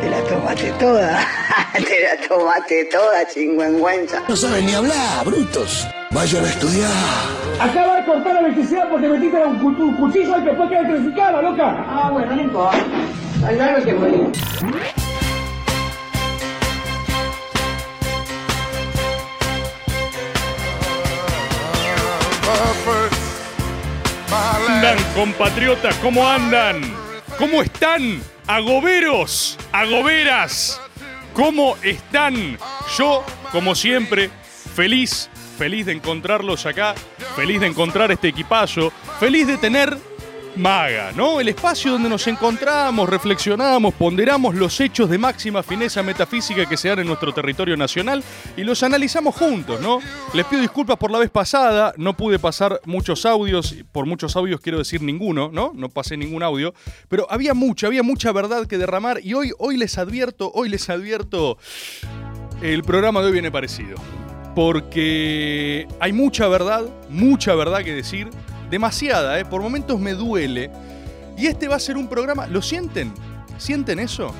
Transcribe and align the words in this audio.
te 0.00 0.10
la 0.10 0.20
tomaste 0.24 0.72
toda. 0.78 1.26
te 1.74 2.00
la 2.02 2.28
tomaste 2.28 2.84
toda, 2.86 3.26
chingüengüenza. 3.28 4.22
No 4.28 4.36
saben 4.36 4.66
ni 4.66 4.74
hablar, 4.74 5.24
brutos. 5.24 5.86
Vayan 6.10 6.44
a 6.44 6.48
estudiar. 6.48 6.90
Acaba 7.60 7.96
de 7.96 8.04
cortar 8.04 8.34
la 8.34 8.40
electricidad 8.40 8.88
porque 8.90 9.08
metiste 9.08 9.36
un, 9.44 9.58
cu- 9.58 9.82
un 9.82 9.96
cuchillo 9.96 10.38
y 10.38 10.42
después 10.44 10.68
queda 10.68 10.80
electrificada, 10.80 11.42
loca. 11.42 11.84
Ah, 11.88 12.10
bueno, 12.12 12.34
no 12.36 12.42
importa. 12.42 12.78
Hay 13.46 13.58
algo 13.58 13.84
que 13.84 13.94
morir. 13.94 14.32
andan, 24.68 24.96
compatriotas? 25.14 25.94
¿Cómo 25.96 26.26
andan? 26.26 26.80
¿Cómo 27.38 27.62
están? 27.62 28.20
Agoberos, 28.46 29.58
agoberas. 29.72 30.78
¿Cómo 31.32 31.76
están? 31.82 32.58
Yo, 32.98 33.24
como 33.50 33.74
siempre, 33.74 34.30
feliz, 34.74 35.30
feliz 35.56 35.86
de 35.86 35.92
encontrarlos 35.92 36.66
acá, 36.66 36.94
feliz 37.36 37.60
de 37.60 37.68
encontrar 37.68 38.12
este 38.12 38.28
equipazo, 38.28 38.92
feliz 39.18 39.46
de 39.46 39.56
tener 39.56 39.96
Maga, 40.56 41.10
¿no? 41.16 41.40
El 41.40 41.48
espacio 41.48 41.90
donde 41.90 42.08
nos 42.08 42.28
encontramos, 42.28 43.08
reflexionamos, 43.08 43.92
ponderamos 43.94 44.54
los 44.54 44.80
hechos 44.80 45.10
de 45.10 45.18
máxima 45.18 45.64
fineza 45.64 46.00
metafísica 46.04 46.66
que 46.66 46.76
se 46.76 46.88
dan 46.88 47.00
en 47.00 47.08
nuestro 47.08 47.34
territorio 47.34 47.76
nacional 47.76 48.22
y 48.56 48.62
los 48.62 48.84
analizamos 48.84 49.34
juntos, 49.34 49.80
¿no? 49.80 49.98
Les 50.32 50.46
pido 50.46 50.62
disculpas 50.62 50.96
por 50.96 51.10
la 51.10 51.18
vez 51.18 51.30
pasada, 51.30 51.92
no 51.96 52.16
pude 52.16 52.38
pasar 52.38 52.80
muchos 52.84 53.26
audios, 53.26 53.74
por 53.90 54.06
muchos 54.06 54.36
audios 54.36 54.60
quiero 54.60 54.78
decir 54.78 55.02
ninguno, 55.02 55.50
¿no? 55.52 55.72
No 55.74 55.88
pasé 55.88 56.16
ningún 56.16 56.44
audio, 56.44 56.72
pero 57.08 57.26
había 57.30 57.52
mucha, 57.52 57.88
había 57.88 58.04
mucha 58.04 58.30
verdad 58.30 58.68
que 58.68 58.78
derramar 58.78 59.18
y 59.24 59.34
hoy, 59.34 59.50
hoy 59.58 59.76
les 59.76 59.98
advierto, 59.98 60.52
hoy 60.54 60.68
les 60.68 60.88
advierto, 60.88 61.58
el 62.62 62.84
programa 62.84 63.20
de 63.20 63.26
hoy 63.26 63.32
viene 63.32 63.50
parecido. 63.50 63.96
Porque 64.54 65.88
hay 65.98 66.12
mucha 66.12 66.46
verdad, 66.46 66.84
mucha 67.08 67.56
verdad 67.56 67.82
que 67.82 67.92
decir, 67.92 68.30
demasiada, 68.70 69.38
¿eh? 69.38 69.44
por 69.44 69.62
momentos 69.62 70.00
me 70.00 70.14
duele. 70.14 70.70
Y 71.36 71.46
este 71.46 71.68
va 71.68 71.76
a 71.76 71.80
ser 71.80 71.96
un 71.96 72.08
programa, 72.08 72.46
¿lo 72.46 72.62
sienten? 72.62 73.12
¿Sienten 73.58 73.98
eso? 73.98 74.32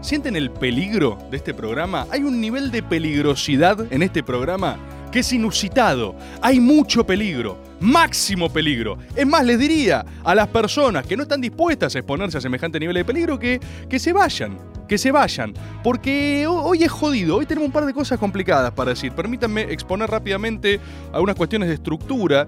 ¿Sienten 0.00 0.36
el 0.36 0.50
peligro 0.50 1.18
de 1.30 1.36
este 1.38 1.52
programa? 1.54 2.06
Hay 2.10 2.22
un 2.22 2.40
nivel 2.40 2.70
de 2.70 2.82
peligrosidad 2.82 3.90
en 3.92 4.02
este 4.02 4.22
programa 4.22 4.78
que 5.10 5.20
es 5.20 5.32
inusitado. 5.32 6.14
Hay 6.40 6.60
mucho 6.60 7.04
peligro, 7.04 7.58
máximo 7.80 8.48
peligro. 8.50 8.98
Es 9.16 9.26
más, 9.26 9.44
les 9.44 9.58
diría 9.58 10.04
a 10.22 10.34
las 10.34 10.46
personas 10.48 11.06
que 11.06 11.16
no 11.16 11.22
están 11.24 11.40
dispuestas 11.40 11.96
a 11.96 11.98
exponerse 11.98 12.38
a 12.38 12.40
semejante 12.40 12.78
nivel 12.78 12.94
de 12.94 13.04
peligro 13.04 13.38
que, 13.38 13.58
que 13.88 13.98
se 13.98 14.12
vayan, 14.12 14.56
que 14.86 14.98
se 14.98 15.10
vayan. 15.10 15.52
Porque 15.82 16.46
ho- 16.46 16.62
hoy 16.62 16.84
es 16.84 16.90
jodido, 16.92 17.36
hoy 17.36 17.46
tenemos 17.46 17.66
un 17.66 17.72
par 17.72 17.86
de 17.86 17.92
cosas 17.94 18.18
complicadas 18.18 18.70
para 18.72 18.90
decir. 18.90 19.12
Permítanme 19.12 19.62
exponer 19.62 20.08
rápidamente 20.10 20.78
algunas 21.12 21.34
cuestiones 21.36 21.68
de 21.68 21.74
estructura. 21.74 22.46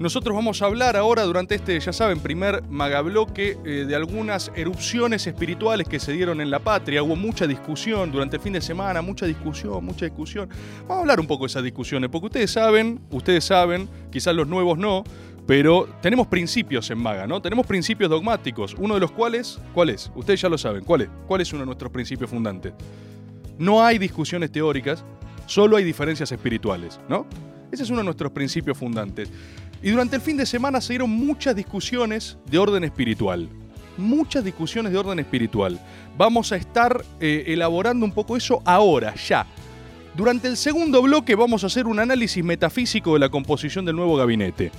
Nosotros 0.00 0.34
vamos 0.34 0.62
a 0.62 0.64
hablar 0.64 0.96
ahora 0.96 1.24
durante 1.24 1.54
este, 1.54 1.78
ya 1.78 1.92
saben, 1.92 2.20
primer 2.20 2.66
magabloque 2.70 3.58
eh, 3.66 3.84
de 3.86 3.94
algunas 3.94 4.50
erupciones 4.56 5.26
espirituales 5.26 5.86
que 5.86 6.00
se 6.00 6.12
dieron 6.12 6.40
en 6.40 6.50
la 6.50 6.58
patria. 6.58 7.02
Hubo 7.02 7.16
mucha 7.16 7.46
discusión 7.46 8.10
durante 8.10 8.36
el 8.36 8.42
fin 8.42 8.54
de 8.54 8.62
semana, 8.62 9.02
mucha 9.02 9.26
discusión, 9.26 9.84
mucha 9.84 10.06
discusión. 10.06 10.48
Vamos 10.88 10.96
a 10.96 11.00
hablar 11.00 11.20
un 11.20 11.26
poco 11.26 11.44
de 11.44 11.48
esas 11.48 11.62
discusiones, 11.62 12.08
porque 12.08 12.28
ustedes 12.28 12.50
saben, 12.50 12.98
ustedes 13.10 13.44
saben, 13.44 13.90
quizás 14.10 14.34
los 14.34 14.48
nuevos 14.48 14.78
no, 14.78 15.04
pero 15.46 15.86
tenemos 16.00 16.28
principios 16.28 16.90
en 16.90 16.96
Maga, 16.96 17.26
¿no? 17.26 17.42
Tenemos 17.42 17.66
principios 17.66 18.08
dogmáticos, 18.08 18.74
uno 18.78 18.94
de 18.94 19.00
los 19.00 19.12
cuales, 19.12 19.60
¿cuál 19.74 19.90
es? 19.90 20.10
Ustedes 20.14 20.40
ya 20.40 20.48
lo 20.48 20.56
saben, 20.56 20.82
¿cuál 20.82 21.02
es? 21.02 21.10
¿Cuál 21.26 21.42
es 21.42 21.52
uno 21.52 21.60
de 21.60 21.66
nuestros 21.66 21.92
principios 21.92 22.30
fundantes? 22.30 22.72
No 23.58 23.84
hay 23.84 23.98
discusiones 23.98 24.50
teóricas, 24.50 25.04
solo 25.44 25.76
hay 25.76 25.84
diferencias 25.84 26.32
espirituales, 26.32 26.98
¿no? 27.06 27.26
Ese 27.70 27.82
es 27.82 27.90
uno 27.90 27.98
de 27.98 28.04
nuestros 28.04 28.32
principios 28.32 28.78
fundantes. 28.78 29.30
Y 29.82 29.90
durante 29.90 30.16
el 30.16 30.22
fin 30.22 30.36
de 30.36 30.46
semana 30.46 30.80
se 30.80 30.92
dieron 30.92 31.10
muchas 31.10 31.56
discusiones 31.56 32.36
de 32.50 32.58
orden 32.58 32.84
espiritual. 32.84 33.48
Muchas 33.96 34.44
discusiones 34.44 34.92
de 34.92 34.98
orden 34.98 35.18
espiritual. 35.18 35.78
Vamos 36.16 36.52
a 36.52 36.56
estar 36.56 37.04
eh, 37.20 37.44
elaborando 37.48 38.04
un 38.04 38.12
poco 38.12 38.36
eso 38.36 38.62
ahora, 38.64 39.14
ya. 39.14 39.46
Durante 40.16 40.48
el 40.48 40.56
segundo 40.56 41.00
bloque 41.02 41.34
vamos 41.34 41.64
a 41.64 41.68
hacer 41.68 41.86
un 41.86 41.98
análisis 41.98 42.42
metafísico 42.44 43.14
de 43.14 43.20
la 43.20 43.28
composición 43.28 43.84
del 43.84 43.96
nuevo 43.96 44.16
gabinete. 44.16 44.70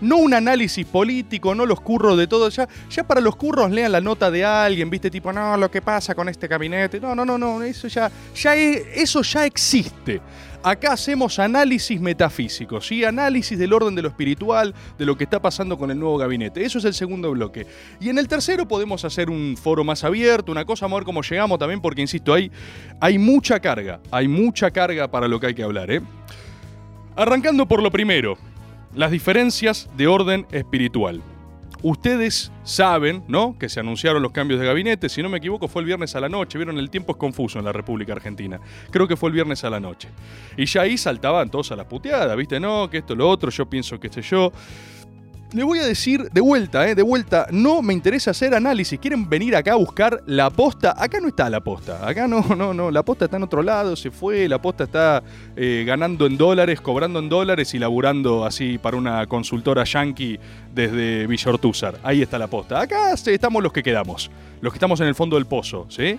No 0.00 0.16
un 0.16 0.32
análisis 0.32 0.86
político, 0.86 1.54
no 1.54 1.66
los 1.66 1.80
curros 1.82 2.16
de 2.16 2.26
todo. 2.26 2.48
Ya, 2.48 2.66
ya 2.90 3.06
para 3.06 3.20
los 3.20 3.36
curros 3.36 3.70
lean 3.70 3.92
la 3.92 4.00
nota 4.00 4.30
de 4.30 4.44
alguien, 4.44 4.88
viste, 4.88 5.10
tipo, 5.10 5.30
no, 5.30 5.56
lo 5.58 5.70
que 5.70 5.82
pasa 5.82 6.14
con 6.14 6.26
este 6.28 6.48
gabinete. 6.48 6.98
No, 7.00 7.14
no, 7.14 7.24
no, 7.26 7.36
no, 7.36 7.62
eso 7.62 7.86
ya, 7.86 8.10
ya 8.34 8.56
es- 8.56 8.82
eso 8.94 9.20
ya 9.22 9.44
existe. 9.44 10.20
Acá 10.62 10.92
hacemos 10.92 11.38
análisis 11.38 11.98
metafísicos, 11.98 12.86
¿sí? 12.86 13.02
análisis 13.02 13.58
del 13.58 13.72
orden 13.72 13.94
de 13.94 14.02
lo 14.02 14.08
espiritual, 14.08 14.74
de 14.98 15.06
lo 15.06 15.16
que 15.16 15.24
está 15.24 15.40
pasando 15.40 15.78
con 15.78 15.90
el 15.90 15.98
nuevo 15.98 16.18
gabinete. 16.18 16.62
Eso 16.62 16.78
es 16.78 16.84
el 16.84 16.92
segundo 16.92 17.30
bloque. 17.30 17.66
Y 17.98 18.10
en 18.10 18.18
el 18.18 18.28
tercero 18.28 18.68
podemos 18.68 19.06
hacer 19.06 19.30
un 19.30 19.56
foro 19.56 19.84
más 19.84 20.04
abierto, 20.04 20.52
una 20.52 20.66
cosa, 20.66 20.84
a 20.84 20.88
ver 20.90 21.04
cómo 21.04 21.22
llegamos 21.22 21.58
también, 21.58 21.80
porque 21.80 22.02
insisto, 22.02 22.34
hay, 22.34 22.52
hay 23.00 23.18
mucha 23.18 23.58
carga, 23.58 24.00
hay 24.10 24.28
mucha 24.28 24.70
carga 24.70 25.10
para 25.10 25.28
lo 25.28 25.40
que 25.40 25.46
hay 25.46 25.54
que 25.54 25.62
hablar. 25.62 25.90
¿eh? 25.90 26.02
Arrancando 27.16 27.66
por 27.66 27.82
lo 27.82 27.90
primero, 27.90 28.36
las 28.94 29.10
diferencias 29.10 29.88
de 29.96 30.08
orden 30.08 30.46
espiritual. 30.50 31.22
Ustedes 31.82 32.52
saben, 32.62 33.24
¿no? 33.26 33.56
Que 33.58 33.68
se 33.68 33.80
anunciaron 33.80 34.22
los 34.22 34.32
cambios 34.32 34.60
de 34.60 34.66
gabinete. 34.66 35.08
Si 35.08 35.22
no 35.22 35.28
me 35.28 35.38
equivoco, 35.38 35.66
fue 35.66 35.80
el 35.80 35.86
viernes 35.86 36.14
a 36.14 36.20
la 36.20 36.28
noche. 36.28 36.58
Vieron, 36.58 36.78
el 36.78 36.90
tiempo 36.90 37.12
es 37.12 37.18
confuso 37.18 37.58
en 37.58 37.64
la 37.64 37.72
República 37.72 38.12
Argentina. 38.12 38.60
Creo 38.90 39.08
que 39.08 39.16
fue 39.16 39.30
el 39.30 39.34
viernes 39.34 39.64
a 39.64 39.70
la 39.70 39.80
noche. 39.80 40.08
Y 40.56 40.66
ya 40.66 40.82
ahí 40.82 40.98
saltaban 40.98 41.50
todos 41.50 41.72
a 41.72 41.76
la 41.76 41.88
puteada, 41.88 42.34
¿viste? 42.34 42.60
No, 42.60 42.90
que 42.90 42.98
esto, 42.98 43.14
lo 43.14 43.28
otro, 43.28 43.50
yo 43.50 43.64
pienso 43.66 43.98
que 43.98 44.10
sé 44.10 44.20
yo. 44.22 44.52
Le 45.52 45.64
voy 45.64 45.80
a 45.80 45.84
decir 45.84 46.30
de 46.30 46.40
vuelta, 46.40 46.88
¿eh? 46.88 46.94
De 46.94 47.02
vuelta, 47.02 47.48
no 47.50 47.82
me 47.82 47.92
interesa 47.92 48.30
hacer 48.30 48.54
análisis. 48.54 49.00
¿Quieren 49.00 49.28
venir 49.28 49.56
acá 49.56 49.72
a 49.72 49.76
buscar 49.76 50.22
la 50.26 50.48
posta? 50.48 50.94
Acá 50.96 51.18
no 51.18 51.26
está 51.26 51.50
la 51.50 51.58
posta. 51.58 52.06
Acá 52.06 52.28
no, 52.28 52.40
no, 52.56 52.72
no. 52.72 52.92
La 52.92 53.02
posta 53.02 53.24
está 53.24 53.36
en 53.36 53.42
otro 53.42 53.60
lado, 53.60 53.96
se 53.96 54.12
fue. 54.12 54.48
La 54.48 54.62
posta 54.62 54.84
está 54.84 55.24
eh, 55.56 55.82
ganando 55.84 56.26
en 56.26 56.36
dólares, 56.36 56.80
cobrando 56.80 57.18
en 57.18 57.28
dólares 57.28 57.74
y 57.74 57.80
laburando 57.80 58.44
así 58.44 58.78
para 58.78 58.96
una 58.96 59.26
consultora 59.26 59.82
yankee 59.82 60.38
desde 60.72 61.26
Villa 61.26 61.50
Ortúzar. 61.50 61.98
Ahí 62.04 62.22
está 62.22 62.38
la 62.38 62.46
posta. 62.46 62.80
Acá 62.80 63.12
estamos 63.12 63.60
los 63.60 63.72
que 63.72 63.82
quedamos. 63.82 64.30
Los 64.60 64.72
que 64.72 64.76
estamos 64.76 65.00
en 65.00 65.08
el 65.08 65.16
fondo 65.16 65.34
del 65.34 65.46
pozo, 65.46 65.86
¿sí? 65.88 66.16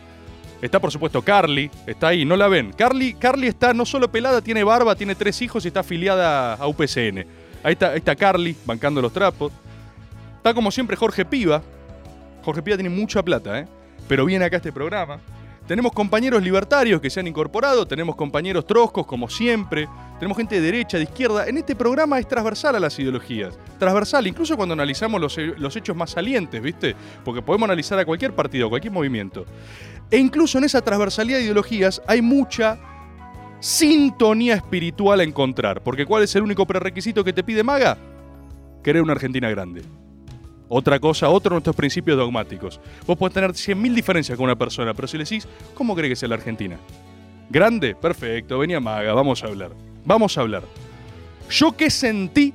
Está 0.62 0.80
por 0.80 0.92
supuesto 0.92 1.22
Carly, 1.22 1.72
está 1.88 2.10
ahí, 2.10 2.26
no 2.26 2.36
la 2.36 2.48
ven. 2.48 2.74
Carly, 2.74 3.14
Carly 3.14 3.48
está 3.48 3.74
no 3.74 3.86
solo 3.86 4.12
pelada, 4.12 4.42
tiene 4.42 4.64
barba, 4.64 4.96
tiene 4.96 5.16
tres 5.16 5.42
hijos 5.42 5.64
y 5.64 5.70
está 5.70 5.80
afiliada 5.80 6.56
a 6.56 6.68
UPCN. 6.68 7.26
Ahí 7.64 7.74
está, 7.74 7.96
está 7.96 8.16
Carly, 8.16 8.56
bancando 8.66 9.02
los 9.02 9.14
trapos. 9.14 9.52
Está 10.38 10.54
como 10.54 10.72
siempre 10.72 10.96
Jorge 10.96 11.26
Piva. 11.26 11.62
Jorge 12.44 12.62
Piva 12.62 12.78
tiene 12.78 12.90
mucha 12.90 13.22
plata, 13.24 13.60
¿eh? 13.60 13.68
Pero 14.08 14.26
viene 14.26 14.46
acá 14.46 14.56
a 14.56 14.58
este 14.58 14.72
programa. 14.72 15.20
Tenemos 15.68 15.94
compañeros 15.94 16.42
libertarios 16.42 17.00
que 17.00 17.10
se 17.10 17.20
han 17.20 17.28
incorporado, 17.28 17.88
tenemos 17.88 18.16
compañeros 18.16 18.66
troscos 18.66 19.06
como 19.06 19.30
siempre, 19.30 19.88
tenemos 20.20 20.36
gente 20.36 20.56
de 20.56 20.62
derecha, 20.62 20.98
de 20.98 21.04
izquierda. 21.04 21.48
En 21.48 21.58
este 21.58 21.76
programa 21.76 22.20
es 22.20 22.28
transversal 22.28 22.76
a 22.76 22.80
las 22.80 22.98
ideologías, 23.00 23.58
transversal, 23.80 24.26
incluso 24.28 24.58
cuando 24.58 24.74
analizamos 24.74 25.22
los, 25.22 25.38
los 25.38 25.76
hechos 25.76 25.96
más 25.96 26.10
salientes, 26.10 26.62
¿viste? 26.62 26.96
Porque 27.24 27.42
podemos 27.42 27.70
analizar 27.70 27.98
a 28.00 28.06
cualquier 28.06 28.34
partido, 28.34 28.66
a 28.66 28.70
cualquier 28.70 28.92
movimiento. 28.92 29.46
E 30.10 30.18
incluso 30.18 30.58
en 30.58 30.66
esa 30.66 30.82
transversalidad 30.82 31.38
de 31.38 31.44
ideologías 31.46 32.02
hay 32.06 32.22
mucha 32.22 32.78
sintonía 33.62 34.56
espiritual 34.56 35.22
a 35.22 35.24
encontrar. 35.24 35.82
Porque 35.82 36.06
¿cuál 36.06 36.24
es 36.24 36.36
el 36.36 36.42
único 36.44 36.66
prerequisito 36.68 37.24
que 37.24 37.32
te 37.32 37.44
pide 37.44 37.64
Maga? 37.64 37.98
Querer 38.84 39.02
una 39.02 39.14
Argentina 39.14 39.50
grande. 39.50 39.84
Otra 40.68 41.00
cosa, 41.00 41.30
otro 41.30 41.52
de 41.52 41.56
nuestros 41.56 41.76
principios 41.76 42.18
dogmáticos. 42.18 42.80
Vos 43.06 43.18
podés 43.18 43.34
tener 43.34 43.52
100.000 43.52 43.94
diferencias 43.94 44.38
con 44.38 44.46
una 44.46 44.56
persona, 44.58 44.94
pero 44.94 45.08
si 45.08 45.18
le 45.18 45.24
decís, 45.26 45.48
¿cómo 45.74 45.96
cree 45.96 46.10
que 46.10 46.16
sea 46.16 46.30
la 46.30 46.36
Argentina? 46.36 46.78
¿Grande? 47.50 47.94
Perfecto, 47.96 48.58
venía 48.60 48.80
Maga, 48.80 49.14
vamos 49.14 49.44
a 49.44 49.48
hablar. 49.48 49.72
Vamos 50.06 50.38
a 50.38 50.42
hablar. 50.42 50.64
¿Yo 51.50 51.76
qué 51.76 51.90
sentí 51.90 52.54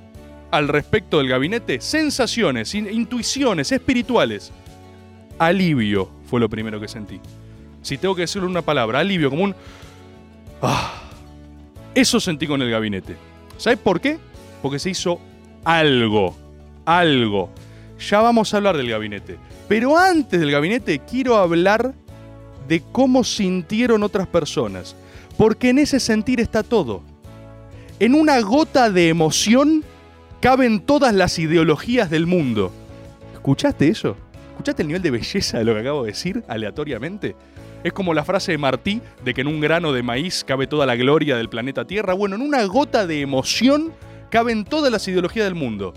al 0.50 0.68
respecto 0.68 1.18
del 1.18 1.28
gabinete? 1.28 1.80
Sensaciones, 1.82 2.74
in- 2.74 2.88
intuiciones 2.90 3.70
espirituales. 3.70 4.50
Alivio 5.38 6.08
fue 6.24 6.40
lo 6.40 6.48
primero 6.48 6.80
que 6.80 6.88
sentí. 6.88 7.20
si 7.82 7.98
tengo 7.98 8.14
que 8.16 8.22
decirlo 8.22 8.46
en 8.46 8.52
una 8.52 8.62
palabra, 8.62 8.98
alivio, 9.00 9.30
como 9.30 9.44
un... 9.44 9.54
Ah, 10.68 10.90
eso 11.94 12.18
sentí 12.18 12.48
con 12.48 12.60
el 12.60 12.68
gabinete. 12.72 13.14
¿Sabes 13.56 13.78
por 13.78 14.00
qué? 14.00 14.18
Porque 14.62 14.80
se 14.80 14.90
hizo 14.90 15.20
algo, 15.62 16.36
algo. 16.84 17.50
Ya 18.00 18.20
vamos 18.20 18.52
a 18.52 18.56
hablar 18.56 18.76
del 18.76 18.90
gabinete. 18.90 19.36
Pero 19.68 19.96
antes 19.96 20.40
del 20.40 20.50
gabinete 20.50 20.98
quiero 20.98 21.36
hablar 21.36 21.94
de 22.66 22.82
cómo 22.90 23.22
sintieron 23.22 24.02
otras 24.02 24.26
personas. 24.26 24.96
Porque 25.36 25.68
en 25.68 25.78
ese 25.78 26.00
sentir 26.00 26.40
está 26.40 26.64
todo. 26.64 27.02
En 28.00 28.16
una 28.16 28.40
gota 28.40 28.90
de 28.90 29.08
emoción 29.08 29.84
caben 30.40 30.80
todas 30.80 31.14
las 31.14 31.38
ideologías 31.38 32.10
del 32.10 32.26
mundo. 32.26 32.72
¿Escuchaste 33.34 33.86
eso? 33.86 34.16
¿Escuchaste 34.50 34.82
el 34.82 34.88
nivel 34.88 35.02
de 35.02 35.12
belleza 35.12 35.58
de 35.58 35.64
lo 35.64 35.74
que 35.74 35.80
acabo 35.80 36.02
de 36.02 36.10
decir 36.10 36.42
aleatoriamente? 36.48 37.36
Es 37.84 37.92
como 37.92 38.14
la 38.14 38.24
frase 38.24 38.52
de 38.52 38.58
Martí 38.58 39.00
de 39.24 39.34
que 39.34 39.42
en 39.42 39.46
un 39.46 39.60
grano 39.60 39.92
de 39.92 40.02
maíz 40.02 40.44
cabe 40.44 40.66
toda 40.66 40.86
la 40.86 40.96
gloria 40.96 41.36
del 41.36 41.48
planeta 41.48 41.86
Tierra. 41.86 42.14
Bueno, 42.14 42.36
en 42.36 42.42
una 42.42 42.64
gota 42.64 43.06
de 43.06 43.20
emoción 43.20 43.92
caben 44.30 44.64
todas 44.64 44.90
las 44.90 45.06
ideologías 45.06 45.44
del 45.44 45.54
mundo. 45.54 45.94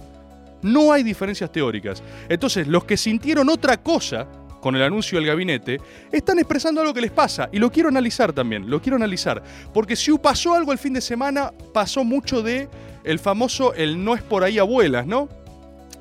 No 0.61 0.91
hay 0.91 1.03
diferencias 1.03 1.51
teóricas. 1.51 2.03
Entonces, 2.27 2.67
los 2.67 2.83
que 2.83 2.97
sintieron 2.97 3.49
otra 3.49 3.77
cosa 3.77 4.27
con 4.59 4.75
el 4.75 4.83
anuncio 4.83 5.17
del 5.17 5.27
gabinete, 5.27 5.79
están 6.11 6.39
expresando 6.39 6.81
algo 6.81 6.93
que 6.93 7.01
les 7.01 7.11
pasa. 7.11 7.49
Y 7.51 7.59
lo 7.59 7.71
quiero 7.71 7.89
analizar 7.89 8.33
también, 8.33 8.69
lo 8.69 8.81
quiero 8.81 8.97
analizar. 8.97 9.41
Porque 9.73 9.95
si 9.95 10.15
pasó 10.17 10.53
algo 10.53 10.71
el 10.71 10.77
fin 10.77 10.93
de 10.93 11.01
semana, 11.01 11.51
pasó 11.73 12.03
mucho 12.03 12.41
de 12.41 12.67
el 13.03 13.19
famoso 13.19 13.73
el 13.73 14.03
no 14.03 14.15
es 14.15 14.21
por 14.21 14.43
ahí 14.43 14.59
abuelas, 14.59 15.07
¿no? 15.07 15.29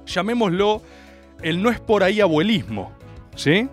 Llamémoslo 0.06 0.82
el 1.42 1.62
no 1.62 1.70
es 1.70 1.80
por 1.80 2.02
ahí 2.02 2.20
abuelismo, 2.20 2.92
¿sí? 3.36 3.68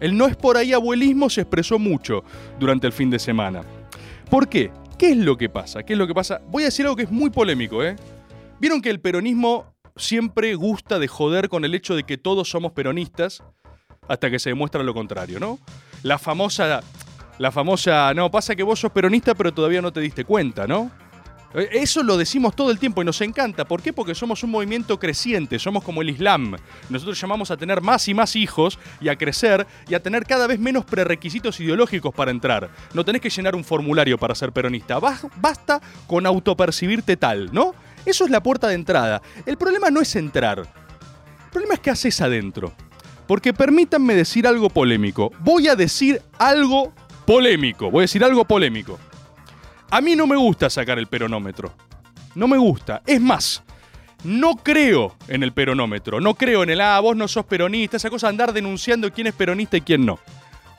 El 0.00 0.16
no 0.16 0.26
es 0.26 0.36
por 0.36 0.56
ahí 0.56 0.72
abuelismo 0.72 1.30
se 1.30 1.42
expresó 1.42 1.78
mucho 1.78 2.24
durante 2.58 2.86
el 2.86 2.92
fin 2.92 3.10
de 3.10 3.18
semana. 3.18 3.62
¿Por 4.30 4.48
qué? 4.48 4.70
¿Qué 4.98 5.10
es 5.10 5.16
lo 5.16 5.36
que 5.36 5.48
pasa? 5.48 5.82
¿Qué 5.82 5.92
es 5.92 5.98
lo 5.98 6.06
que 6.06 6.14
pasa? 6.14 6.40
Voy 6.48 6.62
a 6.62 6.66
decir 6.66 6.84
algo 6.86 6.96
que 6.96 7.04
es 7.04 7.10
muy 7.10 7.30
polémico, 7.30 7.82
¿eh? 7.82 7.96
Vieron 8.58 8.80
que 8.80 8.90
el 8.90 9.00
peronismo 9.00 9.74
siempre 9.96 10.54
gusta 10.54 10.98
de 10.98 11.08
joder 11.08 11.48
con 11.48 11.64
el 11.64 11.74
hecho 11.74 11.94
de 11.94 12.04
que 12.04 12.18
todos 12.18 12.48
somos 12.48 12.72
peronistas 12.72 13.42
hasta 14.08 14.30
que 14.30 14.38
se 14.38 14.50
demuestra 14.50 14.82
lo 14.82 14.94
contrario, 14.94 15.40
¿no? 15.40 15.58
La 16.02 16.18
famosa 16.18 16.82
la 17.38 17.52
famosa, 17.52 18.14
no, 18.14 18.30
pasa 18.30 18.56
que 18.56 18.62
vos 18.62 18.80
sos 18.80 18.90
peronista 18.90 19.34
pero 19.34 19.52
todavía 19.52 19.82
no 19.82 19.92
te 19.92 20.00
diste 20.00 20.24
cuenta, 20.24 20.66
¿no? 20.66 20.90
Eh, 21.54 21.68
Eso 21.72 22.02
lo 22.02 22.16
decimos 22.16 22.54
todo 22.54 22.70
el 22.70 22.78
tiempo 22.78 23.00
y 23.02 23.04
nos 23.04 23.20
encanta. 23.20 23.64
¿Por 23.64 23.80
qué? 23.82 23.92
Porque 23.92 24.14
somos 24.14 24.42
un 24.42 24.50
movimiento 24.50 24.98
creciente, 24.98 25.58
somos 25.58 25.82
como 25.84 26.02
el 26.02 26.10
Islam. 26.10 26.56
Nosotros 26.90 27.18
llamamos 27.20 27.50
a 27.50 27.56
tener 27.56 27.80
más 27.80 28.06
y 28.08 28.14
más 28.14 28.36
hijos 28.36 28.78
y 29.00 29.08
a 29.08 29.16
crecer 29.16 29.66
y 29.88 29.94
a 29.94 30.02
tener 30.02 30.24
cada 30.24 30.46
vez 30.46 30.58
menos 30.58 30.84
prerequisitos 30.84 31.58
ideológicos 31.60 32.14
para 32.14 32.30
entrar. 32.30 32.68
No 32.94 33.04
tenés 33.04 33.22
que 33.22 33.30
llenar 33.30 33.54
un 33.54 33.64
formulario 33.64 34.18
para 34.18 34.34
ser 34.34 34.52
peronista. 34.52 34.98
Bas- 34.98 35.28
Basta 35.36 35.80
con 36.06 36.26
autopercibirte 36.26 37.16
tal, 37.16 37.50
¿no? 37.52 37.74
Eso 38.04 38.24
es 38.24 38.30
la 38.30 38.42
puerta 38.42 38.68
de 38.68 38.74
entrada. 38.74 39.22
El 39.46 39.56
problema 39.56 39.90
no 39.90 40.00
es 40.00 40.14
entrar. 40.16 40.58
El 40.60 41.50
problema 41.50 41.74
es 41.74 41.80
qué 41.80 41.90
haces 41.90 42.20
adentro. 42.20 42.72
Porque 43.26 43.52
permítanme 43.52 44.14
decir 44.14 44.46
algo 44.46 44.68
polémico. 44.70 45.32
Voy 45.40 45.66
a 45.68 45.74
decir 45.74 46.22
algo 46.38 46.92
polémico. 47.24 47.90
Voy 47.90 48.00
a 48.00 48.02
decir 48.02 48.22
algo 48.22 48.44
polémico. 48.44 48.98
A 49.90 50.00
mí 50.00 50.16
no 50.16 50.26
me 50.26 50.36
gusta 50.36 50.68
sacar 50.68 50.98
el 50.98 51.06
peronómetro. 51.06 51.72
No 52.34 52.48
me 52.48 52.58
gusta. 52.58 53.02
Es 53.06 53.20
más, 53.20 53.62
no 54.24 54.56
creo 54.56 55.14
en 55.28 55.42
el 55.42 55.52
peronómetro. 55.52 56.20
No 56.20 56.34
creo 56.34 56.62
en 56.62 56.70
el, 56.70 56.80
ah, 56.80 56.98
vos 57.00 57.16
no 57.16 57.28
sos 57.28 57.46
peronista, 57.46 57.96
esa 57.96 58.10
cosa 58.10 58.26
de 58.26 58.30
andar 58.30 58.52
denunciando 58.52 59.12
quién 59.12 59.28
es 59.28 59.34
peronista 59.34 59.76
y 59.76 59.82
quién 59.82 60.04
no. 60.04 60.18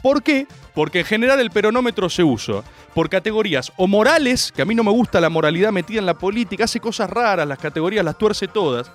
¿Por 0.03 0.21
qué? 0.21 0.47
Porque 0.75 0.99
en 0.99 1.05
general 1.05 1.39
el 1.39 1.49
peronómetro 1.49 2.09
se 2.09 2.23
usa 2.23 2.61
por 2.93 3.09
categorías 3.09 3.71
o 3.77 3.87
morales, 3.87 4.51
que 4.51 4.61
a 4.61 4.65
mí 4.65 4.75
no 4.75 4.83
me 4.83 4.91
gusta 4.91 5.19
la 5.19 5.29
moralidad 5.29 5.71
metida 5.71 5.99
en 5.99 6.05
la 6.05 6.17
política, 6.17 6.65
hace 6.65 6.79
cosas 6.79 7.09
raras, 7.09 7.47
las 7.47 7.57
categorías 7.57 8.05
las 8.05 8.17
tuerce 8.17 8.47
todas, 8.47 8.91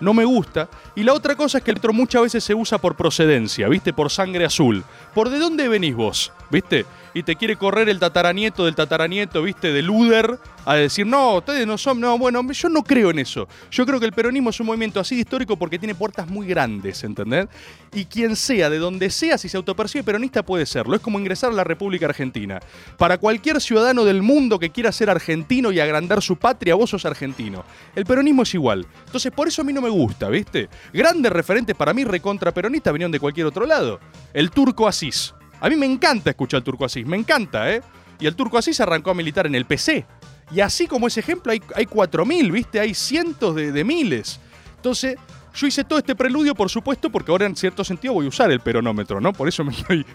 no 0.00 0.12
me 0.12 0.24
gusta. 0.24 0.68
Y 0.94 1.02
la 1.02 1.14
otra 1.14 1.36
cosa 1.36 1.58
es 1.58 1.64
que 1.64 1.70
el 1.70 1.78
otro 1.78 1.92
muchas 1.92 2.22
veces 2.22 2.44
se 2.44 2.54
usa 2.54 2.78
por 2.78 2.96
procedencia, 2.96 3.68
¿viste? 3.68 3.92
Por 3.92 4.10
sangre 4.10 4.44
azul. 4.44 4.84
¿Por 5.14 5.30
de 5.30 5.38
dónde 5.38 5.68
venís 5.68 5.94
vos? 5.94 6.32
¿Viste? 6.50 6.84
Y 7.14 7.22
te 7.22 7.36
quiere 7.36 7.56
correr 7.56 7.88
el 7.88 7.98
tataranieto 7.98 8.64
del 8.64 8.74
tataranieto, 8.74 9.42
¿viste? 9.42 9.72
De 9.72 9.82
Luder 9.82 10.38
a 10.64 10.74
decir, 10.74 11.06
no, 11.06 11.36
ustedes 11.36 11.66
no 11.66 11.78
son, 11.78 12.00
no, 12.00 12.18
bueno, 12.18 12.42
yo 12.52 12.68
no 12.68 12.82
creo 12.82 13.10
en 13.10 13.20
eso. 13.20 13.46
Yo 13.70 13.86
creo 13.86 14.00
que 14.00 14.06
el 14.06 14.12
peronismo 14.12 14.50
es 14.50 14.58
un 14.60 14.66
movimiento 14.66 14.98
así 14.98 15.20
histórico 15.20 15.56
porque 15.56 15.78
tiene 15.78 15.94
puertas 15.94 16.28
muy 16.28 16.46
grandes, 16.46 17.04
¿entendés? 17.04 17.46
Y 17.92 18.06
quien 18.06 18.34
sea, 18.34 18.68
de 18.68 18.78
donde 18.78 19.10
sea, 19.10 19.38
si 19.38 19.48
se 19.48 19.56
autopercibe 19.56 20.04
peronista 20.04 20.42
puede 20.42 20.66
serlo. 20.66 20.96
Es 20.96 21.02
como 21.02 21.18
ingresar 21.18 21.50
a 21.50 21.54
la 21.54 21.64
República 21.64 22.06
Argentina. 22.06 22.60
Para 22.98 23.18
cualquier 23.18 23.60
ciudadano 23.60 24.04
del 24.04 24.22
mundo 24.22 24.58
que 24.58 24.70
quiera 24.70 24.90
ser 24.90 25.10
argentino 25.10 25.70
y 25.70 25.80
agrandar 25.80 26.22
su 26.22 26.36
patria, 26.36 26.74
vos 26.74 26.90
sos 26.90 27.04
argentino. 27.04 27.64
El 27.94 28.04
peronismo 28.06 28.42
es 28.42 28.54
igual. 28.54 28.86
Entonces, 29.06 29.30
por 29.32 29.46
eso 29.46 29.62
a 29.62 29.64
mí 29.64 29.72
no 29.72 29.80
me 29.80 29.90
gusta, 29.90 30.28
¿viste? 30.28 30.68
Grandes 30.92 31.30
referentes 31.30 31.76
para 31.76 31.94
mí 31.94 32.04
recontra 32.04 32.52
peronistas 32.52 32.92
vinieron 32.92 33.12
de 33.12 33.20
cualquier 33.20 33.46
otro 33.46 33.66
lado. 33.66 34.00
El 34.32 34.50
turco 34.50 34.88
Asís. 34.88 35.34
A 35.64 35.70
mí 35.70 35.76
me 35.76 35.86
encanta 35.86 36.28
escuchar 36.28 36.58
al 36.58 36.62
turco 36.62 36.84
Asís, 36.84 37.06
me 37.06 37.16
encanta, 37.16 37.72
¿eh? 37.72 37.80
Y 38.20 38.26
el 38.26 38.36
turco 38.36 38.58
Asís 38.58 38.78
arrancó 38.80 39.12
a 39.12 39.14
militar 39.14 39.46
en 39.46 39.54
el 39.54 39.64
PC. 39.64 40.04
Y 40.50 40.60
así 40.60 40.86
como 40.86 41.06
ese 41.06 41.20
ejemplo, 41.20 41.52
hay, 41.52 41.62
hay 41.74 41.86
4.000, 41.86 42.52
¿viste? 42.52 42.80
Hay 42.80 42.92
cientos 42.92 43.54
de, 43.56 43.82
miles. 43.82 44.40
Entonces, 44.76 45.16
yo 45.54 45.66
hice 45.66 45.82
todo 45.82 45.98
este 45.98 46.14
preludio, 46.14 46.54
por 46.54 46.68
supuesto, 46.68 47.08
porque 47.08 47.30
ahora 47.30 47.46
en 47.46 47.56
cierto 47.56 47.82
sentido 47.82 48.12
voy 48.12 48.26
a 48.26 48.28
usar 48.28 48.50
el 48.50 48.60
peronómetro, 48.60 49.22
¿no? 49.22 49.32
Por 49.32 49.48
eso 49.48 49.64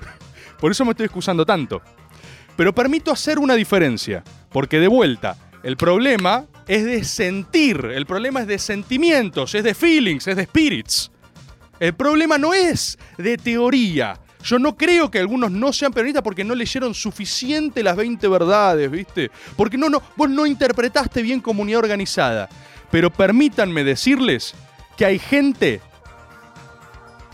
por 0.60 0.72
eso 0.72 0.86
me 0.86 0.92
estoy 0.92 1.06
excusando 1.08 1.44
tanto. 1.44 1.82
Pero 2.56 2.76
permito 2.76 3.12
hacer 3.12 3.40
una 3.40 3.56
diferencia, 3.56 4.24
porque 4.52 4.80
de 4.80 4.88
vuelta, 4.88 5.36
el 5.64 5.78
problema 5.78 6.46
es 6.68 6.86
de 6.86 7.04
sentir, 7.04 7.86
el 7.86 8.06
problema 8.06 8.42
es 8.42 8.48
de 8.48 8.60
sentimientos, 8.60 9.56
es 9.56 9.64
de 9.64 9.74
feelings, 9.74 10.28
es 10.28 10.36
de 10.36 10.44
spirits. 10.44 11.10
El 11.80 11.96
problema 11.96 12.38
no 12.38 12.54
es 12.54 13.00
de 13.18 13.36
teoría. 13.36 14.20
Yo 14.44 14.58
no 14.58 14.76
creo 14.78 15.12
que 15.12 15.20
algunos 15.20 15.52
no 15.52 15.74
sean 15.74 15.92
peronistas 15.92 16.24
porque 16.24 16.44
no 16.44 16.56
leyeron 16.56 16.94
suficiente 16.94 17.84
las 17.84 17.98
20 17.98 18.28
verdades, 18.30 18.90
¿viste? 18.90 19.32
Porque 19.58 19.78
no, 19.78 19.90
no, 19.90 20.02
vos 20.16 20.30
no 20.30 20.46
interpretaste 20.46 21.22
bien 21.22 21.42
comunidad 21.42 21.80
organizada. 21.80 22.48
Pero 22.90 23.10
permítanme 23.10 23.84
decirles 23.84 24.56
que 24.96 25.06
hay 25.06 25.20
gente 25.20 25.82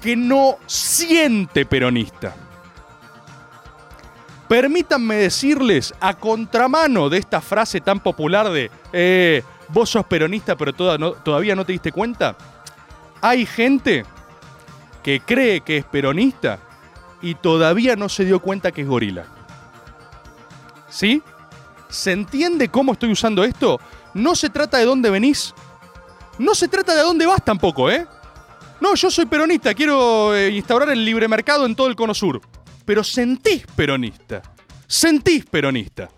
que 0.01 0.15
no 0.15 0.57
siente 0.65 1.65
peronista. 1.65 2.35
Permítanme 4.47 5.15
decirles, 5.15 5.93
a 5.99 6.13
contramano 6.13 7.09
de 7.09 7.17
esta 7.17 7.41
frase 7.41 7.81
tan 7.81 7.99
popular 7.99 8.51
de 8.51 8.69
eh, 8.93 9.41
vos 9.69 9.89
sos 9.89 10.05
peronista 10.05 10.55
pero 10.55 10.73
todavía 10.73 11.55
no 11.55 11.65
te 11.65 11.71
diste 11.71 11.91
cuenta, 11.91 12.35
hay 13.21 13.45
gente 13.47 14.05
que 15.01 15.19
cree 15.21 15.61
que 15.61 15.77
es 15.77 15.85
peronista 15.85 16.59
y 17.25 17.33
todavía 17.33 17.95
no 17.95 18.07
se 18.07 18.23
dio 18.23 18.39
cuenta 18.39 18.71
que 18.71 18.81
es 18.81 18.87
gorila. 18.87 19.25
¿Sí? 20.87 21.23
¿Se 21.89 22.11
entiende 22.11 22.69
cómo 22.69 22.93
estoy 22.93 23.11
usando 23.11 23.43
esto? 23.43 23.79
No 24.13 24.35
se 24.35 24.51
trata 24.51 24.77
de 24.77 24.85
dónde 24.85 25.09
venís. 25.09 25.51
No 26.37 26.53
se 26.53 26.67
trata 26.67 26.93
de 26.93 27.01
dónde 27.01 27.25
vas 27.25 27.43
tampoco, 27.43 27.89
¿eh? 27.89 28.05
No, 28.79 28.93
yo 28.93 29.09
soy 29.09 29.25
peronista, 29.25 29.73
quiero 29.73 30.35
eh, 30.35 30.51
instaurar 30.51 30.89
el 30.89 31.03
libre 31.03 31.27
mercado 31.27 31.65
en 31.65 31.75
todo 31.75 31.87
el 31.87 31.95
cono 31.95 32.13
sur. 32.13 32.39
Pero 32.85 33.03
sentís 33.03 33.65
peronista. 33.75 34.43
Sentís 34.85 35.45
peronista. 35.45 36.09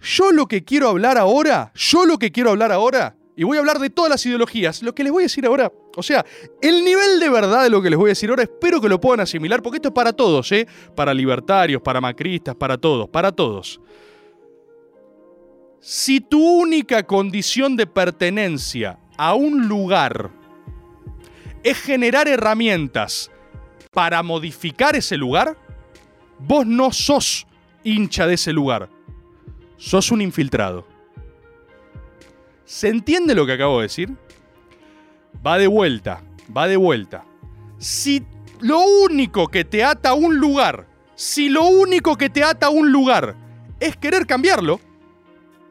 Yo 0.00 0.30
lo 0.30 0.46
que 0.46 0.62
quiero 0.62 0.90
hablar 0.90 1.18
ahora, 1.18 1.72
yo 1.74 2.06
lo 2.06 2.18
que 2.18 2.30
quiero 2.30 2.50
hablar 2.50 2.70
ahora, 2.70 3.16
y 3.34 3.42
voy 3.42 3.56
a 3.56 3.60
hablar 3.60 3.80
de 3.80 3.90
todas 3.90 4.10
las 4.10 4.24
ideologías, 4.26 4.80
lo 4.84 4.94
que 4.94 5.02
les 5.02 5.12
voy 5.12 5.24
a 5.24 5.26
decir 5.26 5.44
ahora, 5.44 5.72
o 5.96 6.02
sea, 6.02 6.24
el 6.60 6.84
nivel 6.84 7.20
de 7.20 7.28
verdad 7.28 7.64
de 7.64 7.70
lo 7.70 7.82
que 7.82 7.90
les 7.90 7.98
voy 7.98 8.08
a 8.08 8.12
decir 8.12 8.30
ahora, 8.30 8.44
espero 8.44 8.80
que 8.80 8.88
lo 8.88 9.00
puedan 9.00 9.20
asimilar, 9.20 9.62
porque 9.62 9.76
esto 9.76 9.88
es 9.88 9.94
para 9.94 10.12
todos, 10.12 10.50
¿eh? 10.52 10.66
Para 10.94 11.12
libertarios, 11.12 11.82
para 11.82 12.00
macristas, 12.00 12.54
para 12.54 12.78
todos, 12.78 13.08
para 13.08 13.32
todos. 13.32 13.80
Si 15.80 16.20
tu 16.20 16.40
única 16.40 17.02
condición 17.02 17.76
de 17.76 17.86
pertenencia 17.86 18.98
a 19.18 19.34
un 19.34 19.68
lugar 19.68 20.30
es 21.62 21.78
generar 21.78 22.28
herramientas 22.28 23.30
para 23.90 24.22
modificar 24.22 24.96
ese 24.96 25.16
lugar, 25.16 25.56
vos 26.38 26.66
no 26.66 26.92
sos 26.92 27.46
hincha 27.84 28.26
de 28.26 28.34
ese 28.34 28.52
lugar. 28.52 28.88
Sos 29.76 30.10
un 30.10 30.22
infiltrado. 30.22 30.86
¿Se 32.64 32.88
entiende 32.88 33.34
lo 33.34 33.44
que 33.44 33.52
acabo 33.52 33.78
de 33.78 33.82
decir? 33.82 34.16
Va 35.44 35.58
de 35.58 35.66
vuelta, 35.66 36.22
va 36.54 36.68
de 36.68 36.76
vuelta. 36.76 37.24
Si 37.78 38.24
lo 38.60 38.80
único 38.80 39.48
que 39.48 39.64
te 39.64 39.82
ata 39.82 40.10
a 40.10 40.14
un 40.14 40.36
lugar, 40.36 40.86
si 41.14 41.48
lo 41.48 41.64
único 41.64 42.16
que 42.16 42.30
te 42.30 42.44
ata 42.44 42.66
a 42.66 42.70
un 42.70 42.92
lugar 42.92 43.34
es 43.80 43.96
querer 43.96 44.26
cambiarlo, 44.26 44.80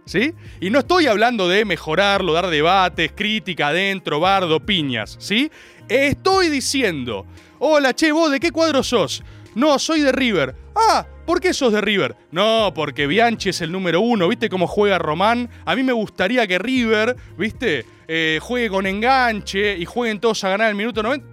¿sí? 0.05 0.33
Y 0.59 0.69
no 0.69 0.79
estoy 0.79 1.07
hablando 1.07 1.47
de 1.47 1.63
mejorarlo, 1.65 2.33
dar 2.33 2.47
debates, 2.47 3.11
crítica 3.15 3.69
adentro, 3.69 4.19
bardo, 4.19 4.59
piñas, 4.59 5.15
¿sí? 5.19 5.49
Estoy 5.87 6.49
diciendo, 6.49 7.25
hola, 7.59 7.93
che, 7.93 8.11
vos, 8.11 8.31
¿de 8.31 8.39
qué 8.39 8.51
cuadro 8.51 8.83
sos? 8.83 9.23
No, 9.55 9.79
soy 9.79 10.01
de 10.01 10.11
River. 10.11 10.55
Ah, 10.75 11.05
¿por 11.25 11.41
qué 11.41 11.53
sos 11.53 11.73
de 11.73 11.81
River? 11.81 12.15
No, 12.31 12.71
porque 12.73 13.07
Bianchi 13.07 13.49
es 13.49 13.61
el 13.61 13.71
número 13.71 13.99
uno. 13.99 14.27
¿Viste 14.29 14.49
cómo 14.49 14.67
juega 14.67 14.97
Román? 14.97 15.49
A 15.65 15.75
mí 15.75 15.83
me 15.83 15.91
gustaría 15.91 16.47
que 16.47 16.57
River, 16.57 17.15
¿viste? 17.37 17.85
Eh, 18.13 18.39
juegue 18.41 18.69
con 18.69 18.85
enganche 18.85 19.77
y 19.77 19.85
jueguen 19.85 20.19
todos 20.19 20.43
a 20.43 20.49
ganar 20.49 20.67
el 20.67 20.75
minuto 20.75 21.01
90. 21.01 21.25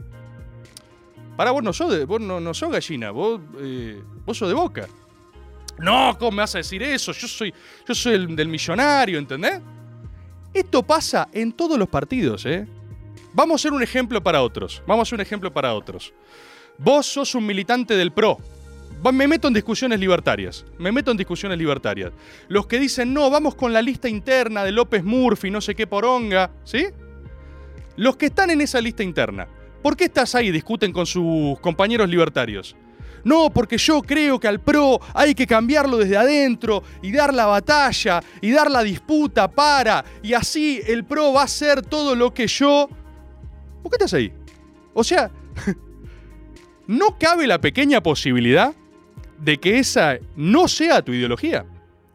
Para 1.37 1.51
vos 1.51 1.61
no 1.61 1.73
sos, 1.73 2.07
vos 2.07 2.21
no, 2.21 2.39
no 2.39 2.53
gallina, 2.71 3.11
vos, 3.11 3.41
eh, 3.59 4.01
vos 4.25 4.39
sos 4.39 4.47
de 4.47 4.55
boca. 4.55 4.87
No, 5.81 6.17
¿cómo 6.17 6.31
me 6.31 6.43
vas 6.43 6.55
a 6.55 6.59
decir 6.59 6.81
eso? 6.85 7.11
Yo 7.11 7.27
soy, 7.27 7.53
yo 7.85 7.95
soy 7.97 8.15
el 8.15 8.37
del 8.37 8.47
millonario, 8.47 9.19
¿entendés? 9.19 9.61
Esto 10.55 10.85
pasa 10.85 11.29
en 11.33 11.51
todos 11.51 11.77
los 11.77 11.89
partidos, 11.89 12.47
¿eh? 12.47 12.65
Vamos 13.33 13.55
a 13.55 13.57
hacer 13.57 13.73
un 13.73 13.83
ejemplo 13.83 14.23
para 14.23 14.41
otros. 14.41 14.81
Vamos 14.87 15.01
a 15.01 15.03
hacer 15.09 15.17
un 15.17 15.23
ejemplo 15.23 15.53
para 15.53 15.75
otros. 15.75 16.15
Vos 16.79 17.07
sos 17.07 17.35
un 17.35 17.45
militante 17.45 17.97
del 17.97 18.13
PRO. 18.13 18.39
Me 19.03 19.29
meto 19.29 19.49
en 19.49 19.55
discusiones 19.55 20.01
libertarias. 20.01 20.65
Me 20.79 20.93
meto 20.93 21.11
en 21.11 21.17
discusiones 21.17 21.57
libertarias. 21.57 22.13
Los 22.49 22.67
que 22.67 22.79
dicen, 22.79 23.15
no, 23.15 23.31
vamos 23.31 23.55
con 23.55 23.73
la 23.73 23.81
lista 23.81 24.09
interna 24.09 24.65
de 24.65 24.73
López 24.73 25.05
Murphy, 25.05 25.51
no 25.51 25.61
sé 25.61 25.75
qué 25.75 25.87
poronga, 25.87 26.51
¿sí? 26.65 26.87
Los 27.97 28.17
que 28.17 28.27
están 28.27 28.51
en 28.51 28.61
esa 28.61 28.81
lista 28.81 29.03
interna. 29.03 29.47
¿Por 29.83 29.97
qué 29.97 30.05
estás 30.05 30.35
ahí? 30.35 30.51
Discuten 30.51 30.93
con 30.93 31.07
sus 31.07 31.59
compañeros 31.61 32.09
libertarios. 32.09 32.77
No, 33.25 33.51
porque 33.51 33.79
yo 33.79 34.03
creo 34.03 34.39
que 34.39 34.49
al 34.49 34.61
PRO 34.61 35.01
hay 35.15 35.35
que 35.35 35.47
cambiarlo 35.47 35.97
desde 35.97 36.17
adentro 36.17 36.83
y 37.03 37.13
dar 37.13 37.35
la 37.35 37.47
batalla 37.47 38.21
y 38.41 38.51
dar 38.51 38.71
la 38.71 38.83
disputa 38.83 39.49
para. 39.49 40.05
Y 40.23 40.35
así 40.35 40.81
el 40.87 41.05
PRO 41.05 41.33
va 41.33 41.43
a 41.43 41.45
hacer 41.45 41.83
todo 41.83 42.15
lo 42.15 42.33
que 42.35 42.47
yo. 42.47 42.89
¿Por 43.83 43.91
qué 43.91 43.97
estás 43.97 44.15
ahí? 44.15 44.33
O 44.95 45.05
sea, 45.05 45.31
no 46.87 47.19
cabe 47.19 47.47
la 47.47 47.61
pequeña 47.61 48.03
posibilidad 48.03 48.75
de 49.41 49.59
que 49.59 49.79
esa 49.79 50.19
no 50.37 50.69
sea 50.69 51.03
tu 51.03 51.13
ideología. 51.13 51.65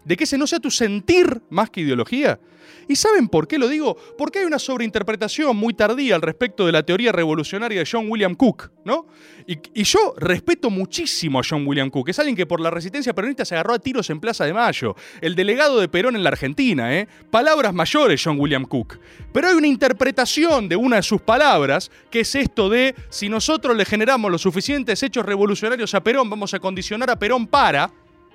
De 0.05 0.17
que 0.17 0.25
ese 0.25 0.37
no 0.37 0.47
sea 0.47 0.59
tu 0.59 0.71
sentir 0.71 1.41
más 1.49 1.69
que 1.69 1.81
ideología. 1.81 2.39
¿Y 2.87 2.95
saben 2.95 3.27
por 3.27 3.47
qué 3.47 3.57
lo 3.57 3.67
digo? 3.67 3.95
Porque 4.17 4.39
hay 4.39 4.45
una 4.45 4.59
sobreinterpretación 4.59 5.55
muy 5.55 5.73
tardía 5.73 6.15
al 6.15 6.21
respecto 6.21 6.65
de 6.65 6.71
la 6.71 6.83
teoría 6.83 7.11
revolucionaria 7.11 7.79
de 7.79 7.89
John 7.89 8.07
William 8.09 8.35
Cook, 8.35 8.71
¿no? 8.85 9.07
Y, 9.47 9.83
yo 9.83 10.13
respeto 10.17 10.69
muchísimo 10.69 11.39
a 11.39 11.43
John 11.47 11.67
William 11.67 11.89
Cook. 11.89 12.09
Es 12.09 12.19
alguien 12.19 12.35
que 12.35 12.45
por 12.45 12.59
la 12.59 12.69
resistencia 12.69 13.13
peronista 13.13 13.45
se 13.45 13.55
agarró 13.55 13.73
a 13.73 13.79
tiros 13.79 14.09
en 14.09 14.19
Plaza 14.19 14.45
de 14.45 14.53
Mayo. 14.53 14.95
El 15.21 15.35
delegado 15.35 15.79
de 15.79 15.87
Perón 15.87 16.15
en 16.15 16.23
la 16.23 16.29
Argentina, 16.29 16.97
¿eh? 16.97 17.07
Palabras 17.29 17.73
mayores, 17.73 18.21
John 18.23 18.39
William 18.39 18.65
Cook. 18.65 18.97
Pero 19.31 19.49
hay 19.49 19.55
una 19.55 19.67
interpretación 19.67 20.69
de 20.69 20.75
una 20.75 20.97
de 20.97 21.03
sus 21.03 21.21
palabras, 21.21 21.91
que 22.09 22.21
es 22.21 22.35
esto 22.35 22.69
de, 22.69 22.95
si 23.09 23.29
nosotros 23.29 23.75
le 23.75 23.85
generamos 23.85 24.31
los 24.31 24.41
suficientes 24.41 25.03
hechos 25.03 25.25
revolucionarios 25.25 25.93
a 25.93 26.01
Perón, 26.03 26.29
vamos 26.29 26.53
a 26.53 26.59
condicionar 26.59 27.09
a 27.09 27.19
Perón 27.19 27.47
para... 27.47 27.91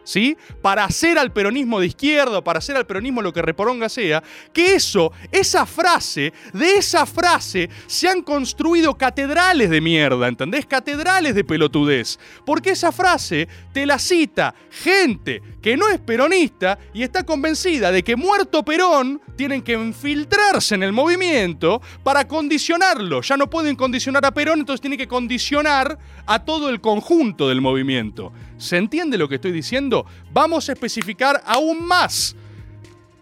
¿sí? 0.09 0.38
Para 0.62 0.85
hacer 0.85 1.19
al 1.19 1.33
peronismo 1.33 1.81
de 1.81 1.87
izquierda, 1.87 2.43
para 2.43 2.61
hacer 2.61 2.77
al 2.77 2.87
peronismo 2.87 3.21
lo 3.21 3.33
que 3.33 3.43
reporonga 3.43 3.91
sea, 3.91 4.23
que 4.55 4.75
eso, 4.75 5.12
esa 5.31 5.67
frase, 5.67 6.33
de 6.55 6.77
esa 6.77 7.05
frase 7.05 7.69
se 7.87 8.09
han 8.09 8.23
construido 8.23 8.97
catedrales 8.97 9.69
de 9.69 9.83
mierda, 9.83 10.27
¿entendés? 10.27 10.65
Catedrales 10.65 11.35
de 11.35 11.45
pelotudez. 11.45 12.19
Porque 12.47 12.71
esa 12.71 12.91
frase 12.91 13.49
te 13.75 13.85
la 13.85 13.99
cita 13.99 14.55
gente 14.71 15.43
que 15.61 15.77
no 15.77 15.88
es 15.88 15.99
peronista 15.99 16.79
y 16.95 17.03
está 17.03 17.25
convencida 17.25 17.91
de 17.91 18.03
que 18.03 18.17
muerto 18.17 18.65
Perón 18.65 19.21
tienen 19.37 19.62
que 19.62 19.73
infiltrarse 19.73 20.75
en 20.75 20.83
el 20.83 20.93
movimiento 20.93 21.81
para 22.03 22.27
condicionarlo. 22.27 23.23
Ya 23.23 23.37
no 23.37 23.50
pueden 23.50 23.77
condicionar 23.77 24.25
a 24.25 24.33
Perón, 24.33 24.61
entonces 24.61 24.81
tienen 24.81 24.99
que 24.99 25.09
condicionar 25.09 25.99
a 26.27 26.45
todo 26.45 26.69
el 26.69 26.81
conjunto 26.81 27.49
del 27.49 27.61
movimiento. 27.61 28.33
¿Se 28.57 28.77
entiende 28.77 29.19
lo 29.19 29.29
que 29.29 29.37
estoy 29.37 29.53
diciendo? 29.53 30.07
Vamos 30.33 30.69
a 30.69 30.73
especificar 30.73 31.43
aún 31.47 31.87
más. 31.87 32.37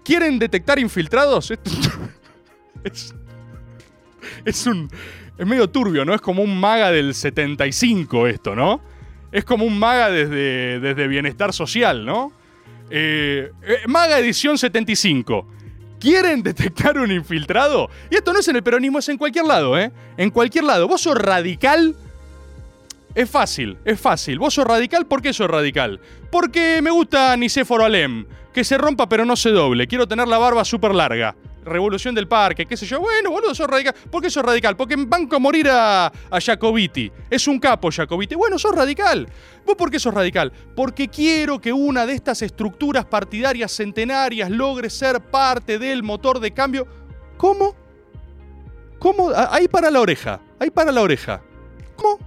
¿Quieren 0.04 0.38
detectar 0.38 0.78
infiltrados? 0.78 1.52
Es, 2.84 3.12
es 4.44 4.64
un. 4.64 4.88
Es 5.36 5.44
medio 5.44 5.68
turbio, 5.68 6.04
¿no? 6.04 6.14
Es 6.14 6.20
como 6.20 6.40
un 6.40 6.60
maga 6.60 6.92
del 6.92 7.14
75 7.14 8.28
esto, 8.28 8.54
¿no? 8.54 8.80
Es 9.36 9.44
como 9.44 9.66
un 9.66 9.78
maga 9.78 10.08
desde, 10.08 10.80
desde 10.80 11.06
Bienestar 11.08 11.52
Social, 11.52 12.06
¿no? 12.06 12.32
Eh, 12.88 13.52
eh, 13.68 13.76
maga 13.86 14.18
edición 14.18 14.56
75. 14.56 15.46
¿Quieren 16.00 16.42
detectar 16.42 16.96
un 16.96 17.12
infiltrado? 17.12 17.90
Y 18.10 18.14
esto 18.14 18.32
no 18.32 18.38
es 18.38 18.48
en 18.48 18.56
el 18.56 18.62
peronismo, 18.62 18.98
es 18.98 19.10
en 19.10 19.18
cualquier 19.18 19.44
lado, 19.44 19.78
¿eh? 19.78 19.92
En 20.16 20.30
cualquier 20.30 20.64
lado. 20.64 20.88
¿Vos 20.88 21.02
sos 21.02 21.18
radical? 21.18 21.94
Es 23.14 23.28
fácil, 23.28 23.76
es 23.84 24.00
fácil. 24.00 24.38
¿Vos 24.38 24.54
sos 24.54 24.66
radical? 24.66 25.04
¿Por 25.04 25.20
qué 25.20 25.34
sos 25.34 25.50
radical? 25.50 26.00
Porque 26.30 26.80
me 26.82 26.90
gusta 26.90 27.36
Nicéforo 27.36 27.84
Alem. 27.84 28.24
Que 28.54 28.64
se 28.64 28.78
rompa 28.78 29.06
pero 29.06 29.26
no 29.26 29.36
se 29.36 29.50
doble. 29.50 29.86
Quiero 29.86 30.08
tener 30.08 30.28
la 30.28 30.38
barba 30.38 30.64
súper 30.64 30.94
larga. 30.94 31.36
Revolución 31.66 32.14
del 32.14 32.28
Parque, 32.28 32.64
qué 32.64 32.76
sé 32.76 32.86
yo. 32.86 33.00
Bueno, 33.00 33.30
boludo, 33.30 33.54
sos 33.54 33.66
radical. 33.66 33.94
¿Por 34.10 34.22
qué 34.22 34.30
sos 34.30 34.44
radical? 34.44 34.76
Porque 34.76 34.94
banco 34.96 35.36
a 35.36 35.38
morir 35.38 35.68
a, 35.68 36.06
a 36.06 36.40
Jacobiti. 36.40 37.10
Es 37.28 37.46
un 37.48 37.58
capo 37.58 37.90
Jacobiti. 37.90 38.34
Bueno, 38.34 38.58
sos 38.58 38.74
radical. 38.74 39.28
¿Vos 39.66 39.74
por 39.76 39.90
qué 39.90 39.98
sos 39.98 40.14
radical? 40.14 40.52
Porque 40.74 41.08
quiero 41.08 41.60
que 41.60 41.72
una 41.72 42.06
de 42.06 42.14
estas 42.14 42.42
estructuras 42.42 43.04
partidarias 43.04 43.72
centenarias 43.72 44.50
logre 44.50 44.88
ser 44.90 45.20
parte 45.20 45.78
del 45.78 46.02
motor 46.02 46.40
de 46.40 46.52
cambio. 46.52 46.86
¿Cómo? 47.36 47.74
¿Cómo? 48.98 49.30
Ah, 49.30 49.48
Ahí 49.52 49.68
para 49.68 49.90
la 49.90 50.00
oreja. 50.00 50.40
Ahí 50.58 50.70
para 50.70 50.92
la 50.92 51.02
oreja. 51.02 51.42
¿Cómo? 51.96 52.18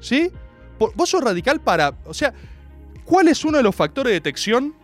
¿Sí? 0.00 0.30
Vos 0.78 1.08
sos 1.08 1.22
radical 1.22 1.60
para. 1.60 1.96
O 2.04 2.12
sea, 2.14 2.32
¿cuál 3.04 3.28
es 3.28 3.44
uno 3.44 3.56
de 3.56 3.62
los 3.62 3.74
factores 3.74 4.10
de 4.10 4.14
detección 4.14 4.74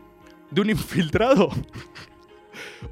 de 0.50 0.60
un 0.60 0.70
infiltrado? 0.70 1.50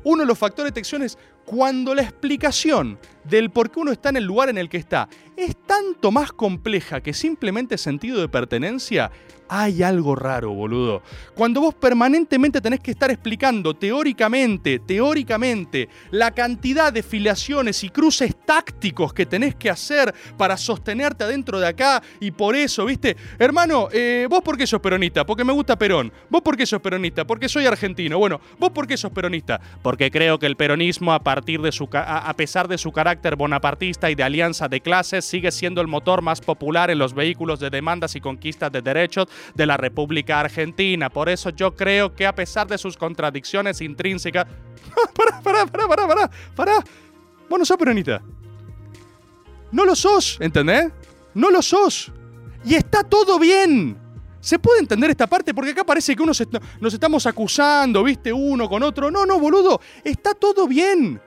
Uno 0.05 0.23
de 0.23 0.27
los 0.27 0.39
factores 0.39 0.67
de 0.67 0.71
detección 0.71 1.03
es 1.03 1.19
cuando 1.51 1.97
la 1.97 2.03
explicación 2.03 2.97
del 3.25 3.51
por 3.51 3.73
qué 3.73 3.81
uno 3.81 3.91
está 3.91 4.11
en 4.11 4.19
el 4.19 4.25
lugar 4.25 4.51
en 4.51 4.57
el 4.57 4.69
que 4.69 4.77
está 4.77 5.09
es 5.37 5.57
tanto 5.67 6.13
más 6.13 6.31
compleja 6.31 7.01
que 7.01 7.13
simplemente 7.13 7.77
sentido 7.77 8.21
de 8.21 8.29
pertenencia, 8.29 9.11
hay 9.53 9.83
algo 9.83 10.15
raro, 10.15 10.53
boludo. 10.53 11.03
Cuando 11.35 11.61
vos 11.61 11.75
permanentemente 11.75 12.61
tenés 12.61 12.79
que 12.79 12.93
estar 12.93 13.11
explicando 13.11 13.75
teóricamente, 13.75 14.79
teóricamente, 14.79 15.89
la 16.13 16.31
cantidad 16.31 16.93
de 16.93 17.03
filiaciones 17.03 17.83
y 17.83 17.89
cruces 17.89 18.37
tácticos 18.47 19.13
que 19.13 19.27
tenés 19.27 19.57
que 19.57 19.69
hacer 19.69 20.15
para 20.39 20.57
sostenerte 20.57 21.25
adentro 21.25 21.59
de 21.59 21.67
acá 21.67 22.01
y 22.21 22.31
por 22.31 22.55
eso, 22.55 22.85
¿viste? 22.85 23.17
Hermano, 23.41 23.89
eh, 23.93 24.29
vos 24.31 24.41
por 24.43 24.57
qué 24.57 24.69
sos 24.69 24.81
peronista? 24.81 25.27
Porque 25.27 25.43
me 25.43 25.53
gusta 25.53 25.77
Perón. 25.77 26.13
¿Vos 26.29 26.43
por 26.43 26.57
qué 26.57 26.65
sos 26.65 26.81
peronista? 26.81 27.27
Porque 27.27 27.49
soy 27.49 27.67
argentino. 27.67 28.19
Bueno, 28.19 28.41
¿vos 28.57 28.71
por 28.71 28.87
qué 28.87 28.97
sos 28.97 29.11
peronista? 29.11 29.61
Porque 29.83 30.13
creo 30.13 30.39
que 30.39 30.47
el 30.47 30.57
peronismo, 30.57 31.13
a 31.13 31.19
a 32.29 32.35
pesar 32.35 32.69
de 32.69 32.79
su 32.79 32.93
carácter 32.93 33.37
bonapartista 33.37 34.11
y 34.11 34.15
de 34.15 34.23
alianza 34.23 34.69
de 34.69 34.81
clases, 34.81 35.25
sigue 35.25 35.51
siendo 35.51 35.81
el 35.81 35.87
motor 35.87 36.23
más 36.23 36.41
popular 36.41 36.91
en 36.91 36.99
los 36.99 37.15
vehículos 37.15 37.61
de 37.61 37.71
demandas 37.71 38.17
y 38.17 38.21
conquistas 38.21 38.71
de 38.73 38.83
derechos 38.83 39.27
de 39.55 39.67
la 39.67 39.77
República 39.77 40.41
Argentina. 40.41 41.11
Por 41.11 41.29
eso 41.29 41.51
yo 41.51 41.75
creo 41.75 42.15
que 42.15 42.27
a 42.27 42.35
pesar 42.35 42.67
de 42.67 42.79
sus 42.79 42.97
contradicciones 42.97 43.81
intrínsecas... 43.81 44.47
pará, 45.15 45.41
pará, 45.43 45.67
pará, 45.67 45.89
pará, 45.89 46.07
pará, 46.09 46.31
pará. 46.57 46.85
Vos 47.49 47.59
no 47.59 47.65
sos 47.65 47.77
peronista. 47.77 48.23
No 49.73 49.85
lo 49.85 49.95
sos, 49.95 50.37
¿entendés? 50.41 50.91
No 51.35 51.51
lo 51.51 51.63
sos. 51.63 52.11
Y 52.65 52.75
está 52.75 53.03
todo 53.05 53.39
bien. 53.39 53.97
¿Se 54.41 54.59
puede 54.59 54.81
entender 54.81 55.11
esta 55.11 55.27
parte? 55.27 55.53
Porque 55.55 55.71
acá 55.73 55.85
parece 55.85 56.17
que 56.17 56.23
uno 56.23 56.33
se- 56.35 56.49
nos 56.81 56.95
estamos 56.95 57.27
acusando, 57.27 58.03
¿viste? 58.03 58.33
Uno 58.33 58.69
con 58.69 58.83
otro. 58.83 59.11
No, 59.11 59.27
no, 59.27 59.39
boludo. 59.39 59.81
Está 60.03 60.35
todo 60.35 60.67
bien. 60.67 61.21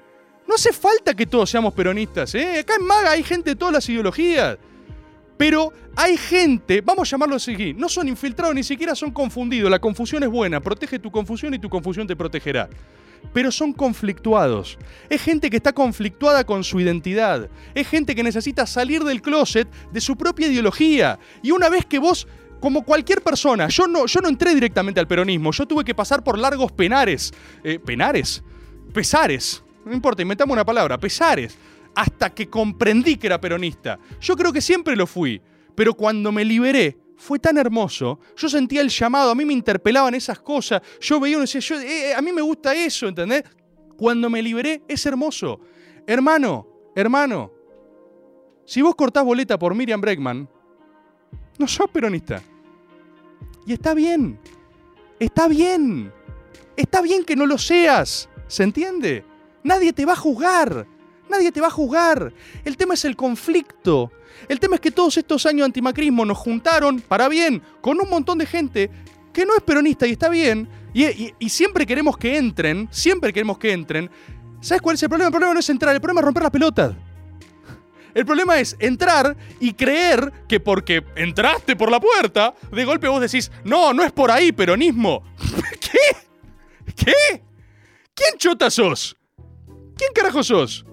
No 0.47 0.55
hace 0.55 0.73
falta 0.73 1.13
que 1.13 1.25
todos 1.25 1.50
seamos 1.50 1.73
peronistas, 1.73 2.35
¿eh? 2.35 2.59
Acá 2.59 2.75
en 2.79 2.85
Maga 2.85 3.12
hay 3.12 3.23
gente 3.23 3.51
de 3.51 3.55
todas 3.55 3.73
las 3.73 3.89
ideologías. 3.89 4.57
Pero 5.38 5.73
hay 5.95 6.17
gente, 6.17 6.81
vamos 6.81 7.07
a 7.07 7.12
llamarlo 7.12 7.35
así, 7.35 7.73
no 7.73 7.89
son 7.89 8.07
infiltrados, 8.07 8.55
ni 8.55 8.63
siquiera 8.63 8.95
son 8.95 9.12
confundidos. 9.12 9.69
La 9.69 9.79
confusión 9.79 10.23
es 10.23 10.29
buena, 10.29 10.59
protege 10.59 11.00
tu 11.00 11.12
confusión 11.12 11.53
y 11.53 11.59
tu 11.59 11.69
confusión 11.69 12.07
te 12.07 12.15
protegerá. 12.15 12.69
Pero 13.33 13.51
son 13.51 13.73
conflictuados. 13.73 14.77
Es 15.09 15.21
gente 15.21 15.50
que 15.50 15.57
está 15.57 15.73
conflictuada 15.73 16.43
con 16.43 16.63
su 16.63 16.79
identidad. 16.79 17.50
Es 17.73 17.88
gente 17.88 18.15
que 18.15 18.23
necesita 18.23 18.65
salir 18.67 19.03
del 19.03 19.21
closet 19.21 19.67
de 19.91 20.01
su 20.01 20.15
propia 20.15 20.47
ideología. 20.47 21.17
Y 21.41 21.51
una 21.51 21.69
vez 21.69 21.85
que 21.85 22.00
vos, 22.00 22.27
como 22.59 22.83
cualquier 22.83 23.21
persona, 23.21 23.69
yo 23.69 23.88
no, 23.88 24.05
yo 24.05 24.19
no 24.19 24.29
entré 24.29 24.53
directamente 24.53 25.00
al 25.00 25.07
peronismo, 25.07 25.51
yo 25.51 25.65
tuve 25.65 25.83
que 25.83 25.95
pasar 25.95 26.23
por 26.23 26.38
largos 26.38 26.71
penares. 26.73 27.33
Eh, 27.63 27.79
¿Penares? 27.79 28.43
Pesares. 28.93 29.63
No 29.85 29.93
importa, 29.93 30.21
inventamos 30.21 30.53
una 30.53 30.65
palabra, 30.65 30.97
pesares 30.97 31.57
hasta 31.95 32.33
que 32.33 32.49
comprendí 32.49 33.17
que 33.17 33.27
era 33.27 33.39
peronista. 33.39 33.99
Yo 34.19 34.35
creo 34.35 34.51
que 34.51 34.61
siempre 34.61 34.95
lo 34.95 35.05
fui, 35.05 35.41
pero 35.75 35.93
cuando 35.93 36.31
me 36.31 36.43
liberé 36.43 36.97
fue 37.17 37.39
tan 37.39 37.57
hermoso. 37.57 38.19
Yo 38.35 38.49
sentía 38.49 38.81
el 38.81 38.89
llamado, 38.89 39.31
a 39.31 39.35
mí 39.35 39.45
me 39.45 39.53
interpelaban 39.53 40.15
esas 40.15 40.39
cosas. 40.39 40.81
Yo 40.99 41.19
veía 41.19 41.37
uno 41.37 41.43
y 41.43 41.47
decía, 41.47 41.61
yo, 41.61 41.79
eh, 41.79 42.13
a 42.15 42.21
mí 42.21 42.31
me 42.31 42.41
gusta 42.41 42.73
eso, 42.73 43.07
¿entendés? 43.07 43.43
Cuando 43.97 44.29
me 44.29 44.41
liberé 44.41 44.81
es 44.87 45.05
hermoso. 45.05 45.59
Hermano, 46.05 46.67
hermano, 46.95 47.51
si 48.65 48.81
vos 48.81 48.95
cortás 48.95 49.23
boleta 49.23 49.57
por 49.59 49.75
Miriam 49.75 50.01
Bregman, 50.01 50.49
No 51.57 51.67
sos 51.67 51.89
peronista. 51.91 52.41
Y 53.65 53.73
está 53.73 53.93
bien. 53.93 54.39
Está 55.19 55.47
bien. 55.47 56.11
Está 56.75 57.01
bien 57.01 57.23
que 57.23 57.35
no 57.35 57.45
lo 57.45 57.57
seas. 57.57 58.27
¿Se 58.47 58.63
entiende? 58.63 59.23
Nadie 59.63 59.93
te 59.93 60.05
va 60.05 60.13
a 60.13 60.17
juzgar. 60.17 60.86
Nadie 61.29 61.51
te 61.51 61.62
va 61.62 61.67
a 61.67 61.72
juzgar. 61.72 62.34
El 62.65 62.77
tema 62.77 62.93
es 62.96 63.05
el 63.05 63.15
conflicto. 63.15 64.12
El 64.50 64.60
tema 64.60 64.75
es 64.75 64.82
que 64.82 64.91
todos 64.91 65.17
estos 65.17 65.46
años 65.46 65.60
de 65.60 65.65
antimacrismo 65.65 66.25
nos 66.25 66.38
juntaron, 66.38 67.00
para 67.01 67.29
bien, 67.29 67.62
con 67.82 68.00
un 68.01 68.10
montón 68.10 68.38
de 68.38 68.46
gente 68.46 68.89
que 69.32 69.46
no 69.46 69.55
es 69.55 69.62
peronista 69.63 70.05
y 70.05 70.12
está 70.12 70.29
bien, 70.29 70.67
y, 70.93 71.05
y- 71.39 71.50
siempre 71.50 71.86
queremos 71.88 72.17
que 72.17 72.38
entren, 72.38 72.88
siempre 72.91 73.34
queremos 73.34 73.58
que 73.58 73.72
entren. 73.72 74.10
¿Sabes 74.62 74.82
cuál 74.82 74.96
es 74.96 75.03
el 75.03 75.10
problema? 75.10 75.27
El 75.29 75.32
problema 75.34 75.53
no 75.53 75.60
es 75.60 75.70
entrar, 75.70 75.96
el 75.96 76.01
problema 76.01 76.22
es 76.22 76.25
romper 76.25 76.43
las 76.43 76.51
pelotas. 76.51 76.93
El 78.13 78.25
problema 78.27 78.60
es 78.60 78.75
entrar 78.79 79.36
y 79.60 79.74
creer 79.74 80.32
que 80.48 80.60
porque 80.60 81.03
entraste 81.15 81.75
por 81.75 81.89
la 81.89 82.00
puerta, 82.00 82.53
de 82.72 82.86
golpe 82.86 83.08
vos 83.08 83.20
decís, 83.22 83.51
no, 83.63 83.91
no 83.91 84.03
es 84.03 84.12
por 84.12 84.29
ahí, 84.29 84.51
peronismo. 84.51 85.24
¿Qué? 85.79 86.93
¿Qué? 86.96 87.41
¿Quién 88.13 88.38
chota 88.38 88.70
sos? 88.70 89.17
¿Quién 90.03 90.12
carajo 90.13 90.43
sos? 90.43 90.86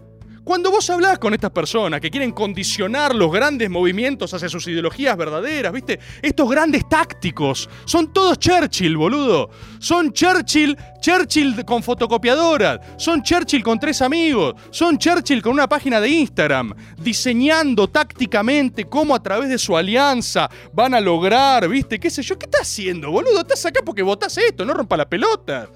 Cuando 0.44 0.70
vos 0.70 0.88
hablás 0.88 1.18
con 1.18 1.34
estas 1.34 1.50
personas 1.50 2.00
que 2.00 2.12
quieren 2.12 2.30
condicionar 2.30 3.12
los 3.12 3.32
grandes 3.32 3.68
movimientos 3.68 4.32
hacia 4.32 4.48
sus 4.48 4.68
ideologías 4.68 5.16
verdaderas, 5.16 5.72
¿viste? 5.72 5.98
Estos 6.22 6.48
grandes 6.48 6.88
tácticos 6.88 7.68
son 7.86 8.12
todos 8.12 8.38
Churchill, 8.38 8.96
boludo. 8.96 9.50
Son 9.80 10.12
Churchill, 10.12 10.76
Churchill 11.00 11.64
con 11.64 11.82
fotocopiadoras, 11.82 12.78
son 12.98 13.20
Churchill 13.24 13.64
con 13.64 13.80
tres 13.80 14.00
amigos, 14.00 14.54
son 14.70 14.96
Churchill 14.96 15.42
con 15.42 15.54
una 15.54 15.68
página 15.68 16.00
de 16.00 16.08
Instagram, 16.08 16.72
diseñando 16.98 17.88
tácticamente 17.88 18.84
cómo 18.84 19.16
a 19.16 19.22
través 19.22 19.48
de 19.48 19.58
su 19.58 19.76
alianza 19.76 20.48
van 20.72 20.94
a 20.94 21.00
lograr, 21.00 21.68
¿viste? 21.68 21.98
¿Qué 21.98 22.10
sé 22.10 22.22
yo? 22.22 22.38
¿Qué 22.38 22.46
estás 22.46 22.62
haciendo, 22.62 23.10
boludo? 23.10 23.40
Estás 23.40 23.66
acá 23.66 23.80
porque 23.84 24.02
votás 24.02 24.38
esto, 24.38 24.64
no 24.64 24.72
rompa 24.72 24.96
la 24.96 25.08
pelota. 25.08 25.68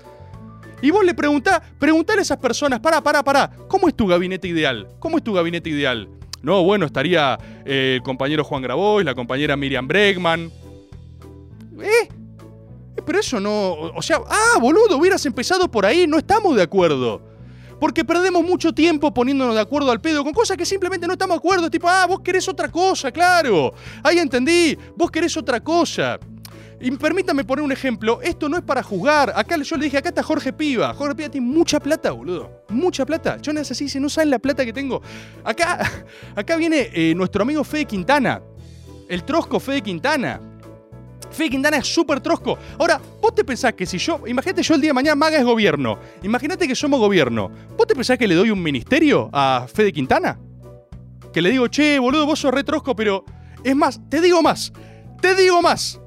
Y 0.85 0.91
vos 0.91 1.03
le 1.03 1.14
preguntás, 1.14 1.62
preguntale 1.79 2.19
a 2.19 2.23
esas 2.23 2.37
personas, 2.37 2.79
pará, 2.79 3.00
pará, 3.00 3.25
pará, 3.25 3.50
¿cómo 3.69 3.88
es 3.88 3.97
tu 3.97 4.07
gabinete 4.07 4.49
ideal? 4.49 4.87
¿Cómo 4.99 5.17
es 5.17 5.25
tu 5.25 5.33
gabinete 5.33 5.71
ideal? 5.71 6.11
No, 6.43 6.62
bueno, 6.62 6.85
estaría 6.85 7.38
eh, 7.64 7.95
el 7.97 8.03
compañero 8.03 8.45
Juan 8.45 8.61
Grabois, 8.61 9.03
la 9.03 9.14
compañera 9.14 9.57
Miriam 9.57 9.88
Bregman. 9.88 10.53
¿Eh? 11.81 11.88
Eh, 12.03 13.03
Pero 13.03 13.19
eso 13.19 13.41
no. 13.41 13.73
O 13.97 14.03
sea, 14.03 14.19
ah, 14.29 14.59
boludo, 14.61 14.99
hubieras 14.99 15.25
empezado 15.25 15.71
por 15.71 15.87
ahí, 15.87 16.07
no 16.07 16.19
estamos 16.19 16.55
de 16.55 16.61
acuerdo. 16.61 17.23
Porque 17.81 18.05
perdemos 18.05 18.45
mucho 18.45 18.75
tiempo 18.75 19.14
poniéndonos 19.14 19.55
de 19.55 19.62
acuerdo 19.62 19.91
al 19.91 20.03
pedo 20.03 20.23
con 20.23 20.35
cosas 20.35 20.59
que 20.59 20.67
simplemente 20.67 21.07
no 21.07 21.14
estamos 21.14 21.37
de 21.37 21.38
acuerdo. 21.38 21.71
Tipo, 21.71 21.88
ah, 21.88 22.05
vos 22.07 22.21
querés 22.21 22.47
otra 22.47 22.71
cosa, 22.71 23.11
claro. 23.11 23.73
Ahí 24.03 24.19
entendí, 24.19 24.76
vos 24.95 25.11
querés 25.11 25.35
otra 25.38 25.61
cosa. 25.61 26.21
Y 26.85 26.91
permítame 26.91 27.45
poner 27.45 27.64
un 27.64 27.73
ejemplo, 27.73 28.21
esto 28.21 28.47
no 28.47 28.59
es 28.59 28.62
para 28.62 28.83
juzgar. 28.83 29.33
Acá 29.35 29.57
yo 29.57 29.76
le 29.79 29.87
dije, 29.87 29.97
acá 29.97 30.11
está 30.11 30.23
Jorge 30.23 30.53
Piva. 30.53 30.93
Jorge 30.93 31.14
Piva 31.14 31.31
tiene 31.31 31.47
mucha 31.47 31.81
plata, 31.81 32.11
boludo. 32.11 32.67
Mucha 32.69 33.07
plata. 33.07 33.38
Yo 33.41 33.59
así, 33.59 33.88
si 33.88 33.99
no 33.99 34.11
saben 34.11 34.29
la 34.29 34.38
plata 34.38 34.67
que 34.67 34.73
tengo. 34.75 35.00
Acá, 35.43 35.91
acá 36.37 36.59
viene 36.59 36.91
eh, 36.93 37.14
nuestro 37.17 37.41
amigo 37.41 37.64
Fede 37.64 37.87
Quintana. 37.87 38.43
El 39.09 39.25
trosco 39.25 39.59
Fede 39.59 39.81
Quintana. 39.81 40.38
Fede 41.31 41.49
Quintana 41.49 41.79
es 41.79 41.87
súper 41.87 42.21
trosco. 42.21 42.59
Ahora, 42.79 43.00
vos 43.19 43.35
te 43.35 43.45
pensás 43.45 43.73
que 43.73 43.87
si 43.87 43.97
yo. 43.97 44.21
Imagínate 44.26 44.62
yo 44.62 44.75
el 44.75 44.83
día 44.83 44.91
de 44.91 44.95
mañana 44.95 45.14
Maga 45.14 45.38
es 45.38 45.45
gobierno. 45.45 45.99
Imagínate 46.23 46.69
que 46.69 46.75
somos 46.75 47.00
gobierno. 47.00 47.50
¿Vos 47.79 47.87
te 47.87 47.95
pensás 47.95 48.19
que 48.19 48.29
le 48.29 48.35
doy 48.35 48.50
un 48.50 48.62
ministerio 48.62 49.31
a 49.33 49.67
Fede 49.73 49.91
Quintana? 49.91 50.38
Que 51.33 51.41
le 51.41 51.49
digo, 51.49 51.67
che, 51.69 51.99
boludo, 51.99 52.26
vos 52.26 52.38
sos 52.38 52.53
re 52.53 52.62
trosco, 52.62 52.95
pero. 52.95 53.25
Es 53.64 53.75
más, 53.75 53.99
te 54.11 54.21
digo 54.21 54.43
más. 54.43 54.71
Te 55.23 55.35
digo 55.35 55.62
más. 55.62 55.99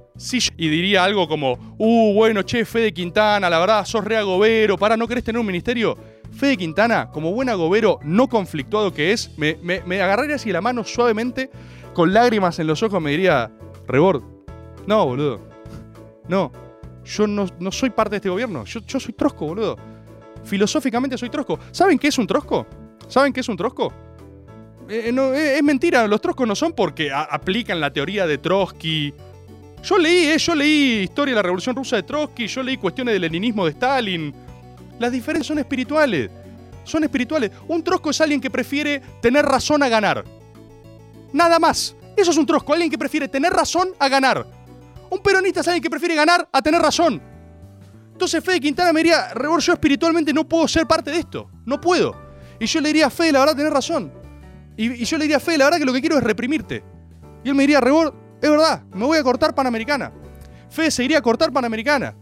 Y 0.58 0.70
diría 0.70 1.04
algo 1.04 1.28
como, 1.28 1.76
uh, 1.78 2.14
bueno, 2.14 2.42
che, 2.42 2.66
Fede 2.66 2.94
Quintana, 2.94 3.50
la 3.50 3.60
verdad, 3.60 3.86
sos 3.86 4.04
re 4.04 4.18
agobero, 4.18 4.78
para, 4.78 4.98
¿no 4.98 5.08
querés 5.08 5.24
tener 5.24 5.40
un 5.40 5.46
ministerio? 5.46 5.98
Fede 6.32 6.58
Quintana, 6.58 7.10
como 7.12 7.32
buen 7.32 7.50
agobero 7.50 8.00
no 8.04 8.28
conflictuado 8.28 8.94
que 8.94 9.12
es, 9.12 9.38
me, 9.38 9.58
me, 9.64 10.02
agarraría 10.02 10.36
así 10.36 10.52
la 10.52 10.62
mano 10.62 10.84
suavemente, 10.84 11.50
con 11.94 12.14
lágrimas 12.14 12.60
en 12.60 12.68
los 12.68 12.82
ojos, 12.84 13.02
me 13.02 13.12
diría, 13.12 13.52
Rebord, 13.88 14.24
no, 14.88 15.06
boludo, 15.06 15.40
no, 16.28 16.52
yo 17.06 17.28
no, 17.28 17.48
no 17.60 17.72
soy 17.72 17.92
parte 17.92 18.12
de 18.12 18.18
este 18.18 18.30
gobierno, 18.30 18.66
yo, 18.66 18.82
yo 18.82 19.00
soy 19.00 19.14
trosco, 19.14 19.46
boludo. 19.48 19.78
Filosóficamente 20.44 21.18
soy 21.18 21.30
trosco. 21.30 21.60
¿Saben 21.72 22.00
qué 22.00 22.08
es 22.08 22.18
un 22.18 22.26
trosco? 22.26 22.66
¿Saben 23.08 23.34
qué 23.34 23.42
es 23.42 23.50
un 23.50 23.58
trosco? 23.58 23.92
Eh, 24.90 25.12
no, 25.12 25.34
eh, 25.34 25.58
es 25.58 25.64
mentira, 25.64 26.08
los 26.08 26.22
troscos 26.22 26.48
no 26.48 26.56
son 26.56 26.72
porque 26.72 27.12
aplican 27.12 27.82
la 27.82 27.92
teoría 27.92 28.26
de 28.26 28.38
Trotsky. 28.38 29.14
Yo 29.84 29.98
leí, 29.98 30.28
eh, 30.28 30.38
yo 30.38 30.56
leí 30.56 31.04
Historia 31.04 31.34
de 31.34 31.36
la 31.38 31.44
Revolución 31.44 31.76
Rusa 31.76 31.96
de 31.96 32.04
Trotsky, 32.04 32.48
yo 32.48 32.64
leí 32.64 32.78
cuestiones 32.78 33.14
del 33.14 33.22
leninismo 33.22 33.66
de 33.66 33.72
Stalin. 33.72 34.34
Las 35.00 35.12
diferencias 35.12 35.48
son 35.48 35.60
espirituales. 35.60 36.30
Son 36.84 37.04
espirituales. 37.04 37.52
Un 37.68 37.84
trosco 37.84 38.10
es 38.10 38.20
alguien 38.22 38.42
que 38.42 38.50
prefiere 38.50 39.02
tener 39.22 39.46
razón 39.46 39.84
a 39.84 39.90
ganar. 39.90 40.24
Nada 41.34 41.60
más. 41.60 41.96
Eso 42.16 42.32
es 42.32 42.38
un 42.38 42.48
trosco, 42.48 42.74
alguien 42.74 42.90
que 42.90 42.98
prefiere 42.98 43.28
tener 43.28 43.54
razón 43.54 43.90
a 44.00 44.10
ganar. 44.10 44.48
Un 45.10 45.20
peronista 45.20 45.60
es 45.60 45.68
alguien 45.68 45.84
que 45.84 45.90
prefiere 45.90 46.16
ganar 46.16 46.50
a 46.52 46.62
tener 46.62 46.82
razón. 46.82 47.22
Entonces 48.12 48.44
Fede 48.44 48.60
Quintana 48.60 48.92
me 48.92 49.02
diría, 49.02 49.34
Rebor, 49.36 49.62
yo 49.62 49.74
espiritualmente 49.74 50.34
no 50.34 50.48
puedo 50.48 50.68
ser 50.68 50.88
parte 50.88 51.12
de 51.12 51.20
esto. 51.20 51.52
No 51.66 51.80
puedo. 51.80 52.16
Y 52.60 52.66
yo 52.66 52.82
le 52.82 52.90
diría, 52.90 53.12
Fede, 53.12 53.34
la 53.34 53.40
verdad 53.42 53.56
tenés 53.56 53.72
razón. 53.72 54.12
Y, 54.76 55.04
y 55.04 55.06
yo 55.06 55.18
le 55.20 55.26
diría, 55.26 55.40
Fede, 55.40 55.60
la 55.60 55.66
verdad 55.66 55.78
que 55.78 55.86
lo 55.86 55.94
que 55.94 56.02
quiero 56.02 56.18
es 56.18 56.24
reprimirte. 56.24 56.84
Y 57.44 57.50
él 57.50 57.56
me 57.56 57.64
diría, 57.64 57.80
Rebor, 57.80 58.16
es 58.42 58.50
verdad, 58.50 58.84
me 58.94 59.06
voy 59.06 59.18
a 59.18 59.24
cortar 59.24 59.56
Panamericana. 59.56 60.12
Fede 60.70 60.92
se 60.92 61.04
iría 61.04 61.20
a 61.20 61.22
cortar 61.22 61.52
Panamericana. 61.52 62.16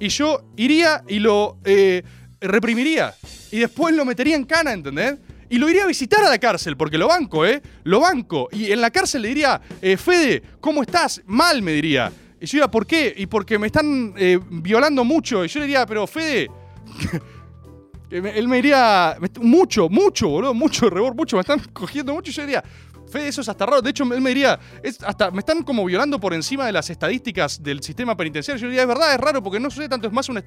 Y 0.00 0.08
yo 0.08 0.42
iría 0.56 1.02
y 1.08 1.18
lo 1.18 1.58
eh, 1.64 2.02
reprimiría. 2.40 3.14
Y 3.50 3.58
después 3.58 3.94
lo 3.94 4.04
metería 4.04 4.36
en 4.36 4.44
cana, 4.44 4.72
¿entendés? 4.72 5.16
Y 5.50 5.58
lo 5.58 5.68
iría 5.68 5.84
a 5.84 5.86
visitar 5.86 6.22
a 6.22 6.28
la 6.28 6.38
cárcel, 6.38 6.76
porque 6.76 6.98
lo 6.98 7.08
banco, 7.08 7.46
¿eh? 7.46 7.62
Lo 7.84 8.00
banco. 8.00 8.48
Y 8.52 8.70
en 8.70 8.80
la 8.80 8.90
cárcel 8.90 9.22
le 9.22 9.28
diría, 9.28 9.60
eh, 9.80 9.96
Fede, 9.96 10.42
¿cómo 10.60 10.82
estás? 10.82 11.22
Mal, 11.26 11.62
me 11.62 11.72
diría. 11.72 12.12
Y 12.40 12.46
yo 12.46 12.58
diría, 12.58 12.70
¿por 12.70 12.86
qué? 12.86 13.14
Y 13.16 13.26
porque 13.26 13.58
me 13.58 13.66
están 13.66 14.14
eh, 14.16 14.38
violando 14.50 15.04
mucho. 15.04 15.44
Y 15.44 15.48
yo 15.48 15.60
le 15.60 15.66
diría, 15.66 15.86
pero 15.86 16.06
Fede, 16.06 16.48
él 18.10 18.46
me 18.46 18.56
diría, 18.56 19.16
mucho, 19.40 19.88
mucho, 19.88 20.28
boludo, 20.28 20.54
mucho, 20.54 20.90
rebor, 20.90 21.14
mucho, 21.14 21.36
me 21.36 21.40
están 21.40 21.60
cogiendo 21.72 22.12
mucho. 22.12 22.30
Y 22.30 22.34
yo 22.34 22.42
diría, 22.42 22.64
Fede, 23.08 23.28
eso 23.28 23.40
es 23.40 23.48
hasta 23.48 23.66
raro. 23.66 23.82
De 23.82 23.90
hecho, 23.90 24.04
él 24.04 24.20
me 24.20 24.30
diría, 24.30 24.58
hasta, 25.04 25.30
me 25.30 25.40
están 25.40 25.62
como 25.62 25.84
violando 25.84 26.20
por 26.20 26.34
encima 26.34 26.66
de 26.66 26.72
las 26.72 26.90
estadísticas 26.90 27.62
del 27.62 27.82
sistema 27.82 28.16
penitenciario. 28.16 28.60
Yo 28.60 28.68
diría, 28.68 28.82
es 28.82 28.88
verdad, 28.88 29.14
es 29.14 29.20
raro, 29.20 29.42
porque 29.42 29.60
no 29.60 29.70
sucede 29.70 29.88
tanto, 29.88 30.06
es 30.06 30.12
más 30.12 30.28
una 30.28 30.42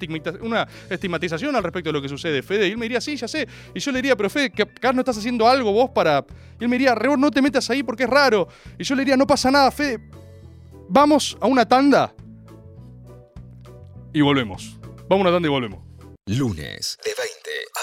estigmatización 0.90 1.54
al 1.56 1.62
respecto 1.62 1.88
de 1.88 1.92
lo 1.94 2.02
que 2.02 2.08
sucede, 2.08 2.42
Fede. 2.42 2.68
Y 2.68 2.72
él 2.72 2.78
me 2.78 2.84
diría, 2.84 3.00
sí, 3.00 3.16
ya 3.16 3.28
sé. 3.28 3.46
Y 3.74 3.80
yo 3.80 3.92
le 3.92 3.98
diría, 3.98 4.16
pero 4.16 4.30
Fede, 4.30 4.50
que 4.50 4.62
acá 4.62 4.92
no 4.92 5.00
estás 5.00 5.18
haciendo 5.18 5.48
algo 5.48 5.72
vos 5.72 5.90
para. 5.90 6.24
Y 6.58 6.64
él 6.64 6.68
me 6.68 6.76
diría, 6.76 6.94
rebor, 6.94 7.18
no 7.18 7.30
te 7.30 7.42
metas 7.42 7.68
ahí 7.70 7.82
porque 7.82 8.04
es 8.04 8.10
raro. 8.10 8.48
Y 8.78 8.84
yo 8.84 8.94
le 8.94 9.02
diría, 9.02 9.16
no 9.16 9.26
pasa 9.26 9.50
nada, 9.50 9.70
Fede. 9.70 10.00
Vamos 10.88 11.36
a 11.40 11.46
una 11.46 11.66
tanda. 11.66 12.14
Y 14.12 14.20
volvemos. 14.20 14.78
Vamos 15.08 15.24
a 15.24 15.28
una 15.28 15.32
tanda 15.32 15.48
y 15.48 15.50
volvemos. 15.50 15.80
Lunes 16.26 16.98
de 17.04 17.10
20 17.10 17.50
a 17.74 17.80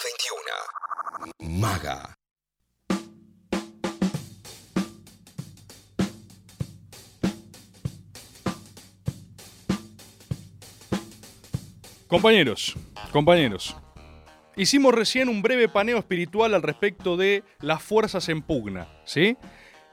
21. 1.41 1.59
Maga. 1.59 2.18
Compañeros, 12.09 12.75
compañeros, 13.11 13.75
hicimos 14.55 14.95
recién 14.95 15.29
un 15.29 15.43
breve 15.43 15.69
paneo 15.69 15.99
espiritual 15.99 16.55
al 16.55 16.63
respecto 16.63 17.15
de 17.15 17.43
las 17.61 17.83
fuerzas 17.83 18.29
en 18.29 18.41
pugna, 18.41 18.87
¿sí? 19.05 19.37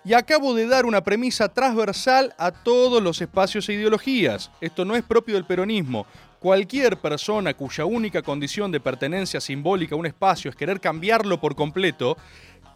Y 0.03 0.15
acabo 0.15 0.55
de 0.55 0.67
dar 0.67 0.87
una 0.87 1.05
premisa 1.05 1.51
transversal 1.51 2.35
a 2.39 2.53
todos 2.53 3.03
los 3.03 3.21
espacios 3.21 3.69
e 3.69 3.75
ideologías. 3.75 4.51
Esto 4.63 4.87
no 4.87 4.97
es 4.97 5.03
propio 5.03 5.35
del 5.35 5.45
peronismo. 5.45 6.07
Cualquier 6.41 6.97
persona 6.97 7.53
cuya 7.53 7.85
única 7.85 8.23
condición 8.23 8.73
de 8.73 8.81
pertenencia 8.81 9.39
simbólica 9.39 9.95
a 9.95 9.99
un 9.99 10.07
espacio 10.07 10.49
es 10.49 10.57
querer 10.57 10.81
cambiarlo 10.81 11.39
por 11.39 11.55
completo, 11.55 12.17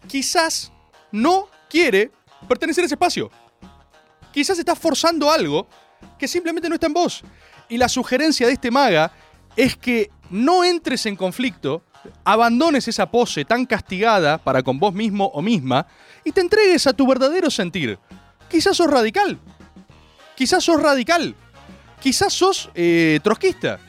quizás 0.07 0.71
no 1.11 1.47
quiere 1.67 2.11
pertenecer 2.47 2.83
a 2.83 2.85
ese 2.85 2.93
espacio. 2.93 3.31
Quizás 4.31 4.59
estás 4.59 4.77
forzando 4.77 5.31
algo 5.31 5.67
que 6.19 6.27
simplemente 6.27 6.69
no 6.69 6.75
está 6.75 6.85
en 6.85 6.93
vos. 6.93 7.23
Y 7.69 7.77
la 7.77 7.89
sugerencia 7.89 8.45
de 8.45 8.53
este 8.53 8.69
maga 8.69 9.11
es 9.55 9.75
que 9.75 10.09
no 10.29 10.63
entres 10.63 11.05
en 11.05 11.15
conflicto, 11.15 11.83
abandones 12.23 12.87
esa 12.87 13.09
pose 13.09 13.45
tan 13.45 13.65
castigada 13.65 14.37
para 14.37 14.63
con 14.63 14.79
vos 14.79 14.93
mismo 14.93 15.25
o 15.33 15.41
misma 15.41 15.85
y 16.23 16.31
te 16.31 16.41
entregues 16.41 16.87
a 16.87 16.93
tu 16.93 17.05
verdadero 17.07 17.49
sentir. 17.49 17.99
Quizás 18.49 18.77
sos 18.77 18.89
radical. 18.89 19.39
Quizás 20.35 20.63
sos 20.63 20.81
radical. 20.81 21.35
Quizás 21.99 22.33
sos 22.33 22.69
eh, 22.73 23.19
trotskista. 23.23 23.79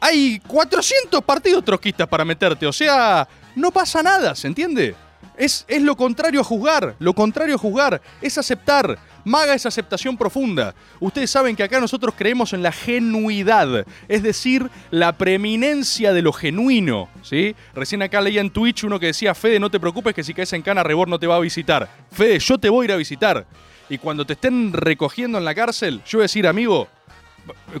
Hay 0.00 0.40
400 0.46 1.22
partidos 1.24 1.64
trotskistas 1.64 2.06
para 2.06 2.24
meterte, 2.24 2.66
o 2.66 2.72
sea, 2.72 3.26
no 3.56 3.72
pasa 3.72 4.00
nada, 4.00 4.36
¿se 4.36 4.46
entiende? 4.46 4.94
Es, 5.36 5.64
es 5.66 5.82
lo 5.82 5.96
contrario 5.96 6.40
a 6.40 6.44
juzgar, 6.44 6.94
lo 7.00 7.12
contrario 7.12 7.56
a 7.56 7.58
juzgar 7.58 8.00
es 8.22 8.38
aceptar. 8.38 8.96
Maga 9.28 9.54
es 9.54 9.66
aceptación 9.66 10.16
profunda. 10.16 10.74
Ustedes 11.00 11.30
saben 11.30 11.54
que 11.54 11.62
acá 11.62 11.78
nosotros 11.80 12.14
creemos 12.16 12.52
en 12.54 12.62
la 12.62 12.72
genuidad, 12.72 13.86
es 14.08 14.22
decir, 14.22 14.68
la 14.90 15.12
preeminencia 15.12 16.12
de 16.12 16.22
lo 16.22 16.32
genuino. 16.32 17.08
¿sí? 17.22 17.54
Recién 17.74 18.02
acá 18.02 18.20
leía 18.20 18.40
en 18.40 18.50
Twitch 18.50 18.84
uno 18.84 18.98
que 18.98 19.06
decía, 19.06 19.34
Fede, 19.34 19.60
no 19.60 19.70
te 19.70 19.78
preocupes 19.78 20.14
que 20.14 20.24
si 20.24 20.32
caes 20.32 20.52
en 20.54 20.62
cana, 20.62 20.82
Rebor 20.82 21.08
no 21.08 21.18
te 21.18 21.26
va 21.26 21.36
a 21.36 21.40
visitar. 21.40 21.88
Fede, 22.10 22.38
yo 22.38 22.58
te 22.58 22.70
voy 22.70 22.84
a 22.84 22.86
ir 22.86 22.92
a 22.92 22.96
visitar. 22.96 23.46
Y 23.90 23.98
cuando 23.98 24.24
te 24.24 24.32
estén 24.32 24.72
recogiendo 24.72 25.38
en 25.38 25.44
la 25.44 25.54
cárcel, 25.54 26.02
yo 26.06 26.18
voy 26.18 26.22
a 26.22 26.24
decir, 26.24 26.46
amigo, 26.46 26.88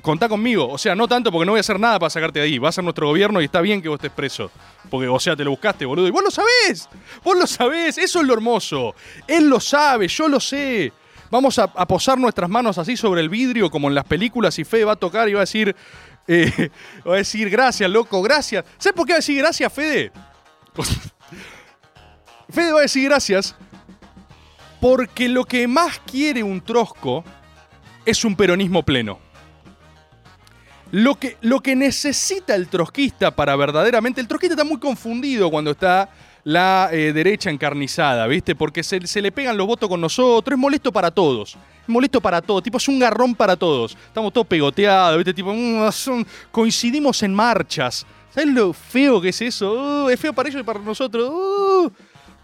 contá 0.02 0.28
conmigo. 0.28 0.68
O 0.68 0.78
sea, 0.78 0.94
no 0.94 1.08
tanto 1.08 1.30
porque 1.30 1.46
no 1.46 1.52
voy 1.52 1.58
a 1.58 1.60
hacer 1.60 1.80
nada 1.80 1.98
para 1.98 2.10
sacarte 2.10 2.40
de 2.40 2.46
ahí. 2.46 2.58
Va 2.58 2.68
a 2.68 2.72
ser 2.72 2.84
nuestro 2.84 3.06
gobierno 3.06 3.40
y 3.40 3.46
está 3.46 3.60
bien 3.60 3.82
que 3.82 3.88
vos 3.88 3.96
estés 3.96 4.12
preso. 4.12 4.50
Porque, 4.90 5.08
o 5.08 5.20
sea, 5.20 5.36
te 5.36 5.44
lo 5.44 5.50
buscaste, 5.50 5.84
boludo. 5.84 6.08
Y 6.08 6.10
vos 6.10 6.22
lo 6.22 6.30
sabés. 6.30 6.88
Vos 7.24 7.36
lo 7.36 7.46
sabés. 7.46 7.98
Eso 7.98 8.20
es 8.20 8.26
lo 8.26 8.34
hermoso. 8.34 8.94
Él 9.26 9.48
lo 9.48 9.60
sabe, 9.60 10.08
yo 10.08 10.28
lo 10.28 10.40
sé. 10.40 10.92
Vamos 11.30 11.58
a, 11.58 11.68
posar 11.86 12.18
nuestras 12.18 12.48
manos 12.48 12.78
así 12.78 12.96
sobre 12.96 13.20
el 13.20 13.28
vidrio, 13.28 13.70
como 13.70 13.88
en 13.88 13.94
las 13.94 14.04
películas, 14.04 14.58
y 14.58 14.64
Fede 14.64 14.84
va 14.84 14.92
a 14.92 14.96
tocar 14.96 15.28
y 15.28 15.34
va 15.34 15.40
a 15.40 15.42
decir. 15.42 15.74
eh, 16.26 16.70
va 17.06 17.14
a 17.14 17.18
decir, 17.18 17.50
gracias, 17.50 17.90
loco, 17.90 18.22
gracias. 18.22 18.64
¿Sabes 18.78 18.96
por 18.96 19.06
qué 19.06 19.12
va 19.12 19.16
a 19.16 19.18
decir 19.18 19.38
gracias, 19.38 19.72
Fede? 19.72 20.12
Fede 22.50 22.72
va 22.72 22.78
a 22.78 22.82
decir 22.82 23.04
gracias 23.04 23.54
porque 24.80 25.28
lo 25.28 25.44
que 25.44 25.66
más 25.66 26.00
quiere 26.00 26.42
un 26.42 26.60
trosco 26.60 27.24
es 28.04 28.24
un 28.24 28.36
peronismo 28.36 28.82
pleno. 28.82 29.18
Lo 30.90 31.16
que, 31.16 31.36
lo 31.42 31.60
que 31.60 31.76
necesita 31.76 32.54
el 32.54 32.68
trotskista 32.68 33.30
para 33.32 33.54
verdaderamente. 33.56 34.20
El 34.20 34.28
trotskista 34.28 34.54
está 34.54 34.64
muy 34.64 34.78
confundido 34.78 35.50
cuando 35.50 35.72
está 35.72 36.08
la 36.44 36.88
eh, 36.92 37.12
derecha 37.12 37.50
encarnizada, 37.50 38.26
¿viste? 38.26 38.54
Porque 38.54 38.82
se, 38.82 39.06
se 39.06 39.20
le 39.20 39.32
pegan 39.32 39.56
los 39.56 39.66
votos 39.66 39.88
con 39.88 40.00
nosotros, 40.00 40.56
es 40.56 40.60
molesto 40.60 40.92
para 40.92 41.10
todos. 41.10 41.54
Es 41.82 41.88
molesto 41.88 42.20
para 42.20 42.40
todos, 42.42 42.62
tipo, 42.62 42.78
es 42.78 42.88
un 42.88 42.98
garrón 42.98 43.34
para 43.34 43.56
todos. 43.56 43.96
Estamos 44.06 44.32
todos 44.32 44.46
pegoteados, 44.46 45.16
¿viste? 45.18 45.34
Tipo, 45.34 45.52
mm, 45.52 45.90
son- 45.92 46.26
coincidimos 46.50 47.22
en 47.22 47.34
marchas. 47.34 48.06
¿Sabes 48.34 48.50
lo 48.50 48.72
feo 48.72 49.20
que 49.20 49.30
es 49.30 49.40
eso? 49.42 50.04
Uh, 50.04 50.08
es 50.10 50.20
feo 50.20 50.32
para 50.32 50.48
ellos 50.48 50.60
y 50.60 50.64
para 50.64 50.78
nosotros. 50.80 51.30
Uh. 51.30 51.90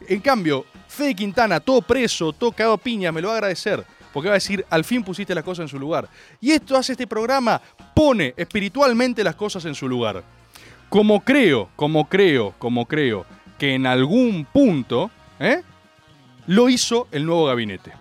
En 0.09 0.21
cambio, 0.21 0.65
Fede 0.89 1.15
Quintana, 1.15 1.61
todo 1.61 1.81
preso, 1.83 2.33
todo 2.33 2.53
cagado 2.53 2.79
piña, 2.79 3.13
me 3.13 3.21
lo 3.21 3.29
va 3.29 3.35
a 3.35 3.37
agradecer. 3.39 3.85
Porque 4.13 4.29
va 4.29 4.35
a 4.35 4.37
decir, 4.37 4.65
al 4.71 4.85
fin 4.85 5.03
pusiste 5.03 5.35
las 5.35 5.43
cosas 5.45 5.65
en 5.65 5.69
su 5.69 5.79
lugar. 5.79 6.09
Y 6.41 6.53
esto 6.53 6.77
hace 6.77 6.93
este 6.93 7.07
programa, 7.07 7.61
pone 7.95 8.33
espiritualmente 8.37 9.25
las 9.25 9.35
cosas 9.35 9.65
en 9.65 9.75
su 9.75 9.89
lugar. 9.89 10.23
Como 10.89 11.21
creo, 11.25 11.69
como 11.75 12.09
creo, 12.09 12.55
como 12.59 12.87
creo 12.87 13.27
que 13.59 13.75
en 13.75 13.87
algún 13.87 14.45
punto 14.45 15.11
¿eh? 15.39 15.63
lo 16.47 16.69
hizo 16.69 17.09
el 17.11 17.27
nuevo 17.27 17.47
gabinete. 17.47 17.93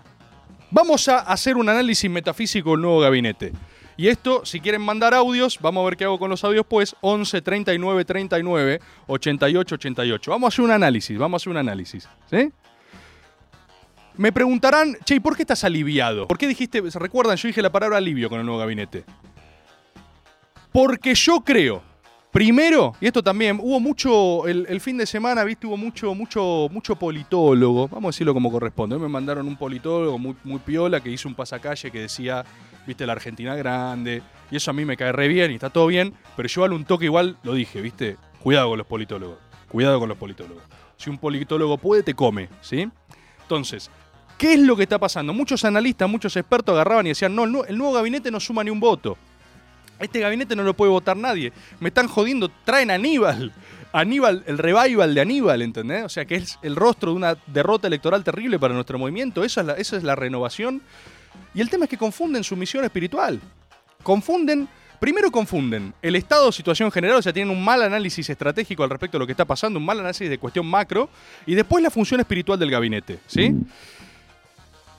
Vamos 0.70 1.08
a 1.08 1.20
hacer 1.20 1.56
un 1.56 1.68
análisis 1.68 2.10
metafísico 2.10 2.72
del 2.72 2.80
nuevo 2.80 3.00
gabinete. 3.00 3.52
Y 3.96 4.08
esto, 4.08 4.44
si 4.44 4.60
quieren 4.60 4.82
mandar 4.82 5.14
audios, 5.14 5.58
vamos 5.60 5.82
a 5.82 5.84
ver 5.84 5.96
qué 5.96 6.04
hago 6.04 6.18
con 6.18 6.28
los 6.28 6.42
audios, 6.42 6.66
pues 6.68 6.96
11 7.00 7.42
39 7.42 8.04
39 8.04 8.80
88 9.06 9.74
88. 9.76 10.30
Vamos 10.32 10.46
a 10.46 10.48
hacer 10.48 10.64
un 10.64 10.72
análisis, 10.72 11.16
vamos 11.16 11.40
a 11.40 11.42
hacer 11.42 11.50
un 11.52 11.58
análisis. 11.58 12.08
¿Sí? 12.28 12.50
Me 14.16 14.32
preguntarán, 14.32 14.96
che, 15.04 15.16
¿y 15.16 15.20
por 15.20 15.36
qué 15.36 15.42
estás 15.42 15.64
aliviado? 15.64 16.26
¿Por 16.26 16.38
qué 16.38 16.46
dijiste, 16.46 16.88
se 16.90 16.98
recuerdan, 16.98 17.36
yo 17.36 17.48
dije 17.48 17.62
la 17.62 17.70
palabra 17.70 17.98
alivio 17.98 18.28
con 18.28 18.40
el 18.40 18.46
nuevo 18.46 18.60
gabinete? 18.60 19.04
Porque 20.72 21.14
yo 21.14 21.40
creo, 21.40 21.82
primero, 22.34 22.96
y 23.00 23.06
esto 23.06 23.22
también, 23.22 23.60
hubo 23.62 23.78
mucho, 23.78 24.48
el, 24.48 24.80
fin 24.80 24.98
de 24.98 25.06
semana, 25.06 25.44
viste, 25.44 25.68
hubo 25.68 25.76
mucho, 25.76 26.16
mucho, 26.16 26.66
mucho 26.68 26.96
politólogo, 26.96 27.86
vamos 27.86 28.08
a 28.08 28.10
decirlo 28.12 28.34
como 28.34 28.50
corresponde. 28.50 28.98
Me 28.98 29.06
mandaron 29.06 29.46
un 29.46 29.56
politólogo 29.56 30.18
muy, 30.18 30.34
muy 30.42 30.58
piola 30.58 31.00
que 31.00 31.10
hizo 31.10 31.28
un 31.28 31.36
pasacalle 31.36 31.92
que 31.92 32.00
decía, 32.00 32.44
viste, 32.88 33.06
la 33.06 33.12
Argentina 33.12 33.54
grande, 33.54 34.20
y 34.50 34.56
eso 34.56 34.72
a 34.72 34.74
mí 34.74 34.84
me 34.84 34.96
cae 34.96 35.12
re 35.12 35.28
bien 35.28 35.52
y 35.52 35.54
está 35.54 35.70
todo 35.70 35.86
bien, 35.86 36.12
pero 36.36 36.48
yo 36.48 36.62
vale 36.62 36.74
un 36.74 36.84
toque 36.84 37.04
igual, 37.04 37.36
lo 37.44 37.54
dije, 37.54 37.80
viste, 37.80 38.16
cuidado 38.42 38.70
con 38.70 38.78
los 38.78 38.86
politólogos, 38.88 39.38
cuidado 39.68 40.00
con 40.00 40.08
los 40.08 40.18
politólogos. 40.18 40.64
Si 40.96 41.10
un 41.10 41.18
politólogo 41.18 41.78
puede, 41.78 42.02
te 42.02 42.14
come, 42.14 42.48
¿sí? 42.60 42.88
Entonces, 43.42 43.92
¿qué 44.38 44.54
es 44.54 44.58
lo 44.58 44.76
que 44.76 44.82
está 44.82 44.98
pasando? 44.98 45.32
Muchos 45.32 45.64
analistas, 45.64 46.10
muchos 46.10 46.36
expertos 46.36 46.72
agarraban 46.72 47.06
y 47.06 47.10
decían, 47.10 47.32
no, 47.32 47.44
el 47.64 47.78
nuevo 47.78 47.92
gabinete 47.92 48.32
no 48.32 48.40
suma 48.40 48.64
ni 48.64 48.70
un 48.70 48.80
voto. 48.80 49.16
Este 49.98 50.20
gabinete 50.20 50.56
no 50.56 50.62
lo 50.62 50.74
puede 50.74 50.90
votar 50.90 51.16
nadie. 51.16 51.52
Me 51.80 51.88
están 51.88 52.08
jodiendo, 52.08 52.50
traen 52.64 52.90
a 52.90 52.94
Aníbal. 52.94 53.52
Aníbal, 53.92 54.42
el 54.46 54.58
revival 54.58 55.14
de 55.14 55.20
Aníbal, 55.20 55.62
¿entendés? 55.62 56.04
O 56.04 56.08
sea, 56.08 56.24
que 56.24 56.34
es 56.34 56.58
el 56.62 56.74
rostro 56.74 57.12
de 57.12 57.16
una 57.16 57.36
derrota 57.46 57.86
electoral 57.86 58.24
terrible 58.24 58.58
para 58.58 58.74
nuestro 58.74 58.98
movimiento. 58.98 59.44
Esa 59.44 59.60
es 59.60 59.66
la, 59.66 59.72
esa 59.74 59.96
es 59.96 60.02
la 60.02 60.16
renovación. 60.16 60.82
Y 61.54 61.60
el 61.60 61.70
tema 61.70 61.84
es 61.84 61.90
que 61.90 61.96
confunden 61.96 62.42
su 62.42 62.56
misión 62.56 62.84
espiritual. 62.84 63.40
Confunden, 64.02 64.68
primero 64.98 65.30
confunden 65.30 65.94
el 66.02 66.16
estado 66.16 66.46
de 66.46 66.52
situación 66.52 66.90
general, 66.90 67.18
o 67.18 67.22
sea, 67.22 67.32
tienen 67.32 67.56
un 67.56 67.64
mal 67.64 67.82
análisis 67.82 68.28
estratégico 68.28 68.82
al 68.82 68.90
respecto 68.90 69.16
de 69.16 69.20
lo 69.20 69.26
que 69.26 69.32
está 69.32 69.44
pasando, 69.44 69.78
un 69.78 69.86
mal 69.86 70.00
análisis 70.00 70.28
de 70.28 70.38
cuestión 70.38 70.66
macro, 70.66 71.08
y 71.46 71.54
después 71.54 71.82
la 71.82 71.90
función 71.90 72.20
espiritual 72.20 72.58
del 72.58 72.70
gabinete, 72.70 73.20
¿sí? 73.26 73.54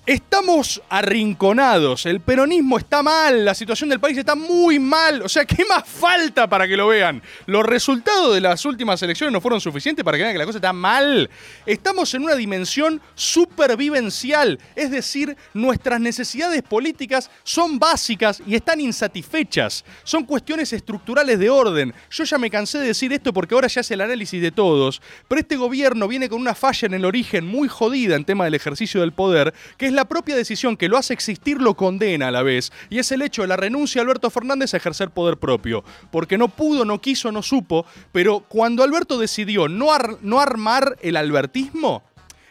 Estamos 0.07 0.83
arrinconados, 0.87 2.05
el 2.05 2.19
peronismo 2.19 2.77
está 2.77 3.01
mal, 3.01 3.43
la 3.43 3.55
situación 3.55 3.89
del 3.89 3.99
país 3.99 4.15
está 4.15 4.35
muy 4.35 4.77
mal, 4.77 5.23
o 5.23 5.27
sea, 5.27 5.45
¿qué 5.45 5.65
más 5.65 5.83
falta 5.83 6.47
para 6.47 6.67
que 6.67 6.77
lo 6.77 6.89
vean? 6.89 7.23
Los 7.47 7.65
resultados 7.65 8.35
de 8.35 8.39
las 8.39 8.65
últimas 8.65 9.01
elecciones 9.01 9.33
no 9.33 9.41
fueron 9.41 9.59
suficientes 9.59 10.05
para 10.05 10.15
que 10.15 10.21
vean 10.21 10.35
que 10.35 10.37
la 10.37 10.45
cosa 10.45 10.59
está 10.59 10.73
mal. 10.73 11.27
Estamos 11.65 12.13
en 12.13 12.21
una 12.21 12.35
dimensión 12.35 13.01
supervivencial, 13.15 14.59
es 14.75 14.91
decir, 14.91 15.35
nuestras 15.55 15.99
necesidades 15.99 16.61
políticas 16.61 17.31
son 17.41 17.79
básicas 17.79 18.43
y 18.45 18.53
están 18.53 18.81
insatisfechas, 18.81 19.85
son 20.03 20.23
cuestiones 20.25 20.71
estructurales 20.71 21.39
de 21.39 21.49
orden. 21.49 21.95
Yo 22.11 22.25
ya 22.25 22.37
me 22.37 22.51
cansé 22.51 22.77
de 22.77 22.85
decir 22.85 23.11
esto 23.11 23.33
porque 23.33 23.55
ahora 23.55 23.69
ya 23.69 23.81
hace 23.81 23.95
el 23.95 24.01
análisis 24.01 24.39
de 24.39 24.51
todos, 24.51 25.01
pero 25.27 25.41
este 25.41 25.55
gobierno 25.55 26.07
viene 26.07 26.29
con 26.29 26.39
una 26.39 26.53
falla 26.53 26.85
en 26.85 26.93
el 26.93 27.05
origen 27.05 27.47
muy 27.47 27.67
jodida 27.67 28.15
en 28.15 28.23
tema 28.23 28.43
del 28.45 28.53
ejercicio 28.53 29.01
del 29.01 29.11
poder, 29.11 29.51
que 29.77 29.87
es 29.87 29.94
la 29.95 30.05
propia 30.05 30.35
decisión 30.35 30.77
que 30.77 30.89
lo 30.89 30.97
hace 30.97 31.13
existir, 31.13 31.61
lo 31.61 31.75
condena 31.75 32.27
a 32.27 32.31
la 32.31 32.43
vez, 32.43 32.71
y 32.89 32.99
es 32.99 33.11
el 33.11 33.21
hecho 33.21 33.41
de 33.41 33.47
la 33.47 33.57
renuncia 33.57 33.99
de 33.99 34.03
Alberto 34.03 34.29
Fernández 34.29 34.73
a 34.73 34.77
ejercer 34.77 35.09
poder 35.09 35.37
propio, 35.37 35.83
porque 36.11 36.37
no 36.37 36.49
pudo, 36.49 36.85
no 36.85 37.01
quiso, 37.01 37.31
no 37.31 37.41
supo, 37.41 37.85
pero 38.11 38.41
cuando 38.47 38.83
Alberto 38.83 39.17
decidió 39.17 39.67
no, 39.67 39.87
no 40.21 40.39
armar 40.39 40.97
el 41.01 41.17
albertismo, 41.17 42.03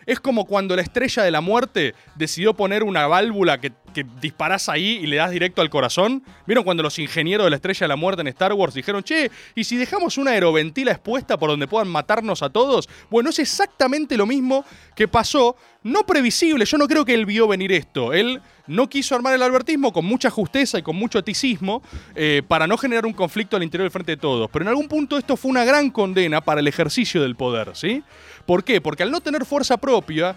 es 0.06 0.20
como 0.20 0.44
cuando 0.44 0.76
la 0.76 0.82
estrella 0.82 1.22
de 1.22 1.30
la 1.30 1.40
muerte 1.40 1.94
decidió 2.14 2.54
poner 2.54 2.82
una 2.82 3.06
válvula 3.06 3.60
que, 3.60 3.72
que 3.94 4.04
disparás 4.20 4.68
ahí 4.68 4.98
y 5.02 5.06
le 5.06 5.16
das 5.16 5.30
directo 5.30 5.62
al 5.62 5.70
corazón. 5.70 6.22
¿Vieron 6.46 6.64
cuando 6.64 6.82
los 6.82 6.98
ingenieros 6.98 7.46
de 7.46 7.50
la 7.50 7.56
estrella 7.56 7.84
de 7.84 7.88
la 7.88 7.96
muerte 7.96 8.20
en 8.20 8.28
Star 8.28 8.52
Wars 8.52 8.74
dijeron, 8.74 9.02
che, 9.02 9.30
¿y 9.54 9.64
si 9.64 9.78
dejamos 9.78 10.18
una 10.18 10.32
aeroventila 10.32 10.92
expuesta 10.92 11.38
por 11.38 11.48
donde 11.48 11.66
puedan 11.66 11.88
matarnos 11.88 12.42
a 12.42 12.50
todos? 12.50 12.88
Bueno, 13.10 13.30
es 13.30 13.38
exactamente 13.38 14.18
lo 14.18 14.26
mismo 14.26 14.66
que 14.94 15.08
pasó, 15.08 15.56
no 15.82 16.04
previsible, 16.04 16.64
yo 16.64 16.76
no 16.78 16.88
creo 16.88 17.04
que 17.04 17.14
él 17.14 17.24
vio 17.24 17.48
venir 17.48 17.72
esto. 17.72 18.12
Él 18.12 18.42
no 18.66 18.88
quiso 18.88 19.14
armar 19.14 19.34
el 19.34 19.42
albertismo 19.42 19.92
con 19.92 20.04
mucha 20.04 20.30
justeza 20.30 20.78
y 20.78 20.82
con 20.82 20.96
mucho 20.96 21.18
eticismo 21.18 21.82
eh, 22.14 22.42
para 22.46 22.66
no 22.66 22.76
generar 22.76 23.06
un 23.06 23.12
conflicto 23.12 23.56
al 23.56 23.62
interior 23.62 23.84
del 23.84 23.92
frente 23.92 24.12
de 24.12 24.16
todos. 24.16 24.50
Pero 24.50 24.64
en 24.64 24.68
algún 24.68 24.88
punto 24.88 25.18
esto 25.18 25.36
fue 25.36 25.50
una 25.50 25.64
gran 25.64 25.90
condena 25.90 26.40
para 26.40 26.60
el 26.60 26.68
ejercicio 26.68 27.22
del 27.22 27.36
poder, 27.36 27.70
¿sí? 27.74 28.02
¿Por 28.46 28.64
qué? 28.64 28.80
Porque 28.80 29.02
al 29.02 29.10
no 29.10 29.20
tener 29.20 29.44
fuerza 29.44 29.76
propia, 29.76 30.34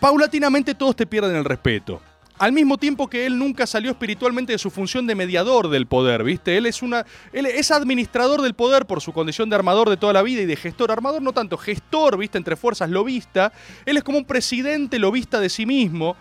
paulatinamente 0.00 0.74
todos 0.74 0.96
te 0.96 1.06
pierden 1.06 1.36
el 1.36 1.44
respeto. 1.44 2.00
Al 2.40 2.52
mismo 2.52 2.78
tiempo 2.78 3.06
que 3.06 3.26
él 3.26 3.38
nunca 3.38 3.66
salió 3.66 3.90
espiritualmente 3.90 4.52
de 4.52 4.58
su 4.58 4.70
función 4.70 5.06
de 5.06 5.14
mediador 5.14 5.68
del 5.68 5.86
poder, 5.86 6.24
¿viste? 6.24 6.56
Él 6.56 6.64
es 6.64 6.80
una 6.80 7.04
él 7.34 7.44
es 7.44 7.70
administrador 7.70 8.40
del 8.40 8.54
poder 8.54 8.86
por 8.86 9.02
su 9.02 9.12
condición 9.12 9.50
de 9.50 9.56
armador 9.56 9.90
de 9.90 9.98
toda 9.98 10.14
la 10.14 10.22
vida 10.22 10.40
y 10.40 10.46
de 10.46 10.56
gestor, 10.56 10.90
armador 10.90 11.20
no 11.20 11.34
tanto, 11.34 11.58
gestor, 11.58 12.16
¿viste? 12.16 12.38
Entre 12.38 12.56
fuerzas 12.56 12.88
lobista. 12.88 13.52
Él 13.84 13.98
es 13.98 14.02
como 14.02 14.16
un 14.16 14.24
presidente 14.24 14.98
lobista 14.98 15.38
de 15.38 15.50
sí 15.50 15.66
mismo. 15.66 16.16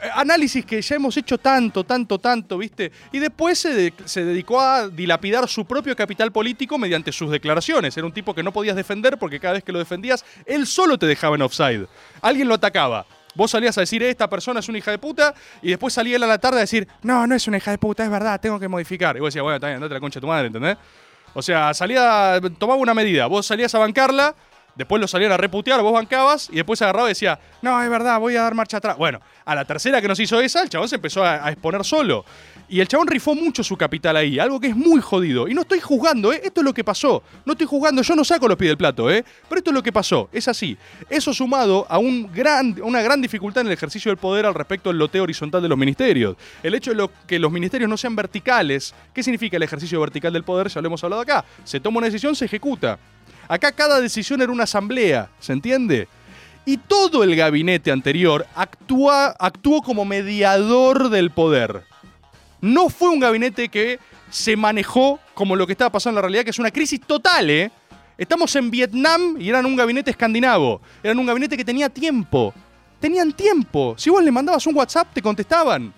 Eh, 0.00 0.08
Análisis 0.14 0.64
que 0.64 0.80
ya 0.80 0.94
hemos 0.94 1.16
hecho 1.16 1.38
tanto, 1.38 1.82
tanto, 1.82 2.20
tanto, 2.20 2.56
¿viste? 2.56 2.92
Y 3.10 3.18
después 3.18 3.58
se, 3.58 3.92
se 4.04 4.24
dedicó 4.24 4.60
a 4.60 4.88
dilapidar 4.88 5.48
su 5.48 5.64
propio 5.64 5.96
capital 5.96 6.30
político 6.30 6.78
mediante 6.78 7.10
sus 7.10 7.32
declaraciones. 7.32 7.96
Era 7.96 8.06
un 8.06 8.12
tipo 8.14 8.32
que 8.32 8.44
no 8.44 8.52
podías 8.52 8.76
defender 8.76 9.18
porque 9.18 9.40
cada 9.40 9.54
vez 9.54 9.64
que 9.64 9.72
lo 9.72 9.80
defendías, 9.80 10.24
él 10.46 10.68
solo 10.68 10.98
te 10.98 11.06
dejaba 11.06 11.34
en 11.34 11.42
offside. 11.42 11.88
Alguien 12.22 12.46
lo 12.46 12.54
atacaba. 12.54 13.06
Vos 13.34 13.50
salías 13.50 13.76
a 13.78 13.80
decir, 13.80 14.02
esta 14.02 14.28
persona 14.28 14.60
es 14.60 14.68
una 14.68 14.78
hija 14.78 14.90
de 14.90 14.98
puta, 14.98 15.34
y 15.62 15.70
después 15.70 15.92
salía 15.92 16.16
él 16.16 16.22
a 16.22 16.26
la 16.26 16.38
tarde 16.38 16.58
a 16.58 16.60
decir, 16.60 16.86
no, 17.02 17.26
no 17.26 17.34
es 17.34 17.46
una 17.48 17.56
hija 17.56 17.70
de 17.70 17.78
puta, 17.78 18.04
es 18.04 18.10
verdad, 18.10 18.40
tengo 18.40 18.60
que 18.60 18.68
modificar. 18.68 19.16
Y 19.16 19.20
vos 19.20 19.28
decías, 19.32 19.42
bueno, 19.42 19.58
bien, 19.58 19.74
andate 19.74 19.94
la 19.94 20.00
concha 20.00 20.18
de 20.18 20.20
tu 20.20 20.26
madre, 20.28 20.46
¿entendés? 20.46 20.76
O 21.34 21.42
sea, 21.42 21.74
salía, 21.74 22.40
tomaba 22.58 22.80
una 22.80 22.94
medida, 22.94 23.26
vos 23.26 23.44
salías 23.46 23.74
a 23.74 23.78
bancarla, 23.78 24.34
Después 24.76 25.00
lo 25.00 25.06
salían 25.06 25.30
a 25.32 25.36
reputear, 25.36 25.80
vos 25.82 25.92
bancabas 25.92 26.48
y 26.50 26.56
después 26.56 26.82
agarraba 26.82 27.08
y 27.08 27.10
decía, 27.12 27.38
no, 27.62 27.80
es 27.82 27.88
verdad, 27.88 28.18
voy 28.18 28.34
a 28.36 28.42
dar 28.42 28.54
marcha 28.54 28.78
atrás. 28.78 28.96
Bueno, 28.96 29.20
a 29.44 29.54
la 29.54 29.64
tercera 29.64 30.00
que 30.02 30.08
nos 30.08 30.18
hizo 30.18 30.40
esa, 30.40 30.62
el 30.62 30.68
chabón 30.68 30.88
se 30.88 30.96
empezó 30.96 31.22
a, 31.24 31.46
a 31.46 31.52
exponer 31.52 31.84
solo. 31.84 32.24
Y 32.68 32.80
el 32.80 32.88
chabón 32.88 33.06
rifó 33.06 33.34
mucho 33.34 33.62
su 33.62 33.76
capital 33.76 34.16
ahí, 34.16 34.38
algo 34.38 34.58
que 34.58 34.68
es 34.68 34.76
muy 34.76 35.00
jodido. 35.00 35.46
Y 35.48 35.54
no 35.54 35.60
estoy 35.60 35.78
juzgando, 35.80 36.32
¿eh? 36.32 36.40
Esto 36.42 36.60
es 36.60 36.64
lo 36.64 36.72
que 36.74 36.82
pasó. 36.82 37.22
No 37.44 37.52
estoy 37.52 37.66
juzgando, 37.66 38.02
yo 38.02 38.16
no 38.16 38.24
saco 38.24 38.48
los 38.48 38.56
pies 38.56 38.70
del 38.70 38.76
plato, 38.78 39.10
¿eh? 39.10 39.24
Pero 39.48 39.58
esto 39.58 39.70
es 39.70 39.74
lo 39.74 39.82
que 39.82 39.92
pasó, 39.92 40.28
es 40.32 40.48
así. 40.48 40.76
Eso 41.08 41.32
sumado 41.34 41.86
a 41.88 41.98
un 41.98 42.32
gran, 42.32 42.74
una 42.82 43.02
gran 43.02 43.20
dificultad 43.20 43.60
en 43.60 43.66
el 43.68 43.74
ejercicio 43.74 44.10
del 44.10 44.16
poder 44.16 44.46
al 44.46 44.54
respecto 44.54 44.88
del 44.88 44.98
loteo 44.98 45.22
horizontal 45.22 45.62
de 45.62 45.68
los 45.68 45.78
ministerios. 45.78 46.36
El 46.62 46.74
hecho 46.74 46.90
de 46.90 46.96
lo- 46.96 47.10
que 47.26 47.38
los 47.38 47.52
ministerios 47.52 47.88
no 47.88 47.96
sean 47.96 48.16
verticales. 48.16 48.94
¿Qué 49.12 49.22
significa 49.22 49.56
el 49.56 49.62
ejercicio 49.62 50.00
vertical 50.00 50.32
del 50.32 50.42
poder? 50.42 50.68
Ya 50.68 50.80
lo 50.80 50.86
hemos 50.88 51.04
hablado 51.04 51.22
acá. 51.22 51.44
Se 51.64 51.78
toma 51.80 51.98
una 51.98 52.06
decisión, 52.06 52.34
se 52.34 52.46
ejecuta. 52.46 52.98
Acá 53.48 53.72
cada 53.72 54.00
decisión 54.00 54.42
era 54.42 54.52
una 54.52 54.64
asamblea, 54.64 55.30
¿se 55.40 55.52
entiende? 55.52 56.08
Y 56.66 56.78
todo 56.78 57.22
el 57.24 57.36
gabinete 57.36 57.90
anterior 57.90 58.46
actuó 58.54 59.82
como 59.82 60.04
mediador 60.04 61.10
del 61.10 61.30
poder. 61.30 61.84
No 62.60 62.88
fue 62.88 63.10
un 63.10 63.20
gabinete 63.20 63.68
que 63.68 63.98
se 64.30 64.56
manejó 64.56 65.20
como 65.34 65.56
lo 65.56 65.66
que 65.66 65.72
estaba 65.72 65.92
pasando 65.92 66.18
en 66.18 66.22
la 66.22 66.22
realidad, 66.22 66.44
que 66.44 66.50
es 66.50 66.58
una 66.58 66.70
crisis 66.70 67.00
total, 67.00 67.50
¿eh? 67.50 67.70
Estamos 68.16 68.54
en 68.56 68.70
Vietnam 68.70 69.36
y 69.38 69.48
eran 69.48 69.66
un 69.66 69.76
gabinete 69.76 70.10
escandinavo. 70.10 70.80
Eran 71.02 71.18
un 71.18 71.26
gabinete 71.26 71.56
que 71.56 71.64
tenía 71.64 71.88
tiempo. 71.88 72.54
Tenían 73.00 73.32
tiempo. 73.32 73.94
Si 73.98 74.08
vos 74.08 74.22
le 74.22 74.30
mandabas 74.30 74.66
un 74.66 74.76
WhatsApp, 74.76 75.08
te 75.12 75.20
contestaban. 75.20 75.92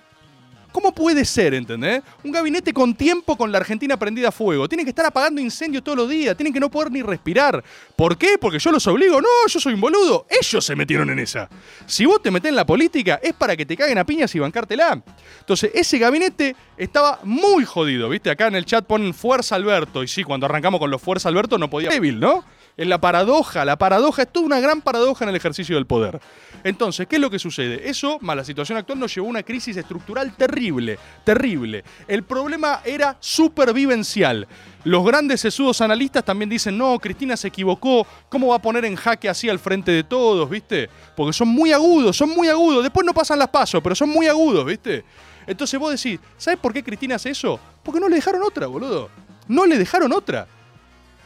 ¿Cómo 0.77 0.93
puede 0.93 1.25
ser, 1.25 1.55
entendés? 1.55 2.03
Un 2.23 2.31
gabinete 2.31 2.71
con 2.71 2.95
tiempo 2.95 3.35
con 3.35 3.51
la 3.51 3.57
Argentina 3.57 3.99
prendida 3.99 4.29
a 4.29 4.31
fuego. 4.31 4.69
Tienen 4.69 4.85
que 4.85 4.91
estar 4.91 5.07
apagando 5.07 5.41
incendios 5.41 5.83
todos 5.83 5.97
los 5.97 6.07
días. 6.07 6.37
Tienen 6.37 6.53
que 6.53 6.61
no 6.61 6.71
poder 6.71 6.93
ni 6.93 7.01
respirar. 7.01 7.65
¿Por 7.97 8.19
qué? 8.19 8.37
Porque 8.39 8.59
yo 8.59 8.71
los 8.71 8.87
obligo. 8.87 9.19
No, 9.23 9.29
yo 9.49 9.59
soy 9.59 9.73
un 9.73 9.81
boludo. 9.81 10.27
Ellos 10.29 10.62
se 10.62 10.77
metieron 10.77 11.09
en 11.09 11.19
esa. 11.19 11.49
Si 11.87 12.05
vos 12.05 12.21
te 12.21 12.31
metés 12.31 12.51
en 12.51 12.57
la 12.57 12.67
política, 12.67 13.19
es 13.23 13.33
para 13.33 13.57
que 13.57 13.65
te 13.65 13.75
caguen 13.75 13.97
a 13.97 14.05
piñas 14.05 14.35
y 14.35 14.39
bancártela. 14.39 15.03
Entonces, 15.41 15.71
ese 15.73 15.97
gabinete 15.97 16.55
estaba 16.77 17.21
muy 17.23 17.65
jodido, 17.65 18.11
¿viste? 18.11 18.29
Acá 18.29 18.49
en 18.49 18.57
el 18.57 18.67
chat 18.67 18.85
ponen 18.85 19.15
Fuerza 19.15 19.55
Alberto. 19.55 20.03
Y 20.03 20.09
sí, 20.09 20.25
cuando 20.25 20.45
arrancamos 20.45 20.79
con 20.79 20.91
los 20.91 21.01
Fuerza 21.01 21.31
Alberto 21.31 21.57
no 21.57 21.71
podía... 21.71 21.89
Débil, 21.89 22.21
¿no? 22.21 22.45
Es 22.77 22.87
la 22.87 23.01
paradoja. 23.01 23.65
La 23.65 23.79
paradoja 23.79 24.23
es 24.23 24.29
toda 24.33 24.45
una 24.45 24.61
gran 24.61 24.83
paradoja 24.83 25.25
en 25.25 25.31
el 25.31 25.37
ejercicio 25.37 25.77
del 25.77 25.87
poder. 25.87 26.21
Entonces, 26.62 27.07
¿qué 27.07 27.17
es 27.17 27.23
lo 27.23 27.31
que 27.31 27.39
sucede? 27.39 27.89
Eso, 27.89 28.19
más 28.21 28.37
la 28.37 28.45
situación 28.45 28.77
actual, 28.77 28.99
nos 28.99 29.15
llevó 29.15 29.29
a 29.29 29.31
una 29.31 29.43
crisis 29.43 29.79
estructural 29.79 30.37
terrible, 30.37 30.99
terrible. 31.25 31.85
El 32.07 32.23
problema 32.25 32.83
era 32.85 33.17
supervivencial. 33.19 34.47
Los 34.85 35.07
grandes 35.07 35.41
sesudos 35.41 35.81
analistas 35.81 36.23
también 36.25 36.51
dicen, 36.51 36.77
no, 36.77 36.99
Cristina 36.99 37.35
se 37.37 37.49
equivocó, 37.49 38.07
¿cómo 38.29 38.49
va 38.49 38.57
a 38.57 38.62
poner 38.62 38.85
en 38.85 38.97
jaque 38.97 39.29
así 39.31 39.49
al 39.49 39.59
frente 39.59 39.91
de 39.91 40.05
todos, 40.05 40.49
viste? 40.51 40.91
Porque 41.17 41.33
son 41.33 41.49
muy 41.49 41.73
agudos, 41.73 42.15
son 42.15 42.29
muy 42.29 42.49
agudos. 42.49 42.83
Después 42.83 43.07
no 43.07 43.15
pasan 43.15 43.39
las 43.39 43.49
pasos, 43.49 43.81
pero 43.83 43.95
son 43.95 44.11
muy 44.11 44.27
agudos, 44.27 44.67
viste? 44.67 45.03
Entonces 45.47 45.81
vos 45.81 45.91
decís, 45.91 46.21
¿sabes 46.37 46.61
por 46.61 46.75
qué 46.75 46.85
Cristina 46.85 47.15
hace 47.15 47.31
eso? 47.31 47.59
Porque 47.83 48.01
no 48.01 48.09
le 48.09 48.17
dejaron 48.17 48.43
otra, 48.43 48.67
boludo. 48.67 49.09
No 49.49 49.65
le 49.65 49.79
dejaron 49.79 50.12
otra. 50.12 50.47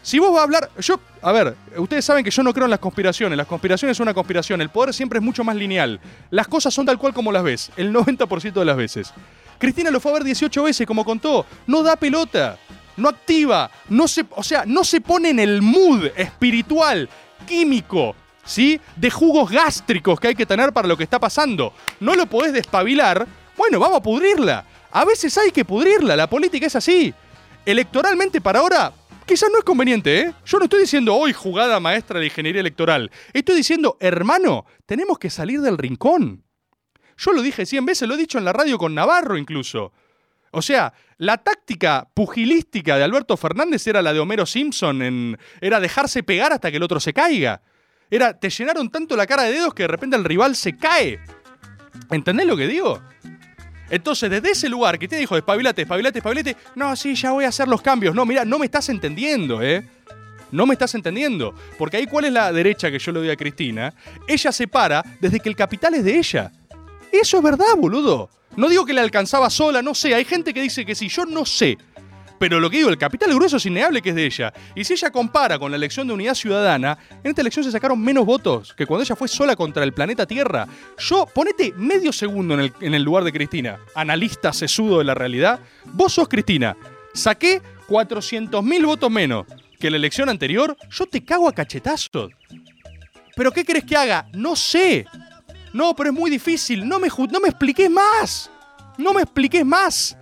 Si 0.02 0.18
vos 0.18 0.32
vas 0.32 0.40
a 0.40 0.44
hablar, 0.44 0.70
yo, 0.78 0.98
a 1.20 1.32
ver, 1.32 1.56
ustedes 1.76 2.04
saben 2.04 2.24
que 2.24 2.30
yo 2.30 2.42
no 2.42 2.54
creo 2.54 2.64
en 2.64 2.70
las 2.70 2.80
conspiraciones, 2.80 3.36
las 3.36 3.46
conspiraciones 3.46 3.96
son 3.96 4.04
una 4.04 4.14
conspiración, 4.14 4.60
el 4.62 4.70
poder 4.70 4.94
siempre 4.94 5.18
es 5.18 5.24
mucho 5.24 5.44
más 5.44 5.56
lineal, 5.56 6.00
las 6.30 6.48
cosas 6.48 6.72
son 6.72 6.86
tal 6.86 6.98
cual 6.98 7.12
como 7.12 7.30
las 7.30 7.42
ves, 7.42 7.70
el 7.76 7.92
90% 7.92 8.52
de 8.52 8.64
las 8.64 8.76
veces. 8.76 9.12
Cristina 9.58 9.90
lo 9.90 10.00
fue 10.00 10.12
a 10.12 10.14
ver 10.14 10.24
18 10.24 10.62
veces, 10.62 10.86
como 10.86 11.04
contó, 11.04 11.44
no 11.66 11.82
da 11.82 11.96
pelota, 11.96 12.58
no 12.96 13.10
activa, 13.10 13.70
no 13.90 14.08
se, 14.08 14.24
o 14.30 14.42
sea, 14.42 14.64
no 14.66 14.84
se 14.84 15.02
pone 15.02 15.30
en 15.30 15.38
el 15.38 15.60
mood 15.60 16.06
espiritual, 16.16 17.08
químico, 17.46 18.14
¿sí? 18.42 18.80
De 18.96 19.10
jugos 19.10 19.50
gástricos 19.50 20.18
que 20.18 20.28
hay 20.28 20.34
que 20.34 20.46
tener 20.46 20.72
para 20.72 20.88
lo 20.88 20.96
que 20.96 21.04
está 21.04 21.18
pasando. 21.18 21.74
No 22.00 22.14
lo 22.14 22.24
podés 22.24 22.54
despabilar, 22.54 23.26
bueno, 23.56 23.78
vamos 23.78 23.98
a 23.98 24.02
pudrirla. 24.02 24.64
A 24.92 25.04
veces 25.04 25.36
hay 25.36 25.50
que 25.50 25.66
pudrirla, 25.66 26.16
la 26.16 26.30
política 26.30 26.66
es 26.66 26.76
así. 26.76 27.12
Electoralmente 27.66 28.40
para 28.40 28.60
ahora, 28.60 28.92
quizás 29.30 29.48
no 29.52 29.58
es 29.58 29.64
conveniente, 29.64 30.22
¿eh? 30.22 30.34
Yo 30.44 30.58
no 30.58 30.64
estoy 30.64 30.80
diciendo 30.80 31.14
hoy 31.14 31.32
jugada 31.32 31.78
maestra 31.78 32.18
de 32.18 32.26
ingeniería 32.26 32.62
electoral. 32.62 33.12
Estoy 33.32 33.54
diciendo, 33.54 33.96
hermano, 34.00 34.66
tenemos 34.86 35.20
que 35.20 35.30
salir 35.30 35.60
del 35.60 35.78
rincón. 35.78 36.42
Yo 37.16 37.32
lo 37.32 37.40
dije 37.40 37.64
100 37.64 37.86
veces, 37.86 38.08
lo 38.08 38.14
he 38.14 38.16
dicho 38.16 38.38
en 38.38 38.44
la 38.44 38.52
radio 38.52 38.76
con 38.76 38.92
Navarro 38.92 39.38
incluso. 39.38 39.92
O 40.50 40.62
sea, 40.62 40.92
la 41.18 41.38
táctica 41.38 42.08
pugilística 42.12 42.96
de 42.96 43.04
Alberto 43.04 43.36
Fernández 43.36 43.86
era 43.86 44.02
la 44.02 44.12
de 44.12 44.18
Homero 44.18 44.46
Simpson, 44.46 45.00
en, 45.00 45.38
era 45.60 45.78
dejarse 45.78 46.24
pegar 46.24 46.52
hasta 46.52 46.72
que 46.72 46.78
el 46.78 46.82
otro 46.82 46.98
se 46.98 47.12
caiga. 47.12 47.62
Era, 48.10 48.36
te 48.36 48.50
llenaron 48.50 48.90
tanto 48.90 49.14
la 49.14 49.28
cara 49.28 49.44
de 49.44 49.52
dedos 49.52 49.74
que 49.74 49.84
de 49.84 49.88
repente 49.88 50.16
el 50.16 50.24
rival 50.24 50.56
se 50.56 50.76
cae. 50.76 51.20
¿Entendés 52.10 52.48
lo 52.48 52.56
que 52.56 52.66
digo? 52.66 53.00
Entonces, 53.90 54.30
desde 54.30 54.52
ese 54.52 54.68
lugar 54.68 54.98
que 54.98 55.08
te 55.08 55.16
dijo, 55.16 55.36
espabilate, 55.36 55.82
espabilate, 55.82 56.18
espabilate, 56.18 56.56
no, 56.76 56.94
sí, 56.94 57.14
ya 57.14 57.32
voy 57.32 57.44
a 57.44 57.48
hacer 57.48 57.68
los 57.68 57.82
cambios. 57.82 58.14
No, 58.14 58.24
mira, 58.24 58.44
no 58.44 58.58
me 58.58 58.66
estás 58.66 58.88
entendiendo, 58.88 59.60
¿eh? 59.60 59.86
No 60.52 60.66
me 60.66 60.74
estás 60.74 60.94
entendiendo. 60.94 61.54
Porque 61.78 61.96
ahí, 61.96 62.06
¿cuál 62.06 62.24
es 62.26 62.32
la 62.32 62.52
derecha 62.52 62.90
que 62.90 62.98
yo 62.98 63.12
le 63.12 63.20
doy 63.20 63.30
a 63.30 63.36
Cristina? 63.36 63.92
Ella 64.26 64.52
se 64.52 64.68
para 64.68 65.04
desde 65.20 65.40
que 65.40 65.48
el 65.48 65.56
capital 65.56 65.94
es 65.94 66.04
de 66.04 66.18
ella. 66.18 66.52
Eso 67.12 67.38
es 67.38 67.42
verdad, 67.42 67.76
boludo. 67.76 68.30
No 68.56 68.68
digo 68.68 68.84
que 68.84 68.92
le 68.92 69.00
alcanzaba 69.00 69.48
sola, 69.50 69.82
no 69.82 69.94
sé. 69.94 70.14
Hay 70.14 70.24
gente 70.24 70.52
que 70.52 70.62
dice 70.62 70.84
que 70.84 70.94
sí, 70.94 71.08
yo 71.08 71.24
no 71.24 71.44
sé. 71.44 71.78
Pero 72.40 72.58
lo 72.58 72.70
que 72.70 72.78
digo, 72.78 72.88
el 72.88 72.96
capital 72.96 73.34
grueso 73.34 73.58
es 73.58 73.66
innegable 73.66 74.00
que 74.00 74.08
es 74.08 74.14
de 74.14 74.24
ella. 74.24 74.50
Y 74.74 74.82
si 74.82 74.94
ella 74.94 75.10
compara 75.10 75.58
con 75.58 75.70
la 75.70 75.76
elección 75.76 76.06
de 76.06 76.14
Unidad 76.14 76.34
Ciudadana, 76.34 76.96
en 77.22 77.28
esta 77.28 77.42
elección 77.42 77.66
se 77.66 77.70
sacaron 77.70 78.00
menos 78.00 78.24
votos 78.24 78.72
que 78.72 78.86
cuando 78.86 79.04
ella 79.04 79.14
fue 79.14 79.28
sola 79.28 79.54
contra 79.54 79.84
el 79.84 79.92
planeta 79.92 80.24
Tierra. 80.24 80.66
Yo, 80.96 81.26
ponete 81.26 81.74
medio 81.76 82.14
segundo 82.14 82.54
en 82.54 82.60
el, 82.60 82.72
en 82.80 82.94
el 82.94 83.02
lugar 83.02 83.24
de 83.24 83.32
Cristina, 83.34 83.78
analista 83.94 84.54
sesudo 84.54 85.00
de 85.00 85.04
la 85.04 85.14
realidad. 85.14 85.60
Vos 85.92 86.14
sos 86.14 86.28
Cristina. 86.28 86.74
Saqué 87.12 87.60
400.000 87.86 88.86
votos 88.86 89.10
menos 89.10 89.44
que 89.78 89.90
la 89.90 89.98
elección 89.98 90.30
anterior. 90.30 90.78
Yo 90.90 91.04
te 91.04 91.22
cago 91.22 91.46
a 91.46 91.52
cachetazos. 91.52 92.30
¿Pero 93.36 93.52
qué 93.52 93.64
querés 93.64 93.84
que 93.84 93.98
haga? 93.98 94.26
No 94.32 94.56
sé. 94.56 95.04
No, 95.74 95.94
pero 95.94 96.08
es 96.08 96.16
muy 96.16 96.30
difícil. 96.30 96.88
No 96.88 96.98
me, 96.98 97.08
no 97.30 97.40
me 97.40 97.48
expliques 97.50 97.90
más. 97.90 98.50
No 98.96 99.12
me 99.12 99.20
expliques 99.20 99.66
más. 99.66 100.16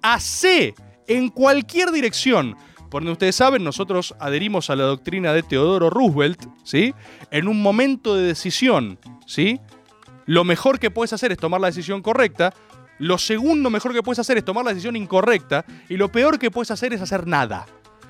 Hacé 0.00 0.72
en 1.08 1.28
cualquier 1.28 1.90
dirección. 1.92 2.56
Por 2.90 3.02
donde 3.02 3.12
ustedes 3.12 3.34
saben, 3.34 3.64
nosotros 3.64 4.14
adherimos 4.20 4.70
a 4.70 4.76
la 4.76 4.84
doctrina 4.84 5.32
de 5.32 5.42
Teodoro 5.42 5.90
Roosevelt, 5.90 6.46
¿sí? 6.62 6.94
En 7.30 7.48
un 7.48 7.60
momento 7.60 8.14
de 8.14 8.22
decisión, 8.22 8.98
¿sí? 9.26 9.60
Lo 10.26 10.44
mejor 10.44 10.78
que 10.78 10.90
puedes 10.90 11.12
hacer 11.12 11.32
es 11.32 11.38
tomar 11.38 11.60
la 11.60 11.66
decisión 11.66 12.02
correcta. 12.02 12.54
Lo 12.98 13.18
segundo 13.18 13.68
mejor 13.68 13.92
que 13.92 14.02
puedes 14.02 14.20
hacer 14.20 14.38
es 14.38 14.44
tomar 14.44 14.64
la 14.64 14.70
decisión 14.70 14.96
incorrecta. 14.96 15.64
Y 15.88 15.96
lo 15.96 16.10
peor 16.10 16.38
que 16.38 16.50
puedes 16.50 16.70
hacer 16.70 16.92
es 16.92 17.00
hacer 17.00 17.26
nada. 17.26 17.66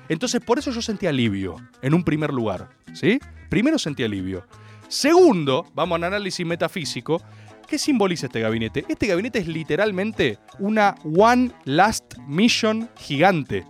Entonces, 0.07 0.39
por 0.39 0.59
eso 0.59 0.71
yo 0.71 0.81
sentí 0.81 1.07
alivio, 1.07 1.55
en 1.81 1.93
un 1.93 2.03
primer 2.03 2.31
lugar, 2.31 2.69
¿sí? 2.93 3.19
Primero 3.49 3.79
sentí 3.79 4.03
alivio. 4.03 4.45
Segundo, 4.87 5.65
vamos 5.73 5.95
a 5.95 5.97
un 5.97 6.03
análisis 6.03 6.45
metafísico. 6.45 7.21
¿Qué 7.67 7.79
simboliza 7.79 8.27
este 8.27 8.41
gabinete? 8.41 8.85
Este 8.87 9.07
gabinete 9.07 9.39
es 9.39 9.47
literalmente 9.47 10.37
una 10.59 10.95
One 11.03 11.51
Last 11.63 12.17
Mission 12.27 12.89
gigante. 12.97 13.65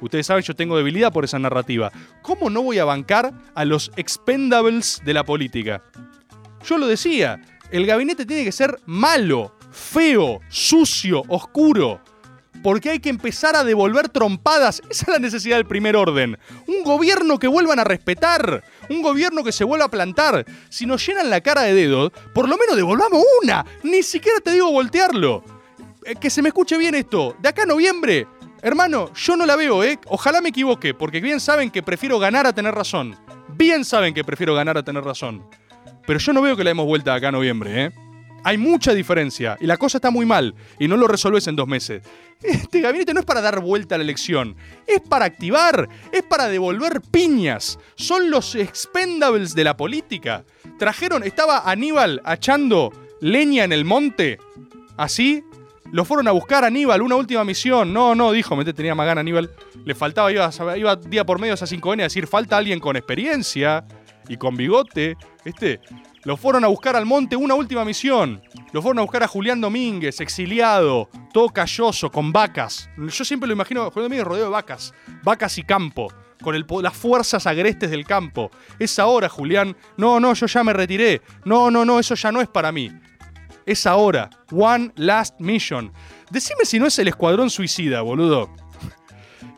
Ustedes 0.00 0.26
saben, 0.26 0.42
yo 0.42 0.54
tengo 0.54 0.76
debilidad 0.76 1.12
por 1.12 1.24
esa 1.24 1.38
narrativa. 1.38 1.92
¿Cómo 2.22 2.50
no 2.50 2.62
voy 2.62 2.78
a 2.78 2.84
bancar 2.84 3.32
a 3.54 3.64
los 3.64 3.92
expendables 3.96 5.00
de 5.04 5.14
la 5.14 5.24
política? 5.24 5.82
Yo 6.66 6.76
lo 6.76 6.88
decía, 6.88 7.40
el 7.70 7.86
gabinete 7.86 8.26
tiene 8.26 8.44
que 8.44 8.52
ser 8.52 8.80
malo, 8.84 9.56
feo, 9.70 10.40
sucio, 10.48 11.22
oscuro. 11.28 12.00
Porque 12.62 12.90
hay 12.90 12.98
que 13.00 13.08
empezar 13.08 13.56
a 13.56 13.64
devolver 13.64 14.08
trompadas. 14.08 14.82
Esa 14.90 15.04
es 15.04 15.08
la 15.08 15.18
necesidad 15.18 15.56
del 15.56 15.66
primer 15.66 15.96
orden. 15.96 16.38
Un 16.66 16.82
gobierno 16.82 17.38
que 17.38 17.48
vuelvan 17.48 17.78
a 17.78 17.84
respetar. 17.84 18.64
Un 18.88 19.02
gobierno 19.02 19.44
que 19.44 19.52
se 19.52 19.64
vuelva 19.64 19.86
a 19.86 19.90
plantar. 19.90 20.44
Si 20.68 20.86
nos 20.86 21.06
llenan 21.06 21.30
la 21.30 21.40
cara 21.40 21.62
de 21.62 21.74
dedos, 21.74 22.12
por 22.34 22.48
lo 22.48 22.56
menos 22.56 22.76
devolvamos 22.76 23.22
una. 23.42 23.64
Ni 23.82 24.02
siquiera 24.02 24.40
te 24.40 24.52
digo 24.52 24.70
voltearlo. 24.72 25.44
Eh, 26.04 26.14
que 26.14 26.30
se 26.30 26.42
me 26.42 26.48
escuche 26.48 26.78
bien 26.78 26.94
esto. 26.94 27.36
De 27.40 27.48
acá 27.48 27.62
a 27.62 27.66
noviembre, 27.66 28.26
hermano, 28.62 29.12
yo 29.14 29.36
no 29.36 29.46
la 29.46 29.56
veo, 29.56 29.82
¿eh? 29.82 29.98
Ojalá 30.06 30.40
me 30.40 30.50
equivoque, 30.50 30.94
porque 30.94 31.20
bien 31.20 31.40
saben 31.40 31.70
que 31.70 31.82
prefiero 31.82 32.18
ganar 32.18 32.46
a 32.46 32.52
tener 32.52 32.74
razón. 32.74 33.16
Bien 33.48 33.84
saben 33.84 34.14
que 34.14 34.24
prefiero 34.24 34.54
ganar 34.54 34.78
a 34.78 34.84
tener 34.84 35.02
razón. 35.02 35.44
Pero 36.06 36.18
yo 36.20 36.32
no 36.32 36.42
veo 36.42 36.56
que 36.56 36.62
la 36.62 36.70
demos 36.70 36.86
vuelta 36.86 37.12
de 37.12 37.16
acá 37.18 37.28
a 37.28 37.32
noviembre, 37.32 37.84
¿eh? 37.84 38.05
Hay 38.46 38.58
mucha 38.58 38.94
diferencia 38.94 39.58
y 39.60 39.66
la 39.66 39.76
cosa 39.76 39.98
está 39.98 40.12
muy 40.12 40.24
mal 40.24 40.54
y 40.78 40.86
no 40.86 40.96
lo 40.96 41.08
resolves 41.08 41.48
en 41.48 41.56
dos 41.56 41.66
meses. 41.66 42.04
Este 42.40 42.80
gabinete 42.80 43.12
no 43.12 43.18
es 43.18 43.26
para 43.26 43.40
dar 43.40 43.58
vuelta 43.60 43.96
a 43.96 43.98
la 43.98 44.04
elección, 44.04 44.54
es 44.86 45.00
para 45.00 45.24
activar, 45.24 45.88
es 46.12 46.22
para 46.22 46.46
devolver 46.46 47.00
piñas. 47.00 47.76
Son 47.96 48.30
los 48.30 48.54
expendables 48.54 49.56
de 49.56 49.64
la 49.64 49.76
política. 49.76 50.44
Trajeron, 50.78 51.24
estaba 51.24 51.68
Aníbal 51.68 52.22
achando 52.24 52.92
leña 53.20 53.64
en 53.64 53.72
el 53.72 53.84
monte, 53.84 54.38
así. 54.96 55.42
Lo 55.90 56.04
fueron 56.04 56.28
a 56.28 56.30
buscar 56.30 56.62
a 56.62 56.68
Aníbal, 56.68 57.02
una 57.02 57.16
última 57.16 57.42
misión. 57.42 57.92
No, 57.92 58.14
no, 58.14 58.30
dijo, 58.30 58.54
mete, 58.54 58.72
tenía 58.72 58.94
más 58.94 59.06
gana 59.06 59.22
Aníbal. 59.22 59.50
Le 59.84 59.94
faltaba, 59.96 60.30
iba, 60.30 60.48
iba 60.76 60.94
día 60.94 61.26
por 61.26 61.40
medio 61.40 61.54
a 61.54 61.56
esa 61.56 61.66
5N 61.66 61.98
a 61.98 62.04
decir, 62.04 62.28
falta 62.28 62.56
alguien 62.56 62.78
con 62.78 62.94
experiencia. 62.94 63.84
y 64.28 64.36
con 64.36 64.56
bigote, 64.56 65.16
este, 65.44 65.80
lo 66.26 66.36
fueron 66.36 66.64
a 66.64 66.66
buscar 66.66 66.96
al 66.96 67.06
monte 67.06 67.36
una 67.36 67.54
última 67.54 67.84
misión. 67.84 68.42
Lo 68.72 68.82
fueron 68.82 68.98
a 68.98 69.02
buscar 69.02 69.22
a 69.22 69.28
Julián 69.28 69.60
Domínguez, 69.60 70.20
exiliado, 70.20 71.08
todo 71.32 71.50
calloso, 71.50 72.10
con 72.10 72.32
vacas. 72.32 72.90
Yo 72.98 73.24
siempre 73.24 73.46
lo 73.46 73.52
imagino 73.52 73.88
Julián 73.92 74.06
Domínguez 74.06 74.26
rodeado 74.26 74.48
de 74.48 74.52
vacas, 74.52 74.92
vacas 75.22 75.56
y 75.56 75.62
campo, 75.62 76.12
con 76.42 76.66
las 76.82 76.96
fuerzas 76.96 77.46
agrestes 77.46 77.92
del 77.92 78.04
campo. 78.04 78.50
Es 78.80 78.98
ahora, 78.98 79.28
Julián. 79.28 79.76
No, 79.96 80.18
no, 80.18 80.34
yo 80.34 80.46
ya 80.46 80.64
me 80.64 80.72
retiré. 80.72 81.22
No, 81.44 81.70
no, 81.70 81.84
no, 81.84 82.00
eso 82.00 82.16
ya 82.16 82.32
no 82.32 82.40
es 82.40 82.48
para 82.48 82.72
mí. 82.72 82.90
Es 83.64 83.86
ahora. 83.86 84.28
One 84.50 84.90
last 84.96 85.38
mission. 85.38 85.92
Decime 86.30 86.64
si 86.64 86.80
no 86.80 86.88
es 86.88 86.98
el 86.98 87.06
escuadrón 87.06 87.50
suicida, 87.50 88.02
boludo. 88.02 88.52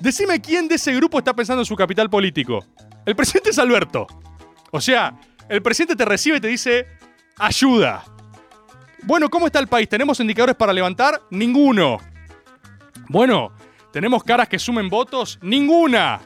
Decime 0.00 0.38
quién 0.42 0.68
de 0.68 0.74
ese 0.74 0.94
grupo 0.94 1.16
está 1.16 1.34
pensando 1.34 1.62
en 1.62 1.66
su 1.66 1.76
capital 1.76 2.10
político. 2.10 2.62
El 3.06 3.16
presidente 3.16 3.50
es 3.50 3.58
Alberto. 3.58 4.06
O 4.70 4.82
sea, 4.82 5.18
el 5.48 5.62
presidente 5.62 5.96
te 5.96 6.04
recibe 6.04 6.36
y 6.36 6.40
te 6.40 6.48
dice, 6.48 6.86
ayuda. 7.36 8.04
Bueno, 9.02 9.30
¿cómo 9.30 9.46
está 9.46 9.58
el 9.58 9.68
país? 9.68 9.88
¿Tenemos 9.88 10.20
indicadores 10.20 10.56
para 10.56 10.72
levantar? 10.72 11.22
Ninguno. 11.30 11.98
Bueno, 13.08 13.52
¿tenemos 13.92 14.22
caras 14.24 14.48
que 14.48 14.58
sumen 14.58 14.88
votos? 14.88 15.38
Ninguna. 15.40 16.20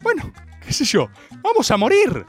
Bueno, 0.00 0.32
qué 0.64 0.72
sé 0.72 0.84
yo, 0.84 1.08
vamos 1.42 1.70
a 1.70 1.76
morir. 1.76 2.24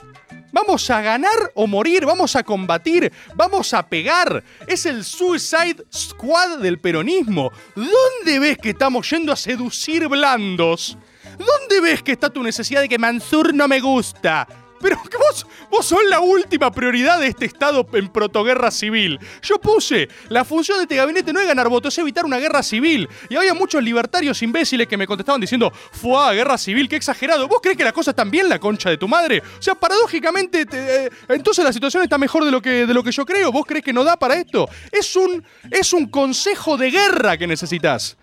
Vamos 0.51 0.89
a 0.89 1.01
ganar 1.01 1.51
o 1.53 1.67
morir, 1.67 2.05
vamos 2.05 2.33
a 2.37 2.43
combatir, 2.43 3.11
vamos 3.35 3.73
a 3.73 3.85
pegar. 3.89 4.41
Es 4.65 4.85
el 4.85 5.03
Suicide 5.03 5.85
Squad 5.93 6.59
del 6.59 6.79
peronismo. 6.79 7.51
¿Dónde 7.75 8.39
ves 8.39 8.57
que 8.57 8.69
estamos 8.69 9.09
yendo 9.09 9.33
a 9.33 9.35
seducir 9.35 10.07
blandos? 10.07 10.97
¿Dónde 11.37 11.81
ves 11.81 12.01
que 12.01 12.13
está 12.13 12.29
tu 12.29 12.41
necesidad 12.41 12.79
de 12.79 12.87
que 12.87 12.97
Mansur 12.97 13.53
no 13.53 13.67
me 13.67 13.81
gusta? 13.81 14.47
Pero 14.85 15.01
vos, 15.17 15.47
vos 15.71 15.83
sos 15.83 15.99
la 16.07 16.19
última 16.19 16.69
prioridad 16.71 17.19
de 17.19 17.25
este 17.25 17.45
Estado 17.45 17.87
en 17.93 18.07
protoguerra 18.09 18.69
civil. 18.69 19.19
Yo 19.41 19.57
puse, 19.59 20.07
la 20.29 20.45
función 20.45 20.77
de 20.77 20.83
este 20.83 20.95
gabinete 20.97 21.33
no 21.33 21.39
es 21.39 21.47
ganar 21.47 21.69
votos, 21.69 21.91
es 21.91 21.97
evitar 21.97 22.23
una 22.23 22.37
guerra 22.37 22.61
civil. 22.61 23.09
Y 23.27 23.35
había 23.35 23.55
muchos 23.55 23.81
libertarios 23.81 24.43
imbéciles 24.43 24.87
que 24.87 24.95
me 24.95 25.07
contestaban 25.07 25.41
diciendo, 25.41 25.71
fue 25.91 26.35
guerra 26.35 26.55
civil, 26.59 26.87
qué 26.87 26.97
exagerado. 26.97 27.47
¿Vos 27.47 27.61
crees 27.63 27.77
que 27.77 27.83
la 27.83 27.93
cosa 27.93 28.11
está 28.11 28.23
bien, 28.25 28.47
la 28.47 28.59
concha 28.59 28.91
de 28.91 28.97
tu 28.97 29.07
madre? 29.07 29.41
O 29.57 29.61
sea, 29.61 29.73
paradójicamente, 29.73 30.67
te- 30.67 31.05
eh, 31.05 31.09
entonces 31.29 31.65
la 31.65 31.73
situación 31.73 32.03
está 32.03 32.19
mejor 32.19 32.45
de 32.45 32.51
lo, 32.51 32.61
que, 32.61 32.85
de 32.85 32.93
lo 32.93 33.03
que 33.03 33.11
yo 33.11 33.25
creo. 33.25 33.51
¿Vos 33.51 33.65
crees 33.65 33.83
que 33.83 33.91
no 33.91 34.03
da 34.03 34.17
para 34.17 34.35
esto? 34.35 34.69
Es 34.91 35.15
un, 35.15 35.43
es 35.71 35.93
un 35.93 36.05
consejo 36.09 36.77
de 36.77 36.91
guerra 36.91 37.37
que 37.39 37.47
necesitas. 37.47 38.17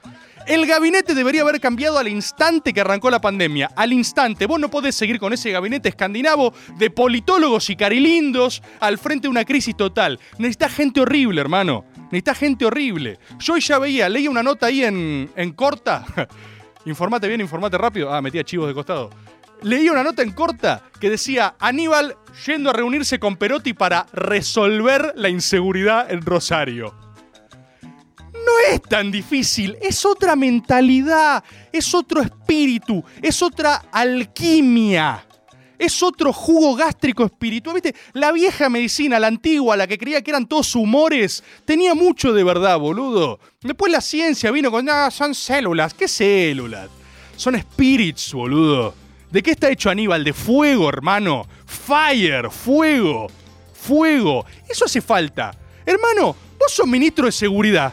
El 0.47 0.67
gabinete 0.67 1.15
debería 1.15 1.43
haber 1.43 1.61
cambiado 1.61 1.99
al 1.99 2.09
instante 2.09 2.73
que 2.73 2.81
arrancó 2.81 3.11
la 3.11 3.21
pandemia. 3.21 3.71
Al 3.77 3.93
instante. 3.93 4.47
Vos 4.47 4.59
no 4.59 4.71
podés 4.71 4.95
seguir 4.95 5.19
con 5.19 5.33
ese 5.33 5.51
gabinete 5.51 5.89
escandinavo 5.89 6.53
de 6.77 6.91
politólogos 6.91 7.71
y 7.71 7.77
carilindos 7.77 8.63
al 8.81 8.99
frente 8.99 9.27
de 9.27 9.31
una 9.31 9.45
crisis 9.45 9.77
total. 9.77 10.19
Necesitas 10.39 10.75
gente 10.75 11.01
horrible, 11.01 11.41
hermano. 11.41 11.85
Necesitas 12.05 12.39
gente 12.39 12.65
horrible. 12.65 13.19
Yo 13.39 13.57
ya 13.57 13.79
veía, 13.79 14.09
leía 14.09 14.31
una 14.31 14.43
nota 14.43 14.67
ahí 14.67 14.83
en, 14.85 15.31
en 15.37 15.53
corta. 15.53 16.05
informate 16.87 17.29
bien, 17.29 17.41
informate 17.41 17.79
rápido. 17.79 18.13
Ah, 18.13 18.21
metía 18.21 18.45
chivos 18.45 18.69
de 18.69 18.75
costado. 18.75 19.11
Leía 19.63 19.93
una 19.93 20.03
nota 20.03 20.23
en 20.23 20.33
corta 20.33 20.83
que 20.99 21.09
decía 21.09 21.55
Aníbal 21.61 22.17
yendo 22.47 22.71
a 22.71 22.73
reunirse 22.73 23.21
con 23.21 23.37
Perotti 23.37 23.75
para 23.75 24.07
resolver 24.13 25.13
la 25.15 25.29
inseguridad 25.29 26.11
en 26.11 26.23
Rosario. 26.23 27.02
Tan 28.93 29.11
difícil, 29.11 29.79
es 29.81 30.05
otra 30.05 30.37
mentalidad, 30.37 31.43
es 31.73 31.95
otro 31.95 32.21
espíritu, 32.21 33.03
es 33.23 33.41
otra 33.41 33.87
alquimia. 33.91 35.25
Es 35.79 36.03
otro 36.03 36.31
jugo 36.31 36.75
gástrico 36.75 37.25
espiritual. 37.25 37.73
¿Viste? 37.73 37.95
La 38.13 38.33
vieja 38.33 38.69
medicina, 38.69 39.19
la 39.19 39.29
antigua, 39.29 39.79
la 39.79 39.87
que 39.87 39.97
creía 39.97 40.21
que 40.21 40.31
eran 40.31 40.47
todos 40.47 40.75
humores, 40.75 41.43
tenía 41.65 41.95
mucho 41.95 42.35
de 42.35 42.45
verdad, 42.45 42.79
boludo. 42.79 43.41
Después 43.63 43.91
la 43.91 44.03
ciencia 44.03 44.51
vino 44.51 44.71
con, 44.71 44.87
ah, 44.91 45.11
son 45.11 45.35
células. 45.35 45.95
¿Qué 45.95 46.07
células? 46.07 46.91
Son 47.35 47.59
spirits, 47.59 48.35
boludo. 48.35 48.95
¿De 49.31 49.43
qué 49.43 49.53
está 49.53 49.71
hecho 49.71 49.89
Aníbal? 49.89 50.23
De 50.23 50.35
fuego, 50.35 50.91
hermano. 50.91 51.47
Fire, 51.65 52.51
fuego, 52.51 53.29
fuego. 53.73 54.45
Eso 54.69 54.85
hace 54.85 55.01
falta. 55.01 55.51
Hermano, 55.87 56.37
vos 56.59 56.71
sos 56.71 56.87
ministro 56.87 57.25
de 57.25 57.33
seguridad. 57.33 57.91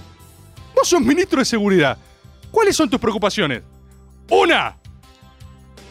Vos 0.75 0.87
sos 0.87 1.01
ministro 1.01 1.39
de 1.39 1.45
seguridad. 1.45 1.97
¿Cuáles 2.51 2.75
son 2.75 2.89
tus 2.89 2.99
preocupaciones? 2.99 3.63
Una, 4.29 4.77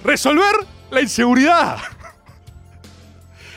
resolver 0.04 0.54
la 0.90 1.00
inseguridad. 1.00 1.78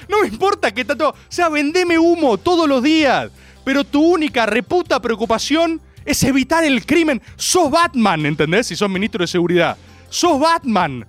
No 0.10 0.20
me 0.20 0.28
importa 0.28 0.74
que 0.74 0.84
tanto. 0.84 1.08
O 1.12 1.16
sea, 1.30 1.48
vendeme 1.48 1.98
humo 1.98 2.38
todos 2.38 2.68
los 2.68 2.84
días. 2.84 3.32
Pero 3.64 3.86
tu 3.86 4.04
única 4.04 4.46
reputa 4.46 5.02
preocupación 5.02 5.80
es 6.04 6.22
evitar 6.24 6.66
el 6.66 6.86
crimen. 6.86 7.22
Sos 7.38 7.72
Batman, 7.72 8.26
¿entendés? 8.26 8.68
Si 8.68 8.76
sos 8.76 8.90
ministro 8.90 9.24
de 9.24 9.28
seguridad. 9.28 9.78
Sos 10.10 10.38
Batman. 10.38 11.06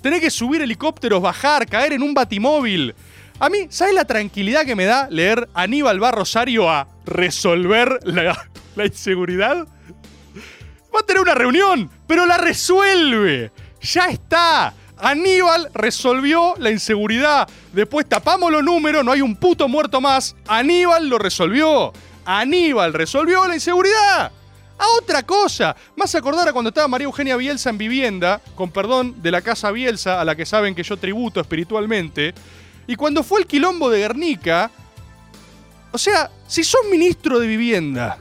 Tenés 0.00 0.20
que 0.20 0.30
subir 0.30 0.62
helicópteros, 0.62 1.20
bajar, 1.20 1.66
caer 1.66 1.92
en 1.92 2.02
un 2.02 2.14
batimóvil. 2.14 2.94
A 3.38 3.50
mí, 3.50 3.66
¿sabes 3.68 3.94
la 3.94 4.06
tranquilidad 4.06 4.64
que 4.64 4.74
me 4.74 4.86
da 4.86 5.08
leer 5.10 5.48
Aníbal 5.52 6.02
va 6.02 6.10
Rosario 6.10 6.70
a 6.70 6.88
resolver 7.06 8.00
la, 8.04 8.36
inseguridad? 8.84 9.66
Va 10.94 11.00
a 11.00 11.06
tener 11.06 11.22
una 11.22 11.34
reunión, 11.34 11.90
pero 12.06 12.26
la 12.26 12.36
resuelve. 12.36 13.52
Ya 13.80 14.06
está. 14.06 14.74
Aníbal 14.98 15.68
resolvió 15.74 16.54
la 16.58 16.70
inseguridad. 16.70 17.48
Después 17.72 18.08
tapamos 18.08 18.50
los 18.50 18.64
números, 18.64 19.04
no 19.04 19.12
hay 19.12 19.20
un 19.20 19.36
puto 19.36 19.68
muerto 19.68 20.00
más. 20.00 20.34
Aníbal 20.46 21.08
lo 21.08 21.18
resolvió. 21.18 21.92
Aníbal 22.24 22.92
resolvió 22.92 23.46
la 23.46 23.54
inseguridad. 23.54 24.32
A 24.78 24.84
otra 25.00 25.22
cosa. 25.22 25.76
Más 25.96 26.14
acordar 26.14 26.48
a 26.48 26.52
cuando 26.52 26.68
estaba 26.68 26.88
María 26.88 27.06
Eugenia 27.06 27.36
Bielsa 27.36 27.70
en 27.70 27.78
vivienda, 27.78 28.40
con 28.54 28.70
perdón 28.70 29.22
de 29.22 29.30
la 29.30 29.40
casa 29.40 29.70
Bielsa, 29.70 30.20
a 30.20 30.24
la 30.24 30.34
que 30.34 30.44
saben 30.44 30.74
que 30.74 30.82
yo 30.82 30.96
tributo 30.96 31.40
espiritualmente. 31.40 32.34
Y 32.86 32.96
cuando 32.96 33.22
fue 33.22 33.40
el 33.40 33.46
quilombo 33.46 33.90
de 33.90 34.00
Guernica. 34.00 34.70
O 35.96 35.98
sea, 35.98 36.30
si 36.46 36.62
sos 36.62 36.82
ministro 36.90 37.38
de 37.38 37.46
vivienda, 37.46 38.18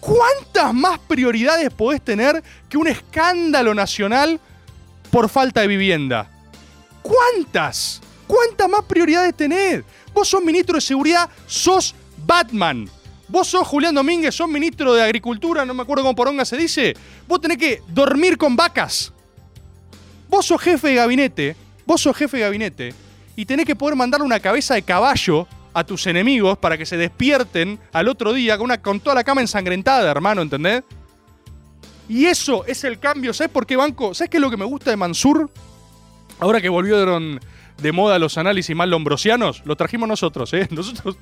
¿cuántas 0.00 0.74
más 0.74 0.98
prioridades 0.98 1.70
podés 1.70 2.02
tener 2.02 2.42
que 2.68 2.76
un 2.76 2.88
escándalo 2.88 3.74
nacional 3.74 4.40
por 5.12 5.28
falta 5.28 5.60
de 5.60 5.68
vivienda? 5.68 6.28
¿Cuántas? 7.00 8.00
¿Cuántas 8.26 8.68
más 8.68 8.82
prioridades 8.86 9.36
tenés? 9.36 9.84
Vos 10.12 10.26
sos 10.26 10.42
ministro 10.42 10.74
de 10.74 10.80
seguridad, 10.80 11.30
sos 11.46 11.94
Batman. 12.26 12.90
Vos 13.28 13.46
sos 13.46 13.68
Julián 13.68 13.94
Domínguez, 13.94 14.34
sos 14.34 14.48
ministro 14.48 14.94
de 14.94 15.02
Agricultura, 15.04 15.64
no 15.64 15.74
me 15.74 15.82
acuerdo 15.82 16.02
cómo 16.02 16.16
poronga 16.16 16.44
se 16.44 16.56
dice. 16.56 16.96
Vos 17.28 17.40
tenés 17.40 17.58
que 17.58 17.82
dormir 17.86 18.36
con 18.36 18.56
vacas. 18.56 19.12
Vos 20.28 20.44
sos 20.44 20.60
jefe 20.60 20.88
de 20.88 20.94
gabinete, 20.96 21.56
vos 21.86 22.00
sos 22.00 22.16
jefe 22.16 22.38
de 22.38 22.42
gabinete, 22.42 22.94
y 23.36 23.46
tenés 23.46 23.64
que 23.64 23.76
poder 23.76 23.94
mandarle 23.94 24.26
una 24.26 24.40
cabeza 24.40 24.74
de 24.74 24.82
caballo 24.82 25.46
a 25.74 25.84
tus 25.84 26.06
enemigos 26.06 26.56
para 26.56 26.78
que 26.78 26.86
se 26.86 26.96
despierten 26.96 27.78
al 27.92 28.08
otro 28.08 28.32
día 28.32 28.56
con, 28.56 28.66
una, 28.66 28.80
con 28.80 29.00
toda 29.00 29.16
la 29.16 29.24
cama 29.24 29.40
ensangrentada, 29.40 30.10
hermano, 30.10 30.40
¿entendés? 30.40 30.84
Y 32.08 32.26
eso 32.26 32.64
es 32.66 32.84
el 32.84 32.98
cambio. 32.98 33.34
¿Sabes 33.34 33.52
por 33.52 33.66
qué 33.66 33.76
banco? 33.76 34.14
¿Sabes 34.14 34.30
qué 34.30 34.36
es 34.36 34.40
lo 34.40 34.50
que 34.50 34.56
me 34.56 34.64
gusta 34.64 34.90
de 34.90 34.96
Mansur? 34.96 35.50
Ahora 36.38 36.60
que 36.60 36.68
volvieron 36.68 37.40
de 37.80 37.92
moda 37.92 38.18
los 38.18 38.38
análisis 38.38 38.74
más 38.74 38.88
lombrosianos, 38.88 39.62
lo 39.64 39.76
trajimos 39.76 40.08
nosotros, 40.08 40.52
¿eh? 40.54 40.68
Nosotros, 40.70 41.16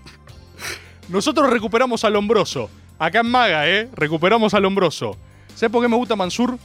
nosotros 1.08 1.50
recuperamos 1.50 2.04
al 2.04 2.16
hombroso. 2.16 2.68
Acá 2.98 3.20
en 3.20 3.30
Maga, 3.30 3.68
¿eh? 3.68 3.88
Recuperamos 3.94 4.54
al 4.54 4.64
hombroso. 4.64 5.16
¿Sabes 5.54 5.70
por 5.70 5.82
qué 5.82 5.88
me 5.88 5.96
gusta 5.96 6.14
Mansur? 6.14 6.58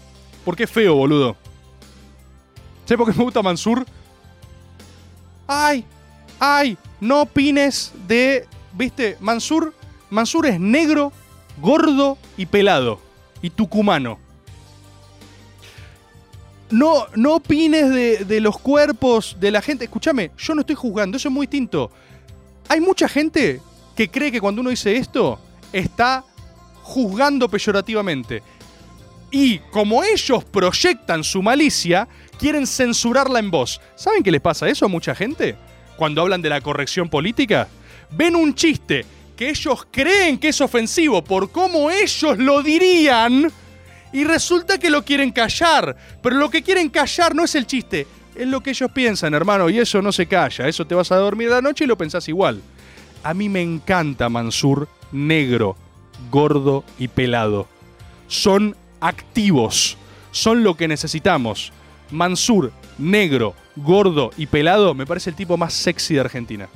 Porque 0.43 0.63
es 0.63 0.71
feo, 0.71 0.95
boludo. 0.95 1.35
¿Sabes 2.85 2.97
por 2.97 3.11
qué 3.11 3.17
me 3.17 3.23
gusta 3.23 3.41
Mansur? 3.41 3.85
Ay, 5.47 5.85
ay, 6.39 6.77
no 6.99 7.21
opines 7.21 7.91
de. 8.07 8.45
¿Viste? 8.73 9.17
Mansur. 9.19 9.73
Mansur 10.09 10.45
es 10.45 10.59
negro, 10.59 11.11
gordo 11.61 12.17
y 12.37 12.45
pelado. 12.45 12.99
Y 13.41 13.49
tucumano. 13.49 14.19
No, 16.69 17.07
no 17.15 17.35
opines 17.35 17.89
de, 17.89 18.25
de 18.25 18.41
los 18.41 18.59
cuerpos 18.59 19.37
de 19.39 19.51
la 19.51 19.61
gente. 19.61 19.85
Escúchame, 19.85 20.31
yo 20.37 20.53
no 20.53 20.61
estoy 20.61 20.75
juzgando, 20.75 21.17
eso 21.17 21.29
es 21.29 21.33
muy 21.33 21.47
distinto. 21.47 21.91
Hay 22.69 22.81
mucha 22.81 23.07
gente 23.07 23.61
que 23.95 24.09
cree 24.09 24.31
que 24.31 24.41
cuando 24.41 24.61
uno 24.61 24.69
dice 24.69 24.95
esto, 24.95 25.39
está 25.71 26.23
juzgando 26.83 27.49
peyorativamente. 27.49 28.43
Y 29.31 29.59
como 29.71 30.03
ellos 30.03 30.45
proyectan 30.45 31.23
su 31.23 31.41
malicia, 31.41 32.07
quieren 32.39 32.65
censurarla 32.65 33.39
en 33.39 33.51
voz. 33.51 33.81
¿Saben 33.95 34.23
qué 34.23 34.31
les 34.31 34.41
pasa 34.41 34.69
eso 34.69 34.85
a 34.85 34.89
mucha 34.89 35.13
gente? 35.13 35.57
Cuando 35.97 36.21
hablan 36.21 36.41
de 36.41 36.49
la 36.49 36.61
corrección 36.61 37.09
política. 37.09 37.67
Ven 38.11 38.35
un 38.35 38.55
chiste 38.55 39.05
que 39.35 39.49
ellos 39.49 39.85
creen 39.91 40.37
que 40.37 40.49
es 40.49 40.61
ofensivo 40.61 41.23
por 41.23 41.51
cómo 41.51 41.91
ellos 41.91 42.37
lo 42.37 42.63
dirían 42.63 43.51
y 44.13 44.23
resulta 44.23 44.79
que 44.79 44.89
lo 44.89 45.03
quieren 45.03 45.31
callar. 45.31 45.95
Pero 46.21 46.37
lo 46.37 46.49
que 46.49 46.63
quieren 46.63 46.89
callar 46.89 47.35
no 47.35 47.43
es 47.43 47.55
el 47.55 47.67
chiste, 47.67 48.07
Es 48.35 48.47
lo 48.47 48.61
que 48.61 48.69
ellos 48.69 48.91
piensan, 48.91 49.33
hermano, 49.33 49.67
y 49.67 49.79
eso 49.79 50.01
no 50.01 50.11
se 50.11 50.27
calla. 50.27 50.67
Eso 50.67 50.85
te 50.85 50.93
vas 50.93 51.11
a 51.11 51.17
dormir 51.17 51.49
la 51.49 51.61
noche 51.61 51.83
y 51.83 51.87
lo 51.87 51.97
pensás 51.97 52.27
igual. 52.29 52.61
A 53.23 53.33
mí 53.33 53.49
me 53.49 53.61
encanta 53.61 54.29
Mansur 54.29 54.87
negro, 55.11 55.75
gordo 56.29 56.83
y 56.99 57.07
pelado. 57.07 57.67
Son 58.27 58.75
activos. 58.99 59.97
Son 60.31 60.63
lo 60.63 60.75
que 60.75 60.87
necesitamos. 60.87 61.71
Mansur, 62.11 62.71
negro, 62.97 63.55
gordo 63.77 64.31
y 64.37 64.47
pelado, 64.47 64.93
me 64.93 65.05
parece 65.05 65.29
el 65.29 65.35
tipo 65.35 65.57
más 65.57 65.73
sexy 65.73 66.15
de 66.15 66.19
Argentina. 66.21 66.67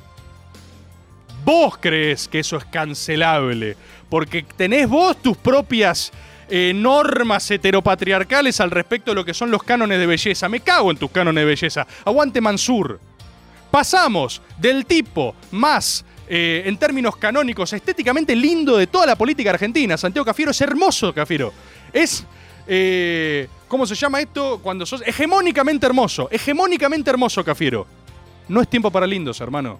Vos 1.44 1.76
crees 1.80 2.28
que 2.28 2.38
eso 2.38 2.56
es 2.56 2.64
cancelable, 2.64 3.76
porque 4.08 4.44
tenés 4.56 4.88
vos 4.88 5.20
tus 5.20 5.36
propias 5.36 6.12
eh, 6.48 6.72
normas 6.74 7.50
heteropatriarcales 7.50 8.60
al 8.60 8.70
respecto 8.70 9.10
de 9.10 9.14
lo 9.16 9.24
que 9.24 9.34
son 9.34 9.50
los 9.50 9.62
cánones 9.62 9.98
de 9.98 10.06
belleza. 10.06 10.48
Me 10.48 10.60
cago 10.60 10.90
en 10.90 10.96
tus 10.96 11.10
cánones 11.10 11.42
de 11.42 11.46
belleza. 11.46 11.86
Aguante 12.04 12.40
Mansur. 12.40 13.00
Pasamos 13.70 14.42
del 14.58 14.84
tipo 14.84 15.34
más, 15.50 16.04
eh, 16.28 16.62
en 16.66 16.76
términos 16.76 17.16
canónicos, 17.16 17.72
estéticamente 17.72 18.36
lindo 18.36 18.76
de 18.76 18.86
toda 18.86 19.06
la 19.06 19.16
política 19.16 19.50
argentina. 19.50 19.96
Santiago 19.96 20.26
Cafiero 20.26 20.50
es 20.50 20.60
hermoso, 20.60 21.12
Cafiero. 21.12 21.52
Es... 21.92 22.24
eh, 22.66 23.48
¿Cómo 23.68 23.86
se 23.86 23.94
llama 23.94 24.20
esto? 24.20 24.60
Cuando 24.62 24.84
sos 24.84 25.02
hegemónicamente 25.06 25.86
hermoso. 25.86 26.28
Hegemónicamente 26.30 27.10
hermoso, 27.10 27.42
Cafiero. 27.42 27.86
No 28.48 28.60
es 28.60 28.68
tiempo 28.68 28.90
para 28.90 29.06
lindos, 29.06 29.40
hermano. 29.40 29.78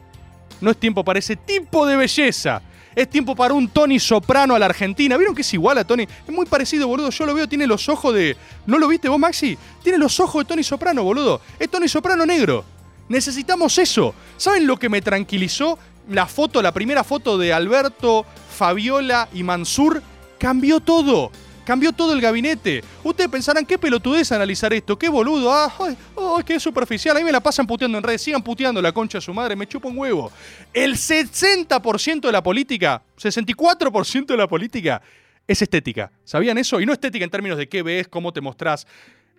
No 0.61 0.71
es 0.71 0.79
tiempo 0.79 1.05
para 1.05 1.19
ese 1.19 1.37
tipo 1.37 1.87
de 1.87 1.97
belleza. 1.97 2.63
Es 2.95 3.09
tiempo 3.09 3.35
para 3.35 3.55
un 3.55 3.69
Tony 3.69 3.99
Soprano 3.99 4.55
a 4.55 4.59
la 4.59 4.67
Argentina. 4.67 5.17
¿Vieron 5.17 5.35
que 5.35 5.43
es 5.43 5.55
igual 5.55 5.79
a 5.79 5.85
Tony? 5.85 6.05
Es 6.05 6.35
muy 6.35 6.47
parecido, 6.47 6.87
boludo. 6.87 7.11
Yo 7.11 7.27
lo 7.27 7.35
veo, 7.35 7.49
tiene 7.49 7.67
los 7.67 7.89
ojos 7.89 8.15
de. 8.15 8.37
¿No 8.67 8.79
lo 8.79 8.89
viste 8.89 9.09
vos, 9.09 9.19
Maxi? 9.19 9.57
Tiene 9.83 9.99
los 9.99 10.21
ojos 10.21 10.45
de 10.45 10.49
Tony 10.49 10.63
Soprano, 10.63 11.03
boludo. 11.03 11.41
Es 11.59 11.71
Tony 11.71 11.89
Soprano 11.89 12.27
negro. 12.27 12.65
Necesitamos 13.09 13.77
eso. 13.79 14.15
¿Saben 14.37 14.67
lo 14.67 14.79
que 14.79 14.89
me 14.89 15.03
tranquilizó? 15.03 15.79
La 16.09 16.27
foto, 16.27 16.63
la 16.63 16.73
primera 16.73 17.05
foto 17.05 17.39
de 17.39 17.53
Alberto, 17.53 18.27
Fabiola 18.57 19.29
y 19.33 19.43
Mansur. 19.43 20.03
Cambió 20.39 20.81
todo. 20.81 21.31
Cambió 21.65 21.93
todo 21.93 22.13
el 22.13 22.21
gabinete. 22.21 22.83
Ustedes 23.05 23.31
pensarán 23.31 23.65
qué 23.65 23.79
pelotudez 23.79 24.33
analizar 24.33 24.73
esto, 24.73 24.99
qué 24.99 25.09
boludo. 25.09 25.53
Ah, 25.53 25.73
ay, 25.79 25.97
ay, 26.17 26.43
qué 26.45 26.59
superficial. 26.59 27.17
Ahí 27.17 27.25
me 27.25 27.33
la 27.33 27.41
pasan 27.41 27.67
puteando 27.67 27.99
en 27.99 28.05
redes. 28.05 28.23
Sigan 28.23 28.43
puteando 28.43 28.83
la 28.83 28.93
concha 28.93 29.19
de 29.19 29.23
su 29.23 29.33
madre. 29.33 29.55
Me 29.55 29.67
chupa 29.67 29.89
un 29.89 29.97
huevo. 29.97 30.33
El 30.73 30.95
60% 30.95 32.21
de 32.21 32.33
la 32.33 32.43
política, 32.43 33.03
64% 33.17 34.27
de 34.27 34.37
la 34.37 34.49
política 34.49 35.01
es 35.47 35.63
estética. 35.63 36.11
¿Sabían 36.25 36.59
eso? 36.59 36.81
Y 36.81 36.87
no 36.87 36.93
estética 36.93 37.25
en 37.25 37.31
términos 37.31 37.59
de 37.59 37.69
qué 37.69 37.83
ves, 37.83 38.09
cómo 38.09 38.33
te 38.33 38.41
mostrás. 38.41 38.87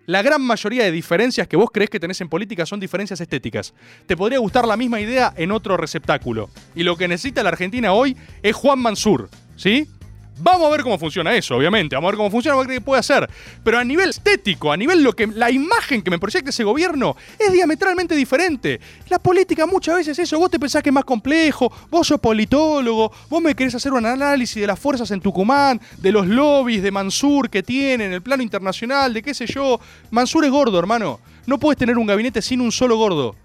La 0.06 0.20
gran 0.20 0.42
mayoría 0.42 0.84
de 0.84 0.90
diferencias 0.90 1.48
que 1.48 1.56
vos 1.56 1.70
crees 1.72 1.88
que 1.88 1.98
tenés 1.98 2.20
en 2.20 2.28
política 2.28 2.66
son 2.66 2.78
diferencias 2.78 3.20
estéticas. 3.20 3.72
Te 4.06 4.16
podría 4.16 4.38
gustar 4.38 4.66
la 4.66 4.76
misma 4.76 5.00
idea 5.00 5.32
en 5.36 5.50
otro 5.50 5.78
receptáculo. 5.78 6.50
Y 6.74 6.82
lo 6.82 6.96
que 6.96 7.08
necesita 7.08 7.42
la 7.42 7.48
Argentina 7.48 7.92
hoy 7.94 8.16
es 8.42 8.54
Juan 8.54 8.80
Mansur. 8.80 9.30
¿Sí? 9.56 9.88
Vamos 10.36 10.66
a 10.66 10.70
ver 10.70 10.82
cómo 10.82 10.98
funciona 10.98 11.34
eso, 11.34 11.56
obviamente. 11.56 11.94
Vamos 11.94 12.08
a 12.08 12.10
ver 12.10 12.16
cómo 12.16 12.30
funciona, 12.30 12.56
vamos 12.56 12.66
a 12.66 12.68
ver 12.68 12.78
qué 12.78 12.84
puede 12.84 13.00
hacer. 13.00 13.28
Pero 13.62 13.78
a 13.78 13.84
nivel 13.84 14.10
estético, 14.10 14.72
a 14.72 14.76
nivel 14.76 15.02
lo 15.02 15.12
que 15.12 15.28
la 15.28 15.50
imagen 15.50 16.02
que 16.02 16.10
me 16.10 16.18
proyecta 16.18 16.50
ese 16.50 16.64
gobierno 16.64 17.16
es 17.38 17.52
diametralmente 17.52 18.16
diferente. 18.16 18.80
La 19.08 19.20
política 19.20 19.66
muchas 19.66 19.96
veces 19.96 20.18
es 20.18 20.28
eso. 20.28 20.38
Vos 20.38 20.50
te 20.50 20.58
pensás 20.58 20.82
que 20.82 20.88
es 20.88 20.94
más 20.94 21.04
complejo. 21.04 21.72
Vos 21.88 22.08
sos 22.08 22.18
politólogo. 22.18 23.12
Vos 23.30 23.42
me 23.42 23.54
querés 23.54 23.76
hacer 23.76 23.92
un 23.92 24.04
análisis 24.06 24.60
de 24.60 24.66
las 24.66 24.78
fuerzas 24.78 25.10
en 25.12 25.20
Tucumán, 25.20 25.80
de 25.98 26.10
los 26.10 26.26
lobbies 26.26 26.82
de 26.82 26.90
Mansur 26.90 27.48
que 27.48 27.62
tienen, 27.62 28.12
el 28.12 28.22
plano 28.22 28.42
internacional, 28.42 29.14
de 29.14 29.22
qué 29.22 29.34
sé 29.34 29.46
yo. 29.46 29.78
Mansur 30.10 30.44
es 30.44 30.50
gordo, 30.50 30.78
hermano. 30.78 31.20
No 31.46 31.58
puedes 31.58 31.78
tener 31.78 31.96
un 31.96 32.06
gabinete 32.06 32.42
sin 32.42 32.60
un 32.60 32.72
solo 32.72 32.96
gordo. 32.96 33.36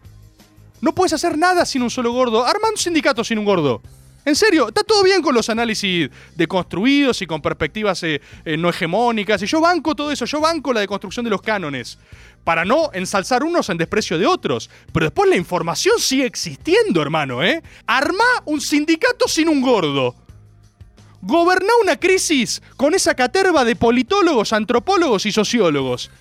No 0.81 0.93
puedes 0.93 1.13
hacer 1.13 1.37
nada 1.37 1.65
sin 1.65 1.83
un 1.83 1.89
solo 1.89 2.11
gordo. 2.13 2.45
Arma 2.45 2.69
un 2.71 2.77
sindicato 2.77 3.23
sin 3.23 3.37
un 3.37 3.45
gordo. 3.45 3.81
En 4.29 4.35
serio, 4.35 4.67
está 4.67 4.83
todo 4.83 5.01
bien 5.01 5.23
con 5.23 5.33
los 5.33 5.49
análisis 5.49 6.07
deconstruidos 6.35 7.19
y 7.23 7.25
con 7.25 7.41
perspectivas 7.41 8.03
eh, 8.03 8.21
eh, 8.45 8.57
no 8.57 8.69
hegemónicas. 8.69 9.41
Y 9.41 9.47
yo 9.47 9.59
banco 9.59 9.95
todo 9.95 10.11
eso, 10.11 10.25
yo 10.25 10.39
banco 10.39 10.71
la 10.71 10.81
deconstrucción 10.81 11.23
de 11.23 11.31
los 11.31 11.41
cánones. 11.41 11.97
Para 12.43 12.63
no 12.63 12.91
ensalzar 12.93 13.43
unos 13.43 13.69
en 13.69 13.79
desprecio 13.79 14.19
de 14.19 14.27
otros. 14.27 14.69
Pero 14.93 15.07
después 15.07 15.27
la 15.31 15.35
información 15.35 15.95
sigue 15.97 16.27
existiendo, 16.27 17.01
hermano, 17.01 17.43
¿eh? 17.43 17.63
Armá 17.87 18.23
un 18.45 18.61
sindicato 18.61 19.27
sin 19.27 19.49
un 19.49 19.61
gordo. 19.61 20.13
Goberná 21.23 21.73
una 21.81 21.99
crisis 21.99 22.61
con 22.77 22.93
esa 22.93 23.15
caterva 23.15 23.65
de 23.65 23.75
politólogos, 23.75 24.53
antropólogos 24.53 25.25
y 25.25 25.31
sociólogos. 25.31 26.11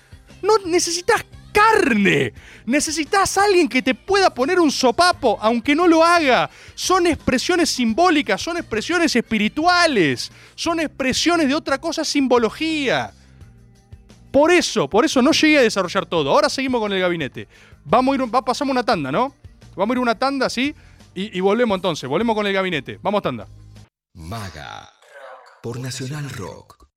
No 0.41 0.57
necesitas 0.65 1.23
carne. 1.51 2.33
Necesitas 2.65 3.37
a 3.37 3.45
alguien 3.45 3.67
que 3.67 3.81
te 3.81 3.95
pueda 3.95 4.33
poner 4.33 4.59
un 4.59 4.71
sopapo, 4.71 5.37
aunque 5.41 5.75
no 5.75 5.87
lo 5.87 6.03
haga. 6.03 6.49
Son 6.75 7.07
expresiones 7.07 7.69
simbólicas, 7.69 8.41
son 8.41 8.57
expresiones 8.57 9.15
espirituales, 9.15 10.31
son 10.55 10.79
expresiones 10.79 11.47
de 11.47 11.55
otra 11.55 11.79
cosa, 11.79 12.03
simbología. 12.03 13.11
Por 14.31 14.51
eso, 14.51 14.89
por 14.89 15.05
eso 15.05 15.21
no 15.21 15.31
llegué 15.31 15.57
a 15.57 15.61
desarrollar 15.61 16.05
todo. 16.05 16.29
Ahora 16.29 16.49
seguimos 16.49 16.81
con 16.81 16.93
el 16.93 16.99
gabinete. 16.99 17.47
Vamos 17.83 18.17
a 18.17 18.23
ir, 18.23 18.31
pasamos 18.45 18.71
una 18.71 18.83
tanda, 18.83 19.11
¿no? 19.11 19.33
Vamos 19.75 19.95
a 19.95 19.97
ir 19.97 19.99
una 19.99 20.17
tanda, 20.17 20.49
¿sí? 20.49 20.75
Y, 21.15 21.35
y 21.37 21.41
volvemos 21.41 21.75
entonces, 21.75 22.07
volvemos 22.07 22.35
con 22.35 22.45
el 22.45 22.53
gabinete. 22.53 22.99
Vamos 23.01 23.23
tanda. 23.23 23.47
Maga. 24.13 24.89
Por 25.61 25.79
Nacional 25.79 26.29
Rock. 26.29 26.88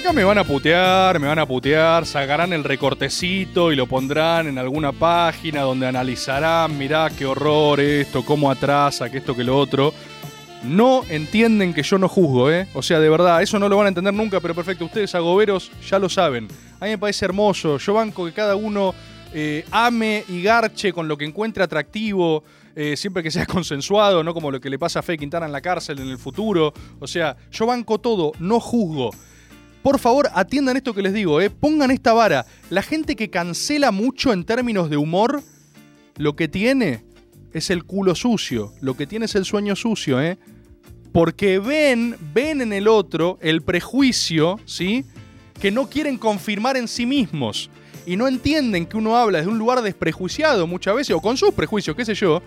Acá 0.00 0.14
me 0.14 0.24
van 0.24 0.38
a 0.38 0.44
putear, 0.44 1.20
me 1.20 1.26
van 1.26 1.38
a 1.38 1.46
putear, 1.46 2.06
sacarán 2.06 2.54
el 2.54 2.64
recortecito 2.64 3.70
y 3.70 3.76
lo 3.76 3.86
pondrán 3.86 4.46
en 4.46 4.56
alguna 4.56 4.92
página 4.92 5.60
donde 5.60 5.86
analizarán, 5.86 6.78
mirá 6.78 7.10
qué 7.10 7.26
horror 7.26 7.80
esto, 7.80 8.24
cómo 8.24 8.50
atrasa, 8.50 9.10
que 9.10 9.18
esto, 9.18 9.36
que 9.36 9.44
lo 9.44 9.58
otro. 9.58 9.92
No 10.62 11.02
entienden 11.10 11.74
que 11.74 11.82
yo 11.82 11.98
no 11.98 12.08
juzgo, 12.08 12.50
¿eh? 12.50 12.66
O 12.72 12.80
sea, 12.80 12.98
de 12.98 13.10
verdad, 13.10 13.42
eso 13.42 13.58
no 13.58 13.68
lo 13.68 13.76
van 13.76 13.86
a 13.86 13.88
entender 13.88 14.14
nunca, 14.14 14.40
pero 14.40 14.54
perfecto, 14.54 14.86
ustedes 14.86 15.14
agoberos 15.14 15.70
ya 15.86 15.98
lo 15.98 16.08
saben. 16.08 16.48
A 16.80 16.86
mí 16.86 16.92
me 16.92 16.98
parece 16.98 17.26
hermoso, 17.26 17.76
yo 17.76 17.92
banco 17.92 18.24
que 18.24 18.32
cada 18.32 18.56
uno 18.56 18.94
eh, 19.34 19.66
ame 19.70 20.24
y 20.28 20.42
garche 20.42 20.94
con 20.94 21.08
lo 21.08 21.18
que 21.18 21.26
encuentre 21.26 21.62
atractivo, 21.62 22.42
eh, 22.74 22.96
siempre 22.96 23.22
que 23.22 23.30
sea 23.30 23.44
consensuado, 23.46 24.24
no 24.24 24.32
como 24.32 24.50
lo 24.50 24.62
que 24.62 24.70
le 24.70 24.78
pasa 24.78 25.00
a 25.00 25.02
Fe 25.02 25.18
Quintana 25.18 25.44
en 25.44 25.52
la 25.52 25.60
cárcel 25.60 25.98
en 25.98 26.08
el 26.08 26.16
futuro. 26.16 26.72
O 27.00 27.06
sea, 27.06 27.36
yo 27.52 27.66
banco 27.66 27.98
todo, 27.98 28.32
no 28.38 28.60
juzgo. 28.60 29.10
Por 29.82 29.98
favor, 29.98 30.28
atiendan 30.34 30.76
esto 30.76 30.92
que 30.92 31.02
les 31.02 31.14
digo, 31.14 31.40
¿eh? 31.40 31.48
pongan 31.48 31.90
esta 31.90 32.12
vara. 32.12 32.46
La 32.68 32.82
gente 32.82 33.16
que 33.16 33.30
cancela 33.30 33.90
mucho 33.92 34.32
en 34.32 34.44
términos 34.44 34.90
de 34.90 34.98
humor, 34.98 35.42
lo 36.16 36.36
que 36.36 36.48
tiene 36.48 37.02
es 37.54 37.70
el 37.70 37.84
culo 37.84 38.14
sucio, 38.14 38.72
lo 38.80 38.94
que 38.94 39.06
tiene 39.06 39.24
es 39.24 39.34
el 39.34 39.44
sueño 39.44 39.74
sucio, 39.74 40.20
¿eh? 40.20 40.38
Porque 41.12 41.58
ven, 41.58 42.16
ven 42.32 42.60
en 42.60 42.72
el 42.72 42.86
otro 42.86 43.38
el 43.40 43.62
prejuicio, 43.62 44.60
¿sí? 44.66 45.04
Que 45.60 45.70
no 45.70 45.88
quieren 45.88 46.18
confirmar 46.18 46.76
en 46.76 46.86
sí 46.86 47.06
mismos. 47.06 47.70
Y 48.06 48.16
no 48.16 48.28
entienden 48.28 48.86
que 48.86 48.96
uno 48.96 49.16
habla 49.16 49.38
desde 49.38 49.50
un 49.50 49.58
lugar 49.58 49.82
desprejuiciado 49.82 50.66
muchas 50.66 50.94
veces, 50.94 51.16
o 51.16 51.20
con 51.20 51.36
sus 51.36 51.52
prejuicios, 51.52 51.96
qué 51.96 52.04
sé 52.04 52.14
yo, 52.14 52.42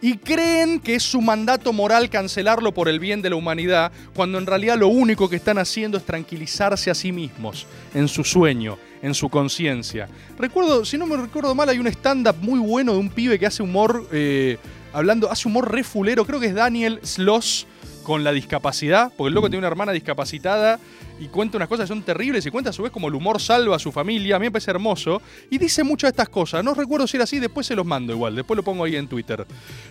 y 0.00 0.16
creen 0.18 0.80
que 0.80 0.94
es 0.94 1.02
su 1.02 1.20
mandato 1.20 1.72
moral 1.72 2.08
cancelarlo 2.08 2.72
por 2.72 2.88
el 2.88 3.00
bien 3.00 3.22
de 3.22 3.30
la 3.30 3.36
humanidad, 3.36 3.92
cuando 4.14 4.38
en 4.38 4.46
realidad 4.46 4.78
lo 4.78 4.88
único 4.88 5.28
que 5.28 5.36
están 5.36 5.58
haciendo 5.58 5.98
es 5.98 6.04
tranquilizarse 6.04 6.90
a 6.90 6.94
sí 6.94 7.12
mismos, 7.12 7.66
en 7.94 8.08
su 8.08 8.24
sueño, 8.24 8.78
en 9.02 9.14
su 9.14 9.28
conciencia. 9.28 10.08
Recuerdo, 10.38 10.84
si 10.84 10.98
no 10.98 11.06
me 11.06 11.16
recuerdo 11.16 11.54
mal, 11.54 11.68
hay 11.68 11.78
un 11.78 11.88
stand-up 11.88 12.36
muy 12.40 12.60
bueno 12.60 12.92
de 12.92 12.98
un 12.98 13.10
pibe 13.10 13.38
que 13.38 13.46
hace 13.46 13.62
humor, 13.62 14.06
eh, 14.12 14.58
hablando, 14.92 15.30
hace 15.30 15.48
humor 15.48 15.70
re 15.72 15.82
fulero, 15.82 16.24
creo 16.24 16.40
que 16.40 16.46
es 16.46 16.54
Daniel 16.54 17.00
Sloss 17.02 17.66
con 18.04 18.24
la 18.24 18.32
discapacidad, 18.32 19.12
porque 19.16 19.28
el 19.28 19.34
loco 19.34 19.48
tiene 19.50 19.58
una 19.58 19.68
hermana 19.68 19.92
discapacitada 19.92 20.78
y 21.18 21.28
cuenta 21.28 21.56
unas 21.56 21.68
cosas 21.68 21.84
que 21.84 21.88
son 21.88 22.02
terribles 22.02 22.44
y 22.46 22.50
cuenta 22.50 22.70
a 22.70 22.72
su 22.72 22.82
vez 22.82 22.92
como 22.92 23.08
el 23.08 23.14
humor 23.14 23.40
salva 23.40 23.76
a 23.76 23.78
su 23.78 23.92
familia, 23.92 24.36
a 24.36 24.38
mí 24.38 24.46
me 24.46 24.50
parece 24.50 24.70
hermoso, 24.70 25.20
y 25.50 25.58
dice 25.58 25.82
muchas 25.84 26.08
de 26.08 26.12
estas 26.12 26.28
cosas, 26.28 26.64
no 26.64 26.74
recuerdo 26.74 27.06
si 27.06 27.16
era 27.16 27.24
así, 27.24 27.38
después 27.38 27.66
se 27.66 27.74
los 27.74 27.86
mando 27.86 28.12
igual, 28.12 28.34
después 28.34 28.56
lo 28.56 28.62
pongo 28.62 28.84
ahí 28.84 28.96
en 28.96 29.08
Twitter. 29.08 29.46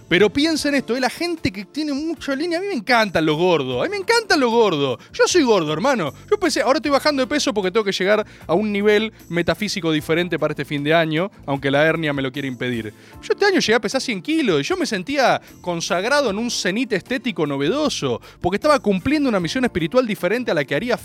Pero 0.08 0.30
piensen 0.32 0.76
esto, 0.76 0.96
¿eh? 0.96 1.00
la 1.00 1.10
gente 1.10 1.52
que 1.52 1.66
tiene 1.66 1.94
mucha 1.94 2.36
línea, 2.36 2.60
a 2.60 2.62
mí 2.62 2.68
me 2.68 2.76
encantan 2.76 3.26
los 3.26 3.38
gordos, 3.38 3.82
a 3.82 3.84
mí 3.86 3.90
me 3.90 3.98
encantan 3.98 4.40
los 4.40 4.52
gordos, 4.52 5.00
yo 5.14 5.24
soy 5.28 5.44
gordo, 5.44 5.74
hermano, 5.74 6.14
yo 6.30 6.40
pensé, 6.40 6.62
ahora 6.62 6.78
estoy 6.78 6.92
bajando 6.92 7.22
de 7.22 7.28
peso 7.28 7.54
porque 7.54 7.72
tengo 7.72 7.84
que 7.84 7.92
llegar 7.92 8.26
a 8.46 8.54
un 8.54 8.72
nivel 8.72 9.12
metafísico 9.30 9.92
diferente 9.92 10.40
para 10.40 10.54
este 10.54 10.66
fin 10.66 10.84
de 10.84 10.94
año, 10.94 11.32
aunque 11.46 11.72
la 11.72 11.84
hernia 11.84 12.14
me 12.14 12.22
lo 12.22 12.32
quiere 12.32 12.48
impedir. 12.48 12.94
Yo 13.22 13.34
este 13.34 13.46
año 13.46 13.60
llegué 13.60 13.76
a 13.76 13.82
pesar 13.82 14.02
100 14.02 14.22
kilos 14.22 14.62
y 14.62 14.64
yo 14.64 14.78
me 14.78 14.86
sentía 14.86 15.42
consagrado 15.62 16.30
en 16.30 16.38
un 16.38 16.50
cenit 16.52 16.94
estético 16.94 17.46
novedoso, 17.46 18.22
porque 18.42 18.56
estaba 18.56 18.80
cumpliendo 18.80 19.30
una 19.30 19.40
misión 19.40 19.66
espiritual 19.66 20.06
diferente 20.06 20.52
a 20.52 20.54
la 20.54 20.64
que 20.64 20.76
haría 20.76 20.98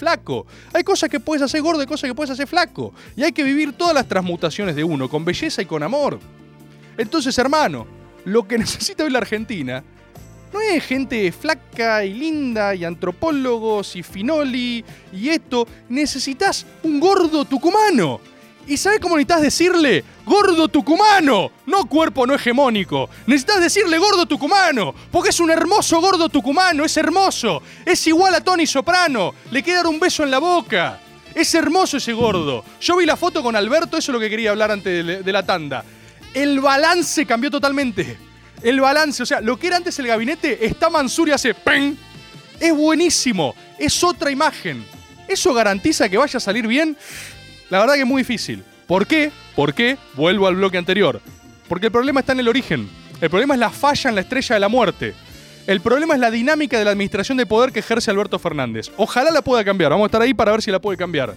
Hay 0.73 0.85
cosas 0.85 1.09
que 1.09 1.21
puedes 1.21 1.43
hacer 1.43 1.63
gordo 1.63 1.83
y 1.83 1.87
cosas 1.87 2.09
que 2.09 2.15
puedes 2.15 2.31
hacer 2.31 2.47
flaco. 2.47 2.93
Y 3.17 3.23
hay 3.23 3.33
que 3.33 3.43
vivir 3.43 3.73
todas 3.73 3.95
las 3.95 4.07
transmutaciones 4.07 4.77
de 4.77 4.85
uno, 4.85 5.09
con 5.09 5.25
belleza 5.25 5.63
y 5.63 5.67
con 5.67 5.83
amor. 5.83 6.19
Entonces, 6.97 7.37
hermano, 7.39 7.87
lo 8.25 8.47
que 8.47 8.59
necesita 8.65 9.05
hoy 9.05 9.11
la 9.11 9.19
Argentina 9.19 9.83
No 10.53 10.61
es 10.61 10.85
gente 10.85 11.33
flaca 11.33 12.05
y 12.05 12.13
linda 12.13 12.75
y 12.75 12.85
antropólogos 12.85 13.97
y 13.97 14.03
finoli 14.03 14.85
y 15.13 15.29
esto. 15.29 15.67
Necesitas 15.89 16.67
un 16.83 17.01
gordo 17.01 17.45
tucumano. 17.45 18.21
¿Y 18.73 18.79
sabes 18.79 19.01
cómo 19.01 19.17
necesitas 19.17 19.43
decirle? 19.43 20.03
Gordo 20.25 20.67
tucumano, 20.67 21.53
no 21.67 21.85
cuerpo 21.85 22.27
no 22.27 22.35
hegemónico. 22.35 23.11
Necesitas 23.27 23.61
decirle 23.61 23.99
gordo 23.99 24.25
tucumano, 24.25 24.95
porque 25.11 25.29
es 25.29 25.41
un 25.41 25.51
hermoso 25.51 26.01
gordo 26.01 26.31
tucumano, 26.31 26.83
es 26.83 26.97
hermoso. 26.97 27.63
Es 27.85 28.07
igual 28.07 28.35
a 28.35 28.41
Tony 28.41 28.67
Soprano, 28.67 29.35
le 29.51 29.63
queda 29.63 29.77
dar 29.77 29.89
un 29.89 30.01
beso 30.01 30.23
en 30.23 30.31
la 30.31 30.39
boca. 30.39 30.99
Es 31.35 31.55
hermoso 31.55 31.99
ese 31.99 32.15
gordo. 32.15 32.65
Yo 32.81 32.97
vi 32.97 33.05
la 33.05 33.19
foto 33.19 33.43
con 33.43 33.55
Alberto, 33.55 33.99
eso 33.99 34.11
es 34.11 34.15
lo 34.15 34.19
que 34.19 34.31
quería 34.31 34.53
hablar 34.53 34.71
antes 34.71 35.23
de, 35.23 35.33
la 35.35 35.45
tanda. 35.45 35.85
El 36.33 36.59
balance 36.61 37.27
cambió 37.27 37.51
totalmente. 37.51 38.17
El 38.63 38.81
balance, 38.81 39.23
o 39.23 39.27
sea, 39.27 39.43
lo 39.43 39.59
que 39.59 39.67
era 39.67 39.77
antes 39.77 39.99
el 39.99 40.07
gabinete, 40.07 40.65
está 40.65 40.89
Mansur 40.89 41.29
y 41.29 41.33
hace 41.33 41.53
¡pen! 41.53 41.99
Es 42.59 42.75
buenísimo, 42.75 43.55
es 43.79 44.03
otra 44.03 44.31
imagen. 44.31 44.83
¿Eso 45.29 45.53
garantiza 45.53 46.09
que 46.09 46.17
vaya 46.17 46.39
a 46.39 46.41
salir 46.41 46.67
bien? 46.67 46.97
La 47.73 47.81
verdad 47.81 47.95
que 47.95 48.01
es 48.01 48.07
muy 48.07 48.21
difícil. 48.21 48.63
¿Por 48.87 49.07
qué? 49.07 49.33
¿Por 49.57 49.73
qué? 49.73 49.97
Vuelvo 50.13 50.47
al 50.47 50.57
bloque 50.57 50.77
anterior. 50.77 51.23
Porque 51.71 51.87
el 51.87 51.93
problema 51.93 52.21
está 52.21 52.35
en 52.35 52.41
el 52.41 52.49
origen. 52.49 52.87
El 53.19 53.31
problema 53.31 53.55
es 53.55 53.61
la 53.61 53.71
falla 53.71 54.11
en 54.11 54.15
la 54.15 54.21
estrella 54.21 54.57
de 54.57 54.61
la 54.61 54.69
muerte. 54.69 55.15
El 55.67 55.81
problema 55.81 56.13
es 56.13 56.21
la 56.21 56.31
dinámica 56.31 56.79
de 56.79 56.85
la 56.85 56.91
administración 56.91 57.39
de 57.39 57.47
poder 57.47 57.73
que 57.73 57.79
ejerce 57.79 58.11
Alberto 58.11 58.39
Fernández. 58.39 58.93
Ojalá 58.99 59.31
la 59.31 59.41
pueda 59.41 59.65
cambiar. 59.65 59.91
Vamos 59.91 60.05
a 60.05 60.09
estar 60.09 60.21
ahí 60.21 60.35
para 60.35 60.53
ver 60.53 60.61
si 60.61 60.71
la 60.71 60.83
puede 60.83 60.99
cambiar. 60.99 61.35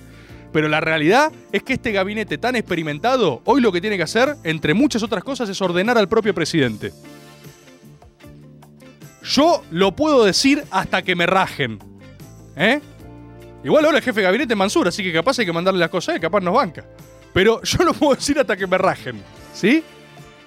Pero 0.52 0.68
la 0.68 0.82
realidad 0.82 1.32
es 1.54 1.64
que 1.64 1.72
este 1.72 1.94
gabinete 1.94 2.38
tan 2.38 2.58
experimentado, 2.58 3.42
hoy 3.46 3.62
lo 3.62 3.72
que 3.72 3.80
tiene 3.80 3.96
que 3.96 4.04
hacer, 4.04 4.36
entre 4.44 4.74
muchas 4.74 5.04
otras 5.04 5.24
cosas, 5.24 5.48
es 5.48 5.62
ordenar 5.62 5.98
al 5.98 6.10
propio 6.10 6.36
presidente. 6.36 6.92
Yo 9.24 9.64
lo 9.72 9.96
puedo 9.96 10.26
decir 10.26 10.66
hasta 10.70 11.02
que 11.02 11.16
me 11.16 11.28
rajen. 11.28 11.80
¿Eh? 12.58 12.82
Igual 13.66 13.84
ahora 13.84 13.98
el 13.98 14.04
jefe 14.04 14.20
de 14.20 14.28
gabinete 14.28 14.54
Mansur, 14.54 14.88
así 14.88 15.02
que 15.02 15.12
capaz 15.12 15.40
hay 15.40 15.46
que 15.48 15.52
mandarle 15.52 15.80
las 15.80 15.90
cosas, 15.90 16.16
y 16.16 16.20
capaz 16.20 16.40
nos 16.40 16.54
banca. 16.54 16.86
Pero 17.34 17.64
yo 17.64 17.84
lo 17.84 17.96
puedo 17.96 18.14
decir 18.14 18.38
hasta 18.38 18.56
que 18.56 18.68
me 18.68 18.78
rajen. 18.78 19.20
¿Sí? 19.56 19.84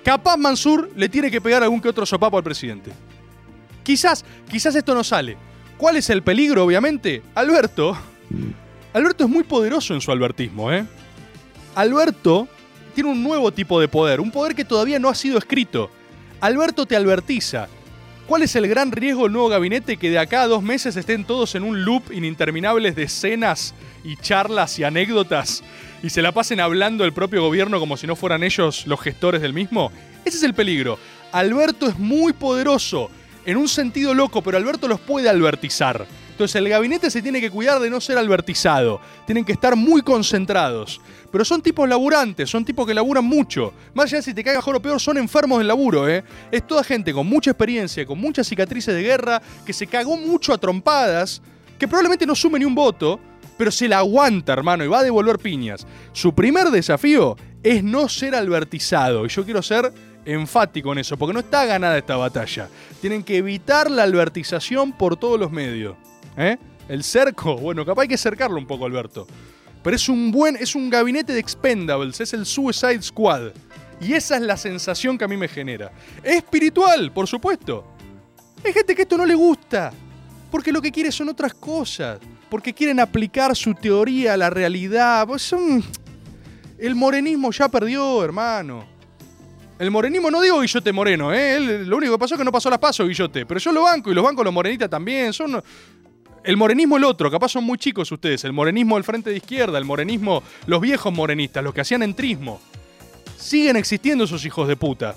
Capaz 0.05 0.37
Mansur 0.37 0.89
le 0.95 1.09
tiene 1.09 1.29
que 1.29 1.41
pegar 1.41 1.65
algún 1.65 1.81
que 1.81 1.89
otro 1.89 2.07
sopapo 2.07 2.37
al 2.37 2.45
presidente. 2.45 2.93
Quizás, 3.83 4.25
quizás 4.49 4.77
esto 4.77 4.95
no 4.95 5.03
sale. 5.03 5.37
¿Cuál 5.77 5.97
es 5.97 6.09
el 6.11 6.23
peligro, 6.23 6.65
obviamente? 6.65 7.21
Alberto. 7.35 7.99
Alberto 8.93 9.25
es 9.25 9.31
muy 9.31 9.43
poderoso 9.43 9.95
en 9.95 10.01
su 10.01 10.13
albertismo, 10.13 10.71
¿eh? 10.71 10.87
Alberto 11.75 12.47
tiene 12.95 13.11
un 13.11 13.25
nuevo 13.25 13.51
tipo 13.51 13.81
de 13.81 13.89
poder, 13.89 14.21
un 14.21 14.31
poder 14.31 14.55
que 14.55 14.65
todavía 14.65 15.01
no 15.01 15.09
ha 15.09 15.15
sido 15.17 15.39
escrito. 15.39 15.91
Alberto 16.41 16.87
te 16.87 16.95
albertiza. 16.95 17.67
¿Cuál 18.29 18.43
es 18.43 18.55
el 18.57 18.69
gran 18.69 18.93
riesgo 18.93 19.23
del 19.23 19.33
nuevo 19.33 19.49
gabinete? 19.49 19.97
Que 19.97 20.11
de 20.11 20.19
acá 20.19 20.43
a 20.43 20.47
dos 20.47 20.63
meses 20.63 20.95
estén 20.97 21.25
todos 21.25 21.55
en 21.55 21.63
un 21.63 21.87
loop 21.87 22.13
ininterminables 22.13 22.95
de 22.95 23.05
escenas 23.05 23.75
y 24.05 24.17
charlas 24.17 24.79
y 24.79 24.85
anécdotas 24.85 25.65
y 26.03 26.11
se 26.11 26.21
la 26.21 26.33
pasen 26.33 26.61
hablando 26.61 27.07
el 27.07 27.15
propio 27.15 27.41
gobierno 27.41 27.81
como 27.81 27.97
si 27.97 28.07
no 28.07 28.17
fueran 28.17 28.43
ellos 28.43 28.87
los 28.87 29.01
gestores 29.01 29.41
del 29.41 29.55
mismo. 29.55 29.91
Ese 30.27 30.37
es 30.37 30.43
el 30.43 30.53
peligro. 30.53 30.99
Alberto 31.33 31.89
es 31.89 31.99
muy 31.99 32.35
poderoso, 32.35 33.11
en 33.47 33.57
un 33.57 33.67
sentido 33.67 34.13
loco, 34.13 34.43
pero 34.43 34.59
Alberto 34.59 34.89
los 34.89 35.01
puede 35.01 35.31
albertizar. 35.31 36.07
Entonces 36.39 36.55
el 36.55 36.69
gabinete 36.69 37.11
se 37.11 37.21
tiene 37.21 37.41
que 37.41 37.51
cuidar 37.51 37.81
de 37.81 37.91
no 37.91 38.01
ser 38.01 38.17
albertizado. 38.17 39.01
Tienen 39.27 39.45
que 39.45 39.51
estar 39.51 39.75
muy 39.75 40.03
concentrados. 40.03 41.01
Pero 41.33 41.45
son 41.45 41.61
tipos 41.61 41.89
laburantes, 41.89 42.49
son 42.49 42.65
tipos 42.65 42.87
que 42.87 42.95
laburan 42.95 43.25
mucho. 43.25 43.75
Más 43.93 44.05
allá 44.05 44.19
de 44.19 44.23
si 44.23 44.35
te 44.35 44.45
cae 44.45 44.55
mejor 44.55 44.77
o 44.77 44.81
peor, 44.81 45.01
son 45.01 45.19
enfermos 45.19 45.59
del 45.59 45.67
laburo, 45.67 46.09
¿eh? 46.09 46.23
Es 46.53 46.65
toda 46.65 46.85
gente 46.85 47.13
con 47.13 47.27
mucha 47.27 47.51
experiencia, 47.51 48.07
con 48.07 48.21
muchas 48.21 48.47
cicatrices 48.47 48.95
de 48.95 49.03
guerra, 49.03 49.43
que 49.67 49.73
se 49.73 49.89
cagó 49.89 50.17
mucho 50.17 50.53
a 50.53 50.59
trompadas, 50.59 51.43
que 51.77 51.89
probablemente 51.89 52.25
no 52.25 52.37
sume 52.37 52.61
ni 52.61 52.65
un 52.65 52.75
voto, 52.77 53.19
pero 53.57 53.73
se 53.73 53.89
la 53.89 53.99
aguanta, 53.99 54.53
hermano, 54.53 54.85
y 54.85 54.87
va 54.87 55.01
a 55.01 55.03
devolver 55.03 55.41
piñas. 55.41 55.89
Su 56.13 56.37
primer 56.37 56.69
desafío 56.69 57.37
es 57.65 57.83
no 57.83 58.09
ser 58.09 58.37
albertizado. 58.37 59.27
Y 59.27 59.29
yo 59.29 59.45
quiero 59.45 59.61
ser 59.61 59.93
enfático 60.25 60.93
en 60.93 60.99
eso, 60.99 61.17
porque 61.17 61.35
no 61.35 61.41
está 61.41 61.65
ganada 61.65 61.99
esta 61.99 62.17
batalla. 62.17 62.69
Tienen 63.01 63.25
que 63.25 63.39
evitar 63.39 63.91
la 63.91 64.05
albertización 64.05 64.93
por 64.93 65.17
todos 65.17 65.41
los 65.41 65.51
medios. 65.51 65.97
¿Eh? 66.39 66.57
El 66.89 67.03
cerco, 67.05 67.57
bueno, 67.57 67.85
capaz 67.85 68.03
hay 68.03 68.09
que 68.09 68.17
cercarlo 68.17 68.57
un 68.57 68.67
poco, 68.67 68.87
Alberto. 68.87 69.27
Pero 69.83 69.97
es 69.97 70.09
un 70.09 70.31
buen, 70.31 70.57
es 70.57 70.75
un 70.75 70.89
gabinete 70.89 71.33
de 71.33 71.41
expendables, 71.41 72.21
es 72.21 72.33
el 72.33 72.47
Suicide 72.47 73.03
Squad. 73.03 73.53
Y 74.01 74.15
esa 74.15 74.37
es 74.37 74.43
la 74.43 74.57
sensación 74.57 75.19
que 75.19 75.25
a 75.25 75.29
mí 75.29 75.37
me 75.37 75.49
genera. 75.49 75.91
Espiritual, 76.23 77.13
por 77.13 77.27
supuesto. 77.27 77.85
Hay 78.65 78.73
gente 78.73 78.95
que 78.95 79.03
esto 79.03 79.17
no 79.17 79.27
le 79.27 79.35
gusta, 79.35 79.93
porque 80.51 80.73
lo 80.73 80.81
que 80.81 80.93
quiere 80.93 81.11
son 81.11 81.29
otras 81.29 81.55
cosas, 81.55 82.19
porque 82.49 82.73
quieren 82.73 83.01
aplicar 83.01 83.55
su 83.57 83.75
teoría 83.75 84.35
a 84.35 84.37
la 84.37 84.51
realidad. 84.51 85.27
Pues. 85.27 85.55
El 86.79 86.95
morenismo 86.95 87.51
ya 87.51 87.69
perdió, 87.69 88.25
hermano. 88.25 88.87
El 89.79 89.91
morenismo, 89.91 90.31
no 90.31 90.41
digo 90.41 90.61
Guillote 90.61 90.93
Moreno, 90.93 91.33
¿eh? 91.33 91.85
Lo 91.85 91.97
único 91.97 92.15
que 92.15 92.19
pasó 92.19 92.35
es 92.35 92.39
que 92.39 92.45
no 92.45 92.51
pasó 92.51 92.69
las 92.69 92.81
pasos, 92.81 93.07
Guillote. 93.07 93.47
Pero 93.47 93.61
yo 93.61 93.73
lo 93.73 93.83
banco 93.83 94.11
y 94.11 94.15
los 94.15 94.25
banco 94.25 94.43
los 94.43 94.53
morenitas 94.53 94.91
también. 94.91 95.33
Son 95.33 95.63
el 96.45 96.57
morenismo 96.57 96.97
el 96.97 97.05
otro, 97.05 97.31
capaz 97.31 97.51
son 97.51 97.65
muy 97.65 97.79
chicos 97.79 98.11
ustedes, 98.11 98.45
el 98.45 98.53
morenismo 98.53 98.97
del 98.97 99.05
frente 99.05 99.31
de 99.31 99.37
izquierda, 99.37 99.79
el 99.79 99.85
morenismo, 99.85 100.43
los 100.67 100.81
viejos 100.81 101.13
morenistas, 101.13 101.63
los 101.63 101.75
que 101.75 101.81
hacían 101.81 102.03
entrismo. 102.03 102.61
Siguen 103.37 103.77
existiendo 103.77 104.25
esos 104.25 104.45
hijos 104.45 104.67
de 104.67 104.77
puta. 104.77 105.15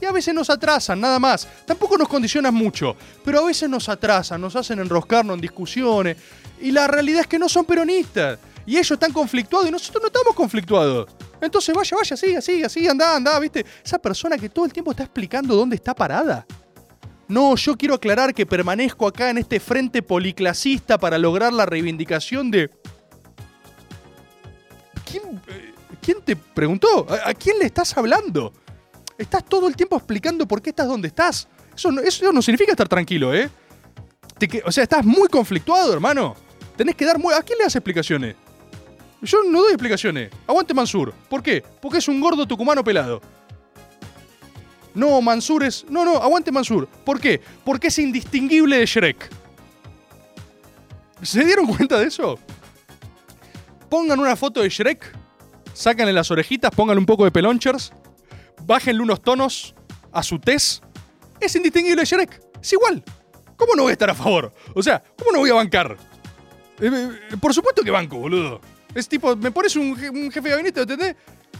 Y 0.00 0.04
a 0.04 0.12
veces 0.12 0.34
nos 0.34 0.50
atrasan, 0.50 1.00
nada 1.00 1.18
más. 1.18 1.48
Tampoco 1.64 1.96
nos 1.96 2.08
condicionan 2.08 2.54
mucho, 2.54 2.96
pero 3.24 3.40
a 3.40 3.46
veces 3.46 3.68
nos 3.68 3.88
atrasan, 3.88 4.40
nos 4.40 4.54
hacen 4.56 4.78
enroscarnos 4.78 5.34
en 5.36 5.40
discusiones. 5.40 6.16
Y 6.60 6.70
la 6.70 6.86
realidad 6.86 7.22
es 7.22 7.26
que 7.26 7.38
no 7.38 7.48
son 7.48 7.64
peronistas. 7.64 8.38
Y 8.66 8.72
ellos 8.76 8.90
están 8.90 9.12
conflictuados 9.12 9.68
y 9.68 9.70
nosotros 9.70 10.02
no 10.02 10.08
estamos 10.08 10.34
conflictuados. 10.34 11.08
Entonces 11.40 11.74
vaya, 11.74 11.96
vaya, 11.96 12.16
siga, 12.16 12.40
siga, 12.40 12.68
siga, 12.68 12.90
anda, 12.90 13.16
anda, 13.16 13.38
¿viste? 13.38 13.64
Esa 13.84 13.98
persona 13.98 14.36
que 14.36 14.48
todo 14.48 14.64
el 14.64 14.72
tiempo 14.72 14.90
está 14.90 15.04
explicando 15.04 15.54
dónde 15.54 15.76
está 15.76 15.94
parada. 15.94 16.46
No, 17.28 17.56
yo 17.56 17.76
quiero 17.76 17.94
aclarar 17.94 18.34
que 18.34 18.46
permanezco 18.46 19.06
acá 19.06 19.30
en 19.30 19.38
este 19.38 19.58
frente 19.58 20.02
policlasista 20.02 20.98
para 20.98 21.18
lograr 21.18 21.52
la 21.52 21.66
reivindicación 21.66 22.50
de... 22.50 22.70
¿Quién, 25.10 25.40
eh, 25.48 25.74
¿quién 26.00 26.18
te 26.24 26.36
preguntó? 26.36 27.06
¿A, 27.08 27.30
¿A, 27.30 27.34
quién 27.34 27.58
le 27.58 27.66
estás 27.66 27.96
hablando? 27.96 28.52
Estás 29.18 29.44
todo 29.44 29.66
el 29.66 29.74
tiempo 29.74 29.96
explicando 29.96 30.46
por 30.46 30.62
qué 30.62 30.70
estás 30.70 30.86
donde 30.86 31.08
estás. 31.08 31.48
Eso 31.74 31.92
no, 32.32 32.42
significa 32.42 32.72
estar 32.72 32.88
tranquilo, 32.88 33.34
¿eh? 33.34 33.50
O 34.64 34.72
sea, 34.72 34.82
estás 34.82 35.04
muy 35.04 35.28
conflictuado, 35.28 35.92
hermano. 35.92 36.34
Tenés 36.76 36.94
que 36.94 37.04
dar 37.04 37.18
muy... 37.18 37.34
¿A 37.34 37.42
quién 37.42 37.58
le 37.58 37.64
das 37.64 37.76
explicaciones? 37.76 38.36
Yo 39.22 39.42
no 39.44 39.60
doy 39.60 39.72
explicaciones. 39.72 40.30
Aguante 40.46 40.74
Mansur. 40.74 41.12
¿Por 41.28 41.42
qué? 41.42 41.62
Porque 41.80 41.98
es 41.98 42.08
un 42.08 42.20
gordo 42.20 42.46
tucumano 42.46 42.84
pelado. 42.84 43.20
No, 44.96 45.20
Mansur 45.20 45.62
es. 45.62 45.84
No, 45.90 46.06
no, 46.06 46.16
aguante 46.16 46.50
Mansur. 46.50 46.88
¿Por 46.88 47.20
qué? 47.20 47.38
Porque 47.64 47.88
es 47.88 47.98
indistinguible 47.98 48.78
de 48.78 48.86
Shrek. 48.86 49.30
¿Se 51.22 51.44
dieron 51.44 51.66
cuenta 51.66 51.98
de 51.98 52.06
eso? 52.06 52.38
Pongan 53.90 54.18
una 54.18 54.34
foto 54.36 54.62
de 54.62 54.70
Shrek, 54.70 55.14
sácanle 55.74 56.14
las 56.14 56.30
orejitas, 56.30 56.70
pónganle 56.74 56.98
un 56.98 57.06
poco 57.06 57.24
de 57.24 57.30
pelonchers, 57.30 57.92
bájenle 58.64 59.02
unos 59.02 59.20
tonos 59.22 59.74
a 60.12 60.22
su 60.22 60.38
tez. 60.38 60.80
Es 61.40 61.54
indistinguible 61.54 62.00
de 62.00 62.06
Shrek. 62.06 62.40
Es 62.62 62.72
igual. 62.72 63.04
¿Cómo 63.56 63.74
no 63.74 63.82
voy 63.82 63.90
a 63.90 63.92
estar 63.92 64.08
a 64.08 64.14
favor? 64.14 64.52
O 64.74 64.82
sea, 64.82 65.02
¿cómo 65.18 65.30
no 65.30 65.38
voy 65.40 65.50
a 65.50 65.54
bancar? 65.54 65.94
Eh, 66.80 66.90
eh, 67.32 67.36
por 67.38 67.52
supuesto 67.52 67.82
que 67.82 67.90
banco, 67.90 68.16
boludo. 68.16 68.62
Es 68.94 69.06
tipo, 69.06 69.36
me 69.36 69.50
pones 69.50 69.76
un, 69.76 69.88
un 69.88 70.30
jefe 70.30 70.48
de 70.48 70.50
gabinete, 70.50 70.80
¿entendés? 70.80 71.16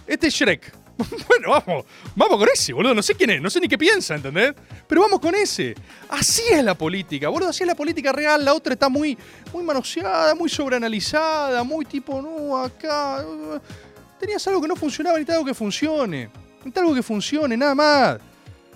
Este 0.07 0.29
es 0.29 0.35
Shrek. 0.35 0.86
bueno, 1.29 1.51
vamos, 1.51 1.85
vamos 2.15 2.39
con 2.39 2.49
ese, 2.53 2.73
boludo. 2.73 2.95
No 2.95 3.03
sé 3.03 3.15
quién 3.15 3.31
es, 3.31 3.43
no 3.43 3.51
sé 3.51 3.61
ni 3.61 3.69
qué 3.69 3.77
piensa, 3.77 4.15
¿entendés? 4.15 4.55
Pero 4.87 5.03
vamos 5.03 5.21
con 5.21 5.35
ese. 5.35 5.75
Así 6.09 6.43
es 6.51 6.65
la 6.65 6.75
política, 6.75 7.29
boludo. 7.29 7.51
Así 7.51 7.63
es 7.63 7.67
la 7.67 7.75
política 7.75 8.13
real. 8.13 8.45
La 8.45 8.55
otra 8.55 8.73
está 8.73 8.89
muy, 8.89 9.17
muy 9.53 9.63
manoseada, 9.63 10.35
muy 10.35 10.49
sobreanalizada, 10.49 11.63
muy 11.63 11.85
tipo, 11.85 12.23
no, 12.23 12.57
acá. 12.57 13.25
Tenías 14.19 14.47
algo 14.49 14.63
que 14.63 14.69
no 14.69 14.77
funcionaba, 14.77 15.17
necesitas 15.17 15.37
algo 15.37 15.47
que 15.47 15.55
funcione. 15.55 16.31
Necesitas 16.59 16.83
algo 16.83 16.95
que 16.95 17.03
funcione, 17.03 17.57
nada 17.57 17.75
más. 17.75 18.19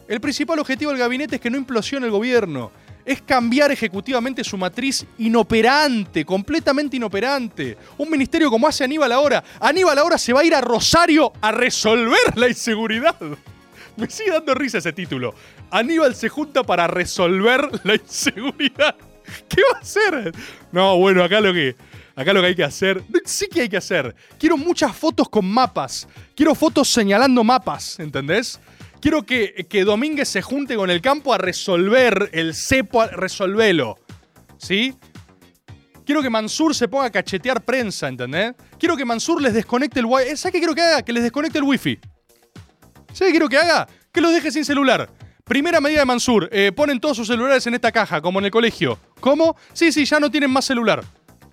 El 0.07 0.21
principal 0.21 0.59
objetivo 0.59 0.91
del 0.91 0.99
gabinete 0.99 1.37
es 1.37 1.41
que 1.41 1.51
no 1.51 1.57
implosione 1.57 2.05
el 2.05 2.13
gobierno. 2.13 2.71
Es 3.11 3.23
cambiar 3.23 3.73
ejecutivamente 3.73 4.45
su 4.45 4.57
matriz 4.57 5.05
inoperante, 5.19 6.25
completamente 6.25 6.97
inoperante. 6.97 7.77
Un 7.99 8.09
ministerio 8.09 8.49
como 8.49 8.69
hace 8.69 8.85
Aníbal 8.85 9.11
ahora. 9.11 9.43
Aníbal 9.59 9.99
ahora 9.99 10.17
se 10.17 10.33
va 10.33 10.43
a 10.43 10.45
ir 10.45 10.55
a 10.55 10.61
Rosario 10.61 11.33
a 11.41 11.51
resolver 11.51 12.37
la 12.37 12.47
inseguridad. 12.47 13.17
Me 13.97 14.09
sigue 14.09 14.31
dando 14.31 14.55
risa 14.55 14.79
ese 14.79 14.93
título. 14.93 15.35
Aníbal 15.73 16.15
se 16.15 16.29
junta 16.29 16.63
para 16.63 16.87
resolver 16.87 17.69
la 17.83 17.97
inseguridad. 17.97 18.95
¿Qué 19.49 19.61
va 19.61 19.79
a 19.79 19.83
hacer? 19.83 20.33
No, 20.71 20.97
bueno, 20.97 21.25
acá 21.25 21.41
lo 21.41 21.53
que, 21.53 21.75
acá 22.15 22.33
lo 22.33 22.41
que 22.41 22.47
hay 22.47 22.55
que 22.55 22.63
hacer. 22.63 23.03
Sí 23.25 23.49
que 23.49 23.63
hay 23.63 23.69
que 23.69 23.79
hacer. 23.79 24.15
Quiero 24.39 24.57
muchas 24.57 24.97
fotos 24.97 25.29
con 25.29 25.47
mapas. 25.47 26.07
Quiero 26.37 26.55
fotos 26.55 26.89
señalando 26.89 27.43
mapas, 27.43 27.99
¿entendés? 27.99 28.61
Quiero 29.01 29.25
que, 29.25 29.67
que 29.69 29.85
Domínguez 29.85 30.29
se 30.29 30.43
junte 30.43 30.77
con 30.77 30.91
el 30.91 31.01
campo 31.01 31.33
a 31.33 31.39
resolver 31.39 32.31
el 32.33 32.55
cepo, 32.55 33.01
a 33.03 33.07
resolvelo. 33.09 33.99
¿Sí? 34.59 34.95
Quiero 36.05 36.23
que 36.23 36.31
Mansur 36.31 36.75
se 36.75 36.89
ponga 36.89 37.07
a 37.07 37.11
cachetear 37.11 37.65
prensa, 37.65 38.09
¿entendés? 38.09 38.55
Quiero 38.79 38.97
que 38.97 39.05
Mansur 39.05 39.41
les 39.41 39.55
desconecte 39.55 40.01
el 40.01 40.07
wifi. 40.07 40.37
¿Sabes 40.37 40.53
qué 40.53 40.59
quiero 40.59 40.75
que 40.75 40.83
haga? 40.83 41.03
Que 41.03 41.13
les 41.13 41.23
desconecte 41.23 41.59
el 41.59 41.65
wifi. 41.65 41.99
¿Sabes 43.13 43.29
qué 43.29 43.31
quiero 43.31 43.49
que 43.49 43.57
haga? 43.57 43.87
Que 44.13 44.21
los 44.21 44.33
deje 44.33 44.51
sin 44.51 44.65
celular. 44.65 45.09
Primera 45.45 45.81
medida 45.81 46.01
de 46.01 46.05
Mansur. 46.07 46.49
eh, 46.53 46.73
ponen 46.75 47.01
todos 47.01 47.17
sus 47.17 47.27
celulares 47.27 47.67
en 47.67 47.75
esta 47.75 47.91
caja, 47.93 48.21
como 48.21 48.39
en 48.39 48.45
el 48.47 48.51
colegio. 48.51 48.99
¿Cómo? 49.21 49.57
Sí, 49.73 49.93
sí, 49.93 50.05
ya 50.05 50.21
no 50.21 50.31
tienen 50.31 50.51
más 50.51 50.65
celular. 50.65 51.03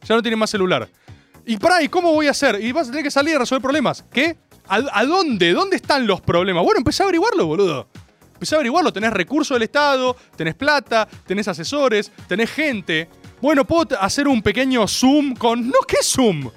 Ya 0.07 0.15
no 0.15 0.21
tienen 0.21 0.39
más 0.39 0.49
celular. 0.49 0.89
Y 1.45 1.57
para, 1.57 1.81
¿y 1.81 1.87
cómo 1.87 2.11
voy 2.11 2.27
a 2.27 2.31
hacer? 2.31 2.59
Y 2.61 2.71
vas 2.71 2.87
a 2.87 2.91
tener 2.91 3.03
que 3.03 3.11
salir 3.11 3.35
a 3.35 3.39
resolver 3.39 3.61
problemas. 3.61 4.03
¿Qué? 4.11 4.37
¿A, 4.69 5.05
dónde? 5.05 5.53
¿Dónde 5.53 5.77
están 5.77 6.05
los 6.05 6.21
problemas? 6.21 6.63
Bueno, 6.63 6.79
empecé 6.79 7.03
a 7.03 7.05
averiguarlo, 7.05 7.45
boludo. 7.45 7.87
Empecé 8.33 8.55
a 8.55 8.57
averiguarlo. 8.57 8.91
Tenés 8.91 9.11
recursos 9.11 9.55
del 9.55 9.63
Estado, 9.63 10.15
tenés 10.35 10.55
plata, 10.55 11.07
tenés 11.25 11.47
asesores, 11.47 12.11
tenés 12.27 12.51
gente. 12.51 13.09
Bueno, 13.41 13.65
puedo 13.65 13.99
hacer 13.99 14.27
un 14.27 14.41
pequeño 14.41 14.87
Zoom 14.87 15.35
con. 15.35 15.67
No, 15.67 15.79
¿qué 15.87 15.97
Zoom? 16.03 16.49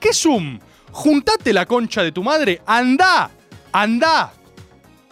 ¿Qué 0.00 0.12
Zoom? 0.12 0.58
Juntate 0.90 1.52
la 1.52 1.66
concha 1.66 2.02
de 2.02 2.12
tu 2.12 2.22
madre. 2.22 2.60
Anda. 2.66 3.30
Anda. 3.72 4.32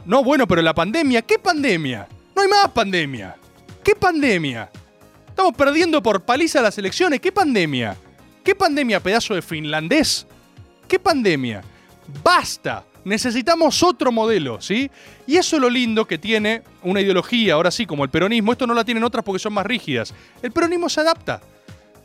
No, 0.05 0.25
bueno, 0.25 0.47
pero 0.47 0.63
la 0.63 0.75
pandemia. 0.75 1.23
¿Qué 1.23 1.39
pandemia? 1.39 2.09
No 2.35 2.43
hay 2.43 2.49
más 2.49 2.69
pandemia. 2.69 3.37
¿Qué 3.83 3.95
pandemia? 3.95 4.71
Estamos 5.29 5.55
perdiendo 5.55 6.03
por 6.03 6.23
paliza 6.23 6.61
las 6.61 6.77
elecciones. 6.79 7.21
¿Qué 7.21 7.33
pandemia? 7.33 7.97
¿Qué 8.45 8.55
pandemia, 8.55 9.01
pedazo 9.01 9.35
de 9.35 9.43
finlandés? 9.43 10.27
¿Qué 10.89 10.99
pandemia? 10.99 11.63
Basta. 12.23 12.85
Necesitamos 13.05 13.83
otro 13.83 14.13
modelo, 14.13 14.61
¿sí? 14.61 14.91
Y 15.27 15.37
eso 15.37 15.57
es 15.57 15.63
lo 15.63 15.69
lindo 15.69 16.05
que 16.05 16.19
tiene 16.19 16.63
una 16.83 17.01
ideología, 17.01 17.55
ahora 17.55 17.71
sí, 17.71 17.85
como 17.85 18.05
el 18.05 18.11
peronismo. 18.11 18.53
Esto 18.53 18.67
no 18.67 18.75
la 18.75 18.85
tienen 18.85 19.03
otras 19.03 19.25
porque 19.25 19.41
son 19.41 19.53
más 19.53 19.67
rígidas. 19.67 20.15
El 20.41 20.53
peronismo 20.53 20.89
se 20.89 21.01
adapta. 21.01 21.41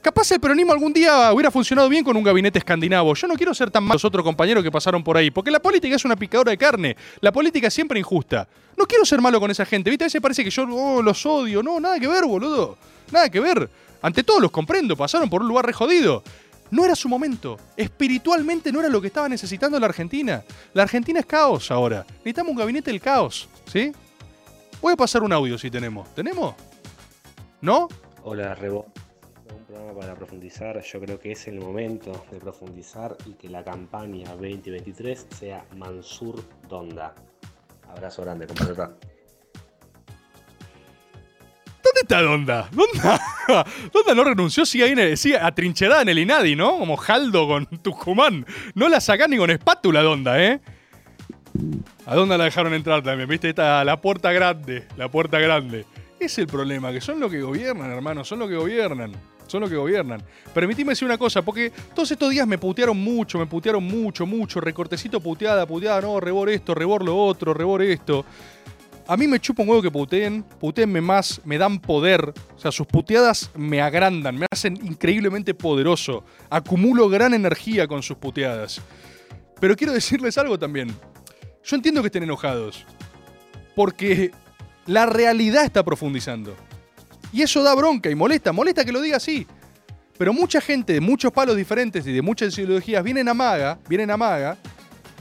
Capaz 0.02 0.32
el 0.32 0.39
peronismo 0.39 0.72
algún 0.72 0.93
día 0.93 1.34
hubiera 1.34 1.52
funcionado 1.52 1.89
bien 1.89 2.04
con 2.04 2.16
un 2.16 2.24
gabinete 2.24 2.60
escandinavo. 2.60 3.14
Yo 3.14 3.28
no 3.28 3.36
quiero 3.36 3.54
ser 3.54 3.70
tan 3.70 3.84
malos 3.84 4.06
otros 4.06 4.24
compañeros 4.24 4.64
que 4.64 4.72
pasaron 4.72 5.04
por 5.04 5.18
ahí, 5.18 5.32
porque 5.32 5.52
la 5.52 5.60
política 5.60 5.95
es 5.95 6.06
una 6.06 6.16
picadora 6.16 6.52
de 6.52 6.58
carne. 6.58 6.95
La 7.20 7.32
política 7.32 7.68
es 7.68 7.74
siempre 7.74 8.00
injusta. 8.00 8.48
No 8.78 8.86
quiero 8.86 9.06
ser 9.06 9.22
malo 9.22 9.39
con 9.39 9.52
esa 9.52 9.66
gente, 9.66 9.89
¿viste? 9.89 10.06
A 10.06 10.08
veces 10.08 10.22
parece 10.22 10.43
que 10.43 10.50
yo 10.50 10.66
oh, 10.72 11.02
los 11.02 11.26
odio. 11.26 11.62
No, 11.62 11.80
nada 11.80 12.00
que 12.00 12.08
ver, 12.08 12.26
boludo. 12.26 12.78
Nada 13.12 13.30
que 13.30 13.39
ver. 13.39 13.70
Ante 14.02 14.24
todo 14.24 14.39
los 14.39 14.52
comprendo, 14.52 14.95
pasaron 14.95 15.30
por 15.30 15.41
un 15.41 15.48
lugar 15.48 15.66
re 15.66 15.74
jodido. 15.74 16.24
No 16.72 16.84
era 16.84 16.95
su 16.95 17.07
momento. 17.07 17.57
Espiritualmente 17.76 18.72
no 18.72 18.80
era 18.80 18.89
lo 18.89 18.99
que 19.01 19.07
estaba 19.07 19.30
necesitando 19.30 19.80
la 19.80 19.88
Argentina. 19.88 20.43
La 20.74 20.84
Argentina 20.84 21.20
es 21.20 21.26
caos 21.26 21.72
ahora. 21.72 22.05
Necesitamos 22.09 22.51
un 22.51 22.57
gabinete 22.57 22.91
del 22.91 22.99
caos, 22.99 23.47
¿sí? 23.65 23.91
Voy 24.82 24.93
a 24.93 24.97
pasar 24.97 25.24
un 25.24 25.34
audio 25.34 25.57
si 25.57 25.72
tenemos. 25.72 26.13
¿Tenemos? 26.13 26.55
¿No? 27.61 27.88
Hola, 28.24 28.53
Rebo. 28.55 28.86
Un 29.55 29.65
programa 29.65 29.99
para 29.99 30.15
profundizar. 30.15 30.82
Yo 30.82 30.99
creo 30.99 31.20
que 31.20 31.32
es 31.32 31.47
el 31.47 31.59
momento 31.59 32.26
de 32.32 32.39
profundizar 32.39 33.18
y 33.26 33.34
que 33.34 33.49
la 33.49 33.63
campaña 33.63 34.30
2023 34.32 35.28
sea 35.30 35.65
Mansur 35.76 36.43
Donda. 36.68 37.15
Abrazo 37.89 38.24
grande, 38.24 38.45
compañero. 38.45 38.97
¿Dónde 41.88 42.01
está 42.01 42.21
Donda? 42.21 42.69
¿Donda? 42.71 43.21
Donda 43.93 44.15
no 44.15 44.23
renunció, 44.23 44.65
sigue 44.65 44.83
ahí 44.83 45.17
sigue 45.17 45.38
atrincherada 45.38 46.01
en 46.01 46.09
el 46.09 46.19
Inadi, 46.19 46.55
¿no? 46.55 46.77
Como 46.79 46.97
Jaldo 46.97 47.47
con 47.47 47.65
Tucumán. 47.81 48.45
No 48.75 48.89
la 48.89 48.99
sacás 48.99 49.29
ni 49.29 49.38
con 49.38 49.49
espátula, 49.49 50.01
Donda, 50.01 50.41
¿eh? 50.43 50.59
¿A 52.05 52.15
dónde 52.15 52.38
la 52.38 52.45
dejaron 52.45 52.73
entrar 52.73 53.01
también? 53.03 53.27
¿Viste? 53.29 53.49
Está 53.49 53.83
la 53.83 53.99
puerta 54.01 54.31
grande, 54.31 54.85
la 54.97 55.09
puerta 55.09 55.39
grande. 55.39 55.85
Es 56.19 56.38
el 56.38 56.47
problema, 56.47 56.91
que 56.91 56.99
son 56.99 57.19
los 57.19 57.31
que 57.31 57.41
gobiernan, 57.41 57.91
hermano, 57.91 58.23
son 58.23 58.39
los 58.39 58.49
que 58.49 58.55
gobiernan. 58.55 59.13
Son 59.47 59.61
los 59.61 59.69
que 59.69 59.77
gobiernan. 59.77 60.21
Permitime 60.53 60.89
decir 60.89 61.05
una 61.05 61.17
cosa, 61.17 61.41
porque 61.41 61.71
todos 61.95 62.11
estos 62.11 62.29
días 62.29 62.45
me 62.45 62.57
putearon 62.57 62.97
mucho, 62.97 63.39
me 63.39 63.45
putearon 63.45 63.81
mucho, 63.81 64.25
mucho. 64.25 64.59
Recortecito 64.59 65.21
puteada, 65.21 65.65
puteada, 65.65 66.01
no, 66.01 66.19
rebor 66.19 66.49
esto, 66.49 66.75
rebor 66.75 67.05
lo 67.05 67.17
otro, 67.17 67.53
rebor 67.53 67.81
esto. 67.81 68.25
A 69.10 69.16
mí 69.16 69.26
me 69.26 69.39
chupa 69.39 69.64
un 69.64 69.70
huevo 69.70 69.82
que 69.82 69.89
puteen, 69.89 70.43
puteenme 70.43 70.99
más, 70.99 71.39
me 71.45 71.58
dan 71.58 71.80
poder. 71.80 72.34
O 72.55 72.60
sea, 72.60 72.74
sus 72.74 72.86
puteadas 72.86 73.49
me 73.55 73.82
agrandan, 73.82 74.38
me 74.38 74.45
hacen 74.51 74.76
increíblemente 74.86 75.53
poderoso. 75.53 76.26
Acumulo 76.49 77.08
gran 77.08 77.34
energía 77.34 77.88
con 77.88 78.03
sus 78.03 78.18
puteadas. 78.18 78.82
Pero 79.62 79.78
quiero 79.78 79.93
decirles 79.93 80.38
algo 80.38 80.60
también. 80.60 80.93
Yo 81.64 81.78
entiendo 81.78 82.01
que 82.01 82.08
estén 82.08 82.24
enojados. 82.24 82.86
Porque 83.76 84.32
la 84.86 85.05
realidad 85.05 85.64
está 85.64 85.86
profundizando. 85.86 86.53
Y 87.32 87.43
eso 87.43 87.64
da 87.64 87.76
bronca 87.76 88.10
y 88.10 88.16
molesta, 88.16 88.51
molesta 88.51 88.84
que 88.84 88.91
lo 88.91 88.99
diga 88.99 89.18
así. 89.18 89.47
Pero 90.18 90.34
mucha 90.34 90.60
gente 90.60 90.91
de 90.91 91.01
muchos 91.01 91.32
palos 91.32 91.55
diferentes 91.55 92.05
y 92.05 92.12
de 92.12 92.22
muchas 92.22 92.58
ideologías 92.58 93.03
vienen 93.03 93.30
a 93.30 93.34
maga, 93.34 93.80
vienen 93.88 94.12
a 94.12 94.18
maga, 94.18 94.58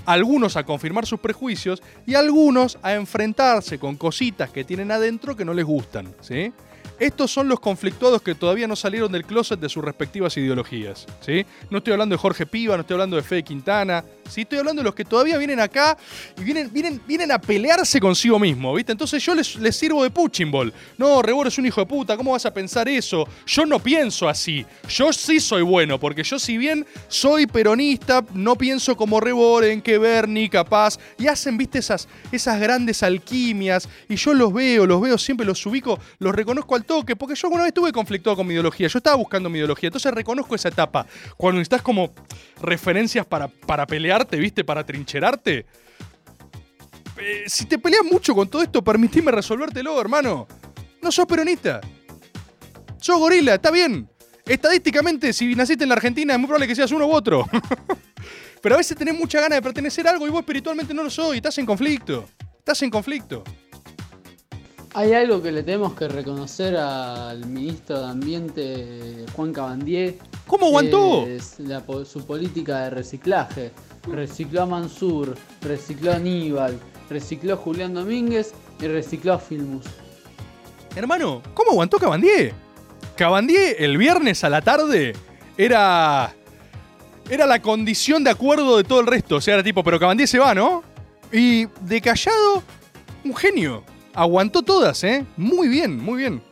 algunos 0.07 0.57
a 0.57 0.65
confirmar 0.65 1.05
sus 1.05 1.21
prejuicios 1.21 1.83
y 2.07 2.15
algunos 2.15 2.79
a 2.83 2.95
enfrentarse 2.95 3.79
con 3.79 3.97
cositas 3.97 4.51
que 4.51 4.65
tienen 4.65 4.91
adentro 4.91 5.37
que 5.37 5.45
no 5.45 5.53
les 5.53 5.65
gustan, 5.65 6.15
¿sí? 6.21 6.53
Estos 6.99 7.31
son 7.31 7.49
los 7.49 7.61
conflictuados 7.61 8.23
que 8.23 8.35
todavía 8.35 8.67
no 8.67 8.75
salieron 8.75 9.13
del 9.13 9.25
closet 9.25 9.61
de 9.61 9.69
sus 9.69 9.85
respectivas 9.85 10.37
ideologías, 10.37 11.07
¿sí? 11.21 11.45
No 11.71 11.79
estoy 11.79 11.93
hablando 11.93 12.15
de 12.15 12.19
Jorge 12.19 12.47
Piva, 12.47 12.75
no 12.77 12.81
estoy 12.81 12.95
hablando 12.95 13.17
de 13.17 13.23
Fede 13.23 13.43
Quintana, 13.43 14.03
¿sí? 14.29 14.43
Estoy 14.43 14.59
hablando 14.59 14.81
de 14.81 14.85
los 14.85 14.95
que 14.95 15.05
todavía 15.05 15.37
vienen 15.37 15.61
acá 15.61 15.99
y 16.39 16.43
vienen, 16.43 16.73
vienen, 16.73 17.01
vienen 17.07 17.33
a 17.33 17.39
pelearse 17.39 18.01
consigo 18.01 18.39
mismo, 18.39 18.75
¿viste? 18.75 18.93
Entonces 18.93 19.23
yo 19.23 19.35
les, 19.35 19.57
les 19.57 19.77
sirvo 19.77 20.03
de 20.03 20.11
punching 20.11 20.51
ball. 20.51 20.73
No, 20.97 21.21
Rebor 21.21 21.49
es 21.49 21.59
un 21.59 21.67
hijo 21.67 21.83
de 21.83 21.87
puta, 21.87 22.17
¿cómo 22.17 22.33
vas 22.33 22.47
a 22.47 22.55
pensar 22.55 22.89
eso? 22.89 23.29
Yo 23.47 23.67
no 23.67 23.79
pienso 23.79 24.27
así. 24.27 24.65
Yo 24.89 25.13
sí 25.13 25.39
soy 25.39 25.63
bueno, 25.63 26.01
porque 26.01 26.23
yo 26.23 26.39
si 26.39 26.57
bien 26.57 26.87
soy 27.09 27.47
peronista, 27.47 28.25
no 28.33 28.57
pienso 28.57 28.97
como 28.97 29.21
Rebor 29.21 29.65
en 29.65 29.83
que 29.83 29.99
Bernie 29.99 30.49
capaz. 30.49 30.99
Y 31.19 31.27
hacen, 31.27 31.59
viste, 31.59 31.79
esas, 31.79 32.09
esas 32.33 32.59
grandes 32.59 33.03
alquimias. 33.03 33.87
Y 34.09 34.17
yo 34.17 34.33
los 34.33 34.51
veo, 34.53 34.87
los 34.87 35.01
veo 35.01 35.19
siempre, 35.19 35.45
los 35.45 35.65
ubico, 35.67 35.99
los 36.19 36.35
reconozco 36.35 36.75
al 36.75 36.86
toque, 36.87 37.17
porque 37.17 37.35
yo 37.35 37.49
alguna 37.49 37.65
vez 37.65 37.69
estuve 37.69 37.93
conflictuado 37.93 38.37
con 38.37 38.47
mi 38.47 38.55
ideología. 38.55 38.89
Yo 38.89 38.99
estaba 38.99 39.17
buscando 39.17 39.51
mi 39.51 39.59
ideología, 39.59 39.89
entonces 39.89 40.13
reconozco 40.13 40.55
esa 40.55 40.69
etapa. 40.69 41.07
Cuando 41.37 41.59
necesitas 41.59 41.83
como 41.83 42.15
referencias 42.61 43.27
para, 43.27 43.49
para 43.49 43.87
pelearte, 43.87 44.37
viste, 44.39 44.65
para 44.65 44.85
trincherarte. 44.85 45.67
Eh, 47.19 47.45
si 47.47 47.67
te 47.67 47.79
peleas 47.79 48.05
mucho 48.05 48.35
con 48.35 48.49
todo 48.49 48.63
esto, 48.63 48.83
permitime 48.83 49.33
resolvértelo, 49.33 50.01
hermano. 50.01 50.47
No 51.03 51.13
sos 51.13 51.27
peronista. 51.27 51.81
Sos 53.01 53.19
gorila, 53.19 53.55
está 53.55 53.71
bien. 53.71 54.09
Estadísticamente, 54.45 55.33
si 55.33 55.55
naciste 55.55 55.85
en 55.85 55.89
la 55.89 55.97
Argentina, 55.97 56.35
es 56.35 56.39
muy 56.39 56.47
probable 56.47 56.69
que 56.69 56.75
seas 56.75 56.93
uno 56.93 57.07
u 57.07 57.13
otro. 57.13 57.47
Pero 58.63 58.75
a 58.75 58.79
veces 58.79 58.97
tenés 58.97 59.19
mucha 59.19 59.41
ganas 59.41 59.59
de 59.59 59.63
pertenecer 59.63 60.07
a 60.07 60.11
algo 60.11 60.27
y 60.27 60.31
vos 60.31 60.41
espiritualmente 60.41 60.95
no 60.95 61.03
lo 61.03 61.11
soy. 61.11 61.39
Estás 61.39 61.59
en 61.59 61.67
conflicto. 61.67 62.29
Estás 62.59 62.83
en 62.83 62.91
conflicto. 62.91 63.45
Hay 64.99 65.13
algo 65.13 65.43
que 65.43 65.53
le 65.53 65.63
tenemos 65.63 65.93
que 65.93 66.09
reconocer 66.09 66.75
al 66.75 67.45
ministro 67.45 68.01
de 68.01 68.07
Ambiente, 68.07 69.27
Juan 69.35 69.53
Cabandier. 69.53 70.15
¿Cómo 70.47 70.69
aguantó? 70.69 71.27
Es 71.27 71.61
la 71.61 71.81
po- 71.81 72.07
su 72.07 72.25
política 72.27 72.85
de 72.85 72.91
reciclaje. 72.91 73.73
Recicló 74.11 74.63
a 74.63 74.67
Mansur, 74.67 75.37
recicló 75.61 76.13
a 76.13 76.17
Aníbal, 76.17 76.79
recicló 77.11 77.53
a 77.53 77.57
Julián 77.59 77.93
Domínguez 77.93 78.55
y 78.81 78.87
recicló 78.87 79.35
a 79.35 79.39
Filmus. 79.39 79.85
Hermano, 80.95 81.43
¿cómo 81.53 81.73
aguantó 81.73 81.99
Cabandier? 81.99 82.55
Cabandier 83.19 83.77
el 83.79 83.99
viernes 83.99 84.45
a 84.45 84.49
la 84.49 84.63
tarde 84.63 85.13
era. 85.59 86.33
Era 87.29 87.45
la 87.47 87.61
condición 87.61 88.25
de 88.25 88.31
acuerdo 88.31 88.79
de 88.79 88.85
todo 88.85 89.01
el 89.01 89.07
resto. 89.09 89.37
O 89.37 89.41
sea, 89.43 89.55
era 89.55 89.63
tipo, 89.63 89.85
pero 89.85 90.01
Cabandier 90.01 90.27
se 90.29 90.39
va, 90.39 90.55
¿no? 90.55 90.83
Y 91.31 91.67
de 91.83 92.01
callado, 92.01 92.63
un 93.25 93.35
genio. 93.37 93.85
Aguantó 94.17 94.63
todas, 94.63 95.05
¿eh? 95.05 95.27
Muy 95.37 95.69
bien, 95.69 96.03
muy 96.03 96.17
bien. 96.17 96.43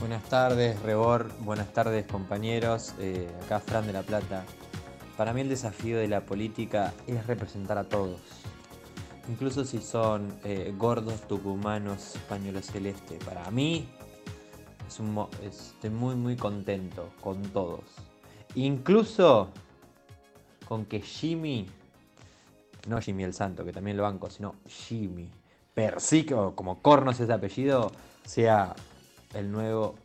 Buenas 0.00 0.24
tardes, 0.24 0.82
Rebor. 0.82 1.30
Buenas 1.38 1.72
tardes, 1.72 2.04
compañeros. 2.08 2.94
Eh, 2.98 3.30
acá 3.44 3.60
Fran 3.60 3.86
de 3.86 3.92
la 3.92 4.02
Plata. 4.02 4.44
Para 5.16 5.32
mí 5.32 5.42
el 5.42 5.48
desafío 5.48 5.96
de 5.96 6.08
la 6.08 6.26
política 6.26 6.92
es 7.06 7.24
representar 7.28 7.78
a 7.78 7.84
todos. 7.84 8.18
Incluso 9.28 9.64
si 9.64 9.78
son 9.78 10.36
eh, 10.42 10.74
gordos, 10.76 11.20
tucumanos, 11.28 12.16
españoles 12.16 12.66
celeste. 12.66 13.16
Para 13.24 13.48
mí 13.52 13.88
estoy 15.44 15.90
muy 15.90 16.16
muy 16.16 16.34
contento 16.34 17.10
con 17.20 17.42
todos. 17.42 17.84
Incluso 18.56 19.50
con 20.66 20.84
que 20.86 21.00
Jimmy, 21.00 21.68
no 22.88 23.00
Jimmy 23.00 23.22
el 23.22 23.34
Santo, 23.34 23.64
que 23.64 23.72
también 23.72 23.96
lo 23.96 24.02
banco, 24.02 24.28
sino 24.30 24.56
Jimmy, 24.66 25.30
Persico, 25.74 26.54
como 26.54 26.82
cornos 26.82 27.18
ese 27.20 27.32
apellido, 27.32 27.92
sea 28.24 28.74
el 29.34 29.50
nuevo 29.50 29.96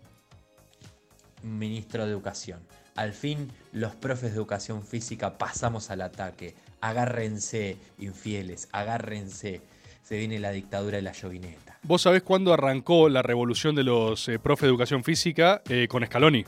ministro 1.43 2.05
de 2.05 2.11
Educación. 2.11 2.59
Al 2.95 3.13
fin, 3.13 3.51
los 3.73 3.93
profes 3.93 4.31
de 4.31 4.37
educación 4.37 4.81
física 4.81 5.37
pasamos 5.37 5.91
al 5.91 6.01
ataque. 6.01 6.55
Agárrense, 6.81 7.77
infieles, 7.99 8.69
agárrense. 8.71 9.61
se 10.03 10.17
viene 10.17 10.39
la 10.39 10.51
dictadura 10.51 10.95
de 10.97 11.03
la 11.03 11.11
llovineta. 11.11 11.77
¿Vos 11.83 12.01
sabés 12.01 12.23
cuándo 12.23 12.53
arrancó 12.53 13.07
la 13.09 13.21
revolución 13.21 13.75
de 13.75 13.83
los 13.83 14.27
eh, 14.29 14.39
profes 14.39 14.63
de 14.63 14.69
educación 14.69 15.03
física 15.03 15.61
eh, 15.69 15.87
con 15.87 16.03
Scaloni? 16.05 16.45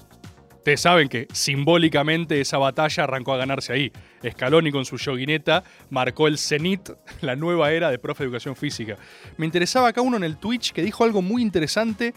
Ustedes 0.60 0.82
saben 0.82 1.08
que 1.08 1.26
simbólicamente 1.32 2.42
esa 2.42 2.58
batalla 2.58 3.06
arrancó 3.06 3.34
a 3.34 3.38
ganarse 3.38 3.72
ahí. 3.72 3.94
Scaloni 4.30 4.74
con 4.74 4.84
su 4.84 4.98
yoguineta 4.98 5.64
marcó 5.90 6.28
el 6.28 6.38
cenit, 6.38 6.90
la 7.22 7.38
nueva 7.38 7.72
era 7.72 7.90
de 7.90 7.98
profe 7.98 8.24
de 8.24 8.28
educación 8.28 8.58
física. 8.58 8.98
Me 9.38 9.46
interesaba 9.46 9.88
acá 9.88 10.02
uno 10.02 10.18
en 10.18 10.26
el 10.26 10.36
Twitch 10.36 10.74
que 10.74 10.84
dijo 10.84 11.06
algo 11.06 11.22
muy 11.22 11.42
interesante. 11.42 12.14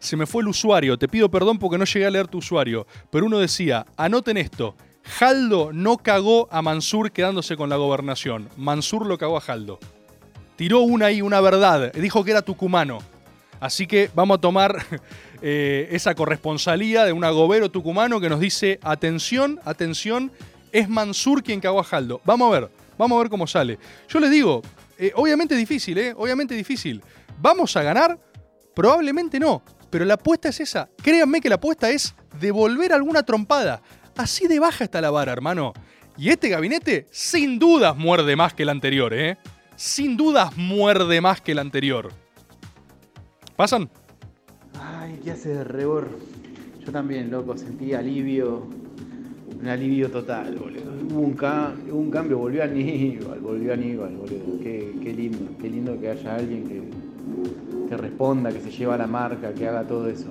Se 0.00 0.16
me 0.16 0.26
fue 0.26 0.42
el 0.42 0.48
usuario, 0.48 0.98
te 0.98 1.06
pido 1.06 1.30
perdón 1.30 1.60
porque 1.60 1.78
no 1.78 1.84
llegué 1.84 2.04
a 2.04 2.10
leer 2.10 2.26
tu 2.26 2.38
usuario. 2.38 2.84
Pero 3.12 3.26
uno 3.26 3.38
decía, 3.38 3.86
anoten 3.96 4.38
esto, 4.38 4.74
Jaldo 5.04 5.72
no 5.72 5.98
cagó 5.98 6.48
a 6.50 6.62
Mansur 6.62 7.12
quedándose 7.12 7.56
con 7.56 7.70
la 7.70 7.76
gobernación. 7.76 8.48
Mansur 8.56 9.06
lo 9.06 9.18
cagó 9.18 9.36
a 9.36 9.40
Jaldo. 9.40 9.78
Tiró 10.56 10.80
una 10.80 11.06
ahí, 11.06 11.22
una 11.22 11.40
verdad. 11.40 11.92
Dijo 11.92 12.24
que 12.24 12.32
era 12.32 12.42
tucumano. 12.42 12.98
Así 13.60 13.86
que 13.86 14.10
vamos 14.14 14.38
a 14.38 14.40
tomar 14.40 14.84
eh, 15.46 15.88
esa 15.90 16.14
corresponsalía 16.14 17.04
de 17.04 17.12
un 17.12 17.22
agobero 17.22 17.70
tucumano 17.70 18.18
que 18.18 18.30
nos 18.30 18.40
dice, 18.40 18.80
atención, 18.82 19.60
atención, 19.66 20.32
es 20.72 20.88
Mansur 20.88 21.42
quien 21.42 21.60
cagó 21.60 21.80
a 21.80 21.84
Jaldo. 21.84 22.22
Vamos 22.24 22.48
a 22.48 22.60
ver, 22.60 22.70
vamos 22.96 23.16
a 23.16 23.18
ver 23.20 23.28
cómo 23.28 23.46
sale. 23.46 23.78
Yo 24.08 24.20
les 24.20 24.30
digo, 24.30 24.62
eh, 24.96 25.12
obviamente 25.14 25.54
difícil, 25.54 25.98
¿eh? 25.98 26.14
Obviamente 26.16 26.54
difícil. 26.54 27.02
¿Vamos 27.42 27.76
a 27.76 27.82
ganar? 27.82 28.18
Probablemente 28.74 29.38
no. 29.38 29.62
Pero 29.90 30.06
la 30.06 30.14
apuesta 30.14 30.48
es 30.48 30.60
esa. 30.60 30.88
Créanme 31.02 31.42
que 31.42 31.50
la 31.50 31.56
apuesta 31.56 31.90
es 31.90 32.14
devolver 32.40 32.94
alguna 32.94 33.22
trompada. 33.22 33.82
Así 34.16 34.46
de 34.46 34.58
baja 34.58 34.84
está 34.84 35.02
la 35.02 35.10
vara, 35.10 35.32
hermano. 35.32 35.74
Y 36.16 36.30
este 36.30 36.48
gabinete, 36.48 37.06
sin 37.10 37.58
dudas, 37.58 37.94
muerde 37.94 38.34
más 38.34 38.54
que 38.54 38.62
el 38.62 38.70
anterior, 38.70 39.12
¿eh? 39.12 39.36
Sin 39.76 40.16
dudas, 40.16 40.56
muerde 40.56 41.20
más 41.20 41.42
que 41.42 41.52
el 41.52 41.58
anterior. 41.58 42.14
¿Pasan? 43.56 43.90
¿Qué 45.22 45.30
hace 45.32 45.50
de 45.50 45.64
rebor? 45.64 46.08
Yo 46.84 46.92
también, 46.92 47.30
loco, 47.30 47.56
sentí 47.56 47.92
alivio. 47.94 48.62
Un 49.60 49.68
alivio 49.68 50.10
total, 50.10 50.56
boludo. 50.56 50.82
Hubo 51.10 51.20
un, 51.20 51.34
ca- 51.34 51.74
un 51.90 52.10
cambio, 52.10 52.38
volvió 52.38 52.62
a 52.62 52.66
Aníbal, 52.66 53.40
volvió 53.40 53.70
a 53.70 53.74
Aníbal, 53.74 54.14
boludo. 54.16 54.58
Qué, 54.62 54.94
qué 55.02 55.12
lindo, 55.14 55.46
qué 55.60 55.70
lindo 55.70 55.98
que 56.00 56.10
haya 56.10 56.34
alguien 56.36 56.64
que, 56.66 56.82
que 57.88 57.96
responda, 57.96 58.50
que 58.52 58.60
se 58.60 58.70
lleva 58.70 58.96
la 58.98 59.06
marca, 59.06 59.52
que 59.54 59.66
haga 59.66 59.86
todo 59.86 60.08
eso. 60.08 60.28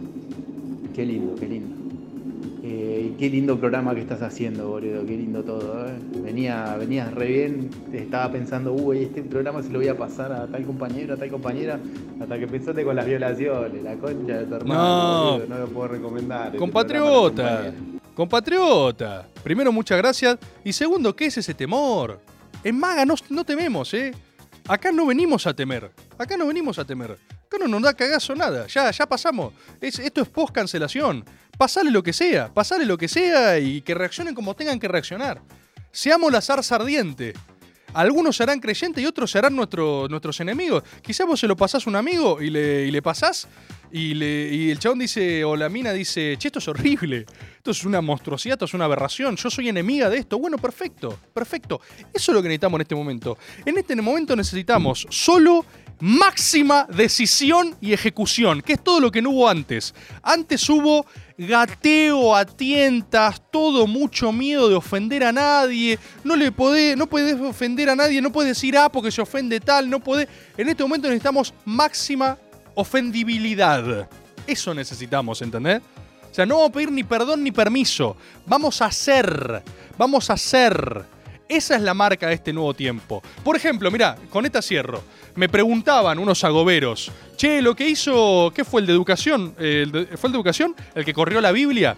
Qué 0.94 1.06
lindo, 1.06 1.36
qué 1.36 1.48
lindo. 1.48 1.76
Eh, 2.66 3.14
qué 3.20 3.30
lindo 3.30 3.60
programa 3.60 3.94
que 3.94 4.00
estás 4.00 4.22
haciendo, 4.22 4.70
boludo. 4.70 5.06
Qué 5.06 5.18
lindo 5.18 5.44
todo. 5.44 5.86
¿eh? 5.86 5.92
Venía, 6.24 6.76
venías 6.78 7.14
re 7.14 7.26
bien. 7.28 7.70
Estaba 7.92 8.32
pensando, 8.32 8.72
uy, 8.72 9.04
este 9.04 9.22
programa 9.22 9.62
se 9.62 9.70
lo 9.70 9.80
voy 9.80 9.90
a 9.90 9.98
pasar 9.98 10.32
a 10.32 10.48
tal 10.48 10.64
compañero, 10.66 11.14
a 11.16 11.18
tal 11.18 11.30
compañera. 11.30 11.78
Hasta 12.22 12.40
que 12.40 12.48
pensaste 12.48 12.86
con 12.86 12.96
las 12.96 13.06
violaciones, 13.06 13.84
la 13.84 13.96
concha 13.96 14.38
de 14.38 14.46
tu 14.46 14.56
hermano. 14.56 14.82
No. 14.82 15.32
boludo, 15.34 15.48
no 15.50 15.58
lo 15.60 15.68
puedo 15.68 15.88
recomendar. 15.90 16.46
este 16.48 16.58
Compatriota, 16.58 17.74
compatriota. 18.16 19.28
Primero, 19.44 19.72
muchas 19.74 19.98
gracias. 19.98 20.38
Y 20.64 20.72
segundo, 20.72 21.14
¿qué 21.14 21.26
es 21.26 21.38
ese 21.38 21.54
temor? 21.54 22.20
En 22.64 22.80
Maga 22.80 23.06
no, 23.06 23.16
no 23.30 23.44
tememos, 23.44 23.94
¿eh? 23.94 24.14
Acá 24.70 24.90
no 24.94 25.06
venimos 25.06 25.46
a 25.48 25.54
temer. 25.54 25.92
Acá 26.18 26.38
no 26.38 26.48
venimos 26.48 26.80
a 26.80 26.86
temer. 26.86 27.12
Acá 27.12 27.58
no 27.60 27.68
nos 27.68 27.82
da 27.82 27.94
cagazo 27.94 28.34
nada. 28.34 28.68
Ya, 28.68 28.90
ya 28.90 29.06
pasamos. 29.06 29.54
Es- 29.82 30.00
esto 30.00 30.22
es 30.22 30.30
post 30.30 30.54
cancelación. 30.56 31.26
Pasale 31.58 31.92
lo 31.92 32.04
que 32.04 32.14
sea. 32.14 32.54
Pasale 32.54 32.86
lo 32.86 32.98
que 32.98 33.08
sea 33.08 33.60
y 33.60 33.82
que 33.82 33.94
reaccionen 33.94 34.34
como 34.36 34.56
tengan 34.56 34.80
que 34.80 34.88
reaccionar. 34.88 35.42
Seamos 35.92 36.32
la 36.32 36.42
zarza 36.42 36.76
ardiente. 36.76 37.34
Algunos 37.94 38.36
serán 38.38 38.60
creyentes 38.60 39.04
y 39.04 39.06
otros 39.06 39.30
serán 39.30 39.56
nuestro- 39.56 40.08
nuestros 40.10 40.40
enemigos. 40.40 40.84
Quizás 41.04 41.28
vos 41.28 41.40
se 41.40 41.48
lo 41.48 41.56
pasás 41.56 41.86
a 41.86 41.90
un 41.92 41.96
amigo 41.96 42.42
y 42.42 42.50
le, 42.50 42.88
y 42.88 42.92
le 42.92 43.04
pasás 43.04 43.48
y, 43.92 44.16
le- 44.16 44.50
y 44.52 44.72
el 44.72 44.80
chabón 44.80 44.98
dice, 44.98 45.44
o 45.44 45.56
la 45.56 45.70
mina 45.70 45.94
dice, 45.94 46.36
che, 46.40 46.48
esto 46.48 46.58
es 46.58 46.68
horrible, 46.68 47.28
esto 47.58 47.70
es 47.70 47.84
una 47.86 48.02
monstruosidad, 48.02 48.56
esto 48.56 48.66
es 48.66 48.74
una 48.74 48.86
aberración, 48.86 49.36
yo 49.36 49.52
soy 49.52 49.70
enemiga 49.70 50.10
de 50.10 50.18
esto. 50.18 50.40
Bueno, 50.40 50.58
perfecto, 50.58 51.20
perfecto. 51.36 51.82
Eso 52.12 52.32
es 52.32 52.36
lo 52.36 52.42
que 52.42 52.48
necesitamos 52.48 52.80
en 52.80 52.82
este 52.82 52.96
momento. 52.96 53.38
En 53.64 53.78
este 53.78 53.96
momento 53.98 54.36
necesitamos 54.36 55.06
solo 55.12 55.64
máxima 56.00 56.88
decisión 56.90 57.76
y 57.82 57.94
ejecución, 57.94 58.62
que 58.62 58.74
es 58.74 58.84
todo 58.84 59.00
lo 59.00 59.12
que 59.12 59.22
no 59.22 59.32
hubo 59.32 59.50
antes. 59.50 59.94
Antes 60.22 60.70
hubo 60.70 61.06
gateo 61.38 62.36
a 62.36 62.46
tientas, 62.46 63.42
todo 63.52 63.88
mucho 63.88 64.32
miedo 64.32 64.70
de 64.70 64.76
ofender 64.76 65.24
a 65.24 65.32
nadie, 65.32 65.98
no 66.24 66.36
le 66.36 66.52
podés, 66.52 66.96
no 66.96 67.08
podés 67.08 67.40
ofender 67.40 67.90
a 67.90 67.96
nadie, 67.96 68.22
no 68.22 68.32
puedes 68.32 68.56
decir 68.56 68.78
ah 68.78 68.90
porque 68.90 69.12
se 69.12 69.22
ofende 69.22 69.60
tal, 69.60 69.90
no 69.90 70.00
podés. 70.00 70.28
En 70.58 70.70
este 70.70 70.84
momento 70.84 71.08
necesitamos 71.08 71.54
máxima 71.66 72.38
ofendibilidad. 72.76 74.08
Eso 74.46 74.74
necesitamos, 74.74 75.42
¿entendés? 75.42 75.82
O 76.30 76.36
sea, 76.36 76.46
no 76.46 76.56
vamos 76.56 76.70
a 76.72 76.74
pedir 76.74 76.92
ni 76.92 77.04
perdón 77.04 77.44
ni 77.44 77.52
permiso. 77.52 78.18
Vamos 78.48 78.82
a 78.82 78.86
hacer. 78.86 79.62
Vamos 79.98 80.30
a 80.30 80.34
hacer. 80.34 81.06
Esa 81.48 81.76
es 81.76 81.82
la 81.84 81.94
marca 81.94 82.28
de 82.28 82.34
este 82.34 82.52
nuevo 82.52 82.74
tiempo. 82.74 83.22
Por 83.44 83.56
ejemplo, 83.56 83.92
mira, 83.92 84.18
con 84.32 84.44
esta 84.44 84.62
cierro. 84.62 85.04
Me 85.36 85.50
preguntaban 85.50 86.20
unos 86.20 86.44
agoberos, 86.44 87.12
che, 87.36 87.62
lo 87.62 87.76
que 87.76 87.88
hizo, 87.90 88.52
¿qué 88.56 88.64
fue 88.64 88.82
el 88.82 88.88
de 88.88 88.94
educación? 88.94 89.56
El 89.58 89.92
de- 89.92 90.06
¿Fue 90.18 90.28
el 90.28 90.32
de 90.34 90.38
educación? 90.38 90.76
¿El 90.94 91.04
que 91.04 91.14
corrió 91.14 91.42
la 91.42 91.52
Biblia? 91.52 91.96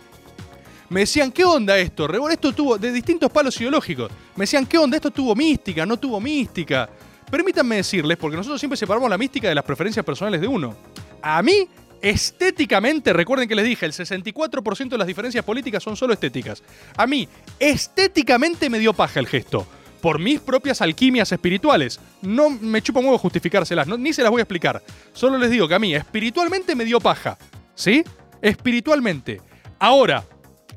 Me 0.89 1.01
decían, 1.01 1.31
¿qué 1.31 1.43
onda 1.43 1.77
esto? 1.77 2.07
Rebor, 2.07 2.31
esto 2.31 2.53
tuvo 2.53 2.77
de 2.77 2.91
distintos 2.91 3.29
palos 3.31 3.59
ideológicos. 3.59 4.09
Me 4.36 4.43
decían, 4.43 4.65
¿qué 4.65 4.77
onda? 4.77 4.95
Esto 4.97 5.11
tuvo 5.11 5.36
mística, 5.36 5.86
no 5.86 5.97
tuvo 5.97 6.21
mística. 6.21 6.88
Permítanme 7.29 7.77
decirles, 7.77 8.17
porque 8.17 8.38
nosotros 8.38 8.61
siempre 8.61 8.77
separamos 8.77 9.09
la 9.09 9.17
mística 9.17 9.49
de 9.49 9.55
las 9.55 9.63
preferencias 9.65 10.05
personales 10.05 10.39
de 10.39 10.47
uno. 10.47 10.75
A 11.23 11.41
mí, 11.41 11.67
estéticamente, 12.01 13.11
recuerden 13.13 13.49
que 13.49 13.55
les 13.55 13.65
dije, 13.65 13.86
el 13.86 13.93
64% 13.93 14.89
de 14.89 14.97
las 14.97 15.07
diferencias 15.07 15.43
políticas 15.43 15.81
son 15.83 15.97
solo 15.97 16.13
estéticas. 16.13 16.61
A 16.95 17.05
mí, 17.07 17.27
estéticamente 17.59 18.69
me 18.69 18.79
dio 18.79 18.93
paja 18.93 19.19
el 19.19 19.27
gesto. 19.27 19.65
Por 20.02 20.20
mis 20.20 20.39
propias 20.39 20.82
alquimias 20.82 21.32
espirituales. 21.32 22.00
No 22.22 22.50
me 22.50 22.82
chupa 22.82 23.00
un 23.00 23.18
justificárselas, 23.18 23.88
no- 23.88 23.98
ni 23.98 24.14
se 24.14 24.22
las 24.22 24.32
voy 24.32 24.39
a 24.39 24.43
explicar. 24.43 24.82
Solo 25.14 25.38
les 25.38 25.50
digo 25.50 25.68
que 25.68 25.76
a 25.76 25.80
mí, 25.80 25.96
espiritualmente 25.96 26.76
me 26.76 26.86
dio 26.86 27.00
paja. 27.00 27.38
¿Sí? 27.74 28.04
Espiritualmente. 28.41 29.41
Ahora, 29.80 30.24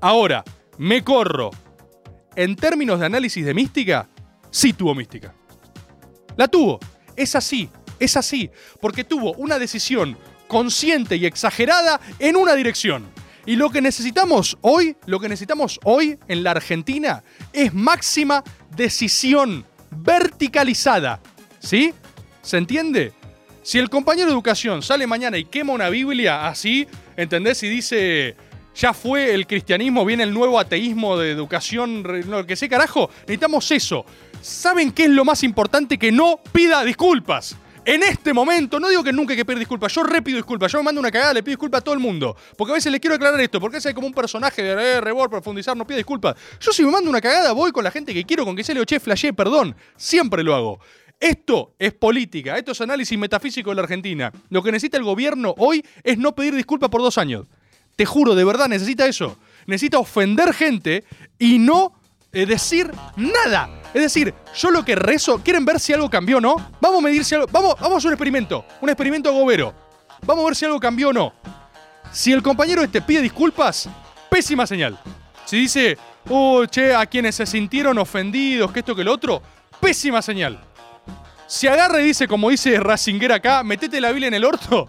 ahora, 0.01 0.43
me 0.79 1.05
corro. 1.05 1.51
En 2.35 2.57
términos 2.57 3.01
de 3.01 3.07
análisis 3.07 3.45
de 3.45 3.55
mística, 3.55 4.09
sí 4.51 4.73
tuvo 4.73 4.95
mística. 4.95 5.35
La 6.37 6.49
tuvo. 6.49 6.79
Es 7.17 7.35
así, 7.35 7.69
es 7.99 8.17
así. 8.17 8.51
Porque 8.81 9.05
tuvo 9.05 9.33
una 9.35 9.59
decisión 9.59 10.17
consciente 10.47 11.17
y 11.17 11.27
exagerada 11.27 12.01
en 12.19 12.37
una 12.37 12.55
dirección. 12.55 13.07
Y 13.49 13.57
lo 13.57 13.71
que 13.71 13.81
necesitamos 13.81 14.59
hoy, 14.61 14.95
lo 15.07 15.19
que 15.21 15.27
necesitamos 15.31 15.81
hoy 15.85 16.19
en 16.29 16.43
la 16.43 16.51
Argentina 16.51 17.25
es 17.55 17.73
máxima 17.73 18.45
decisión 18.77 19.65
verticalizada. 19.91 21.19
¿Sí? 21.59 21.95
¿Se 22.43 22.59
entiende? 22.59 23.15
Si 23.63 23.79
el 23.79 23.89
compañero 23.89 24.27
de 24.27 24.35
educación 24.35 24.83
sale 24.83 25.07
mañana 25.07 25.39
y 25.39 25.47
quema 25.47 25.73
una 25.73 25.89
Biblia 25.89 26.47
así, 26.47 26.87
¿entendés? 27.17 27.63
Y 27.63 27.71
dice, 27.71 28.37
ya 28.75 28.93
fue 28.93 29.33
el 29.33 29.47
cristianismo, 29.47 30.05
viene 30.05 30.25
el 30.25 30.35
nuevo 30.35 30.61
ateísmo 30.61 31.17
de 31.17 31.31
educación, 31.31 32.03
no, 32.27 32.45
que 32.45 32.55
sé 32.55 32.69
carajo, 32.69 33.09
necesitamos 33.21 33.71
eso. 33.71 34.05
¿Saben 34.43 34.93
qué 34.93 35.05
es 35.05 35.11
lo 35.11 35.25
más 35.25 35.43
importante? 35.43 35.97
Que 35.97 36.13
no 36.13 36.39
pida 36.53 36.85
disculpas. 36.85 37.57
En 37.89 38.03
este 38.03 38.35
momento, 38.35 38.79
no 38.79 38.91
digo 38.91 39.03
que 39.03 39.15
nunca 39.15 39.33
hay 39.33 39.39
que 39.39 39.47
pedir 39.47 39.61
disculpas, 39.61 39.91
yo 39.95 40.03
re 40.03 40.21
pido 40.21 40.37
disculpas, 40.37 40.71
yo 40.71 40.77
me 40.77 40.85
mando 40.85 41.01
una 41.01 41.11
cagada, 41.11 41.33
le 41.33 41.43
pido 41.43 41.53
disculpas 41.53 41.81
a 41.81 41.85
todo 41.85 41.95
el 41.95 42.01
mundo. 42.01 42.37
Porque 42.55 42.73
a 42.73 42.75
veces 42.75 42.93
les 42.93 43.01
quiero 43.01 43.17
aclarar 43.17 43.41
esto, 43.41 43.59
porque 43.59 43.79
ese 43.79 43.89
es 43.89 43.95
como 43.95 44.07
un 44.07 44.13
personaje 44.13 44.63
de 44.63 44.73
eh, 44.73 45.01
rebor, 45.01 45.31
profundizar, 45.31 45.75
no 45.75 45.87
pide 45.87 45.97
disculpas. 45.97 46.37
Yo 46.61 46.71
si 46.71 46.85
me 46.85 46.91
mando 46.91 47.09
una 47.09 47.23
cagada, 47.23 47.53
voy 47.53 47.73
con 47.73 47.83
la 47.83 47.91
gente 47.91 48.13
que 48.13 48.25
quiero, 48.25 48.45
con 48.45 48.55
que 48.55 48.63
se 48.63 48.75
le 48.75 48.85
che, 48.85 49.01
flashé, 49.01 49.33
perdón. 49.33 49.75
Siempre 49.97 50.43
lo 50.43 50.55
hago. 50.55 50.81
Esto 51.19 51.77
es 51.79 51.95
política, 51.95 52.59
esto 52.59 52.73
es 52.73 52.81
análisis 52.83 53.19
metafísico 53.19 53.71
de 53.71 53.77
la 53.77 53.83
Argentina. 53.85 54.31
Lo 54.51 54.63
que 54.63 54.71
necesita 54.71 54.99
el 54.99 55.05
gobierno 55.05 55.55
hoy 55.57 55.83
es 56.05 56.19
no 56.19 56.35
pedir 56.35 56.55
disculpas 56.55 56.91
por 56.91 57.01
dos 57.01 57.17
años. 57.17 57.47
Te 57.97 58.05
juro, 58.05 58.35
de 58.35 58.45
verdad, 58.45 58.69
necesita 58.69 59.07
eso. 59.07 59.39
Necesita 59.67 59.99
ofender 59.99 60.53
gente 60.53 61.05
y 61.39 61.59
no 61.59 61.98
eh, 62.33 62.47
decir 62.47 62.91
nada. 63.17 63.71
Es 63.95 64.03
decir, 64.03 64.35
yo 64.55 64.71
lo 64.71 64.85
que 64.85 64.95
rezo, 64.95 65.39
¿quieren 65.43 65.65
ver 65.65 65.81
si 65.81 65.93
algo 65.93 66.11
cambió 66.11 66.39
o 66.39 66.41
no? 66.41 66.57
Vamos 66.81 66.99
a 66.99 67.03
medir 67.03 67.25
si 67.25 67.35
algo. 67.35 67.47
Vamos, 67.51 67.75
vamos 67.81 67.95
a 67.95 67.99
hacer 67.99 68.09
un 68.09 68.15
experimento. 68.15 68.65
Un 68.81 68.89
experimento 68.91 69.29
agobero. 69.31 69.75
Vamos 70.27 70.45
a 70.45 70.47
ver 70.47 70.57
si 70.57 70.65
algo 70.65 70.79
cambió 70.79 71.09
o 71.09 71.13
no. 71.13 71.33
Si 72.13 72.33
el 72.33 72.43
compañero 72.43 72.83
este 72.83 73.01
pide 73.03 73.23
disculpas, 73.23 73.89
pésima 74.31 74.67
señal. 74.67 74.99
Si 75.45 75.59
dice, 75.59 75.97
oh, 76.29 76.67
che, 76.67 76.95
a 76.95 77.07
quienes 77.07 77.35
se 77.35 77.47
sintieron 77.47 77.99
ofendidos, 77.99 78.71
que 78.73 78.81
esto 78.81 78.95
que 78.95 79.05
lo 79.05 79.13
otro, 79.13 79.43
pésima 79.81 80.21
señal. 80.21 80.61
Si 81.47 81.67
agarra 81.67 82.01
y 82.01 82.05
dice, 82.05 82.29
como 82.29 82.51
dice 82.51 82.79
Racinguer 82.79 83.33
acá, 83.33 83.63
metete 83.63 84.01
la 84.01 84.11
Biblia 84.11 84.29
en 84.29 84.35
el 84.35 84.45
orto, 84.45 84.89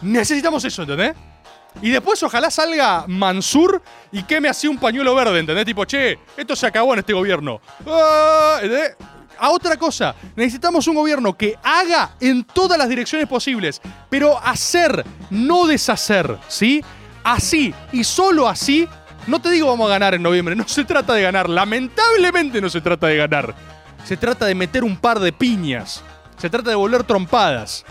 necesitamos 0.00 0.64
eso, 0.64 0.82
¿entendés? 0.82 1.14
Y 1.82 1.90
después 1.90 2.22
ojalá 2.22 2.50
salga 2.50 3.04
Mansur 3.06 3.82
y 4.10 4.22
queme 4.22 4.48
así 4.48 4.66
un 4.66 4.78
pañuelo 4.78 5.14
verde, 5.14 5.40
¿entendés? 5.40 5.66
Tipo, 5.66 5.84
che, 5.84 6.18
esto 6.36 6.56
se 6.56 6.66
acabó 6.66 6.94
en 6.94 7.00
este 7.00 7.12
gobierno. 7.12 7.60
Ah. 7.86 8.60
A 9.38 9.50
otra 9.50 9.76
cosa, 9.76 10.14
necesitamos 10.34 10.86
un 10.88 10.94
gobierno 10.94 11.36
que 11.36 11.58
haga 11.62 12.16
en 12.20 12.44
todas 12.44 12.78
las 12.78 12.88
direcciones 12.88 13.28
posibles, 13.28 13.82
pero 14.08 14.38
hacer, 14.42 15.04
no 15.28 15.66
deshacer, 15.66 16.38
¿sí? 16.48 16.82
Así 17.22 17.74
y 17.92 18.04
solo 18.04 18.48
así, 18.48 18.88
no 19.26 19.40
te 19.40 19.50
digo 19.50 19.66
vamos 19.66 19.88
a 19.88 19.90
ganar 19.90 20.14
en 20.14 20.22
noviembre, 20.22 20.56
no 20.56 20.66
se 20.66 20.84
trata 20.84 21.12
de 21.12 21.22
ganar, 21.22 21.50
lamentablemente 21.50 22.60
no 22.60 22.70
se 22.70 22.80
trata 22.80 23.08
de 23.08 23.16
ganar. 23.16 23.54
Se 24.04 24.16
trata 24.16 24.46
de 24.46 24.54
meter 24.54 24.84
un 24.84 24.96
par 24.96 25.18
de 25.18 25.32
piñas, 25.32 26.02
se 26.38 26.48
trata 26.48 26.70
de 26.70 26.76
volver 26.76 27.04
trompadas. 27.04 27.84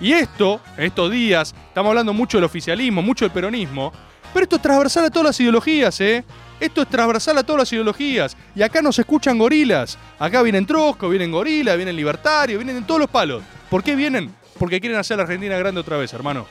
Y 0.00 0.12
esto, 0.12 0.60
en 0.76 0.84
estos 0.84 1.10
días, 1.10 1.54
estamos 1.68 1.90
hablando 1.90 2.12
mucho 2.12 2.38
del 2.38 2.44
oficialismo, 2.44 3.02
mucho 3.02 3.24
del 3.24 3.32
peronismo, 3.32 3.92
pero 4.32 4.44
esto 4.44 4.56
es 4.56 4.62
transversal 4.62 5.04
a 5.04 5.10
todas 5.10 5.26
las 5.26 5.40
ideologías, 5.40 6.00
¿eh? 6.00 6.24
Esto 6.58 6.82
es 6.82 6.88
transversal 6.88 7.38
a 7.38 7.42
todas 7.42 7.60
las 7.60 7.72
ideologías. 7.72 8.36
Y 8.54 8.62
acá 8.62 8.82
nos 8.82 8.98
escuchan 8.98 9.38
gorilas. 9.38 9.98
Acá 10.18 10.42
vienen 10.42 10.66
Trosco, 10.66 11.08
vienen 11.08 11.30
gorilas, 11.30 11.76
vienen 11.76 11.96
libertarios, 11.96 12.58
vienen 12.58 12.78
en 12.78 12.86
todos 12.86 13.00
los 13.00 13.10
palos. 13.10 13.42
¿Por 13.70 13.82
qué 13.82 13.94
vienen? 13.94 14.34
Porque 14.58 14.80
quieren 14.80 14.98
hacer 14.98 15.16
la 15.16 15.24
Argentina 15.24 15.56
grande 15.58 15.80
otra 15.80 15.96
vez, 15.96 16.12
hermano. 16.12 16.46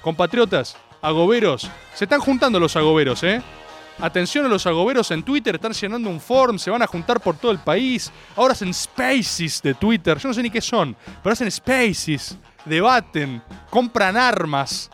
Compatriotas, 0.00 0.76
agoberos. 1.00 1.70
Se 1.94 2.04
están 2.04 2.20
juntando 2.20 2.58
los 2.58 2.76
agoberos, 2.76 3.22
¿eh? 3.22 3.42
Atención 3.98 4.46
a 4.46 4.48
los 4.48 4.66
agoberos 4.66 5.10
en 5.10 5.22
Twitter, 5.22 5.54
están 5.54 5.72
llenando 5.72 6.08
un 6.08 6.20
forum, 6.20 6.58
se 6.58 6.70
van 6.70 6.82
a 6.82 6.86
juntar 6.86 7.20
por 7.20 7.36
todo 7.36 7.52
el 7.52 7.58
país. 7.58 8.10
Ahora 8.34 8.52
hacen 8.52 8.72
spaces 8.72 9.62
de 9.62 9.74
Twitter, 9.74 10.18
yo 10.18 10.28
no 10.28 10.34
sé 10.34 10.42
ni 10.42 10.50
qué 10.50 10.60
son, 10.60 10.96
pero 11.22 11.34
hacen 11.34 11.50
spaces, 11.50 12.36
debaten, 12.64 13.42
compran 13.70 14.16
armas, 14.16 14.90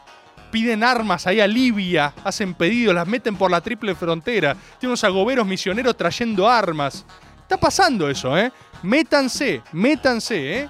piden 0.50 0.82
armas 0.82 1.26
ahí 1.26 1.40
a 1.40 1.46
Libia, 1.46 2.12
hacen 2.24 2.54
pedidos, 2.54 2.94
las 2.94 3.06
meten 3.06 3.36
por 3.36 3.50
la 3.50 3.60
triple 3.60 3.94
frontera. 3.94 4.54
Tienen 4.78 4.90
unos 4.90 5.04
agoberos 5.04 5.46
misioneros 5.46 5.96
trayendo 5.96 6.48
armas. 6.48 7.04
Está 7.42 7.56
pasando 7.56 8.08
eso, 8.08 8.36
¿eh? 8.36 8.52
Métanse, 8.82 9.62
métanse, 9.72 10.60
¿eh? 10.60 10.68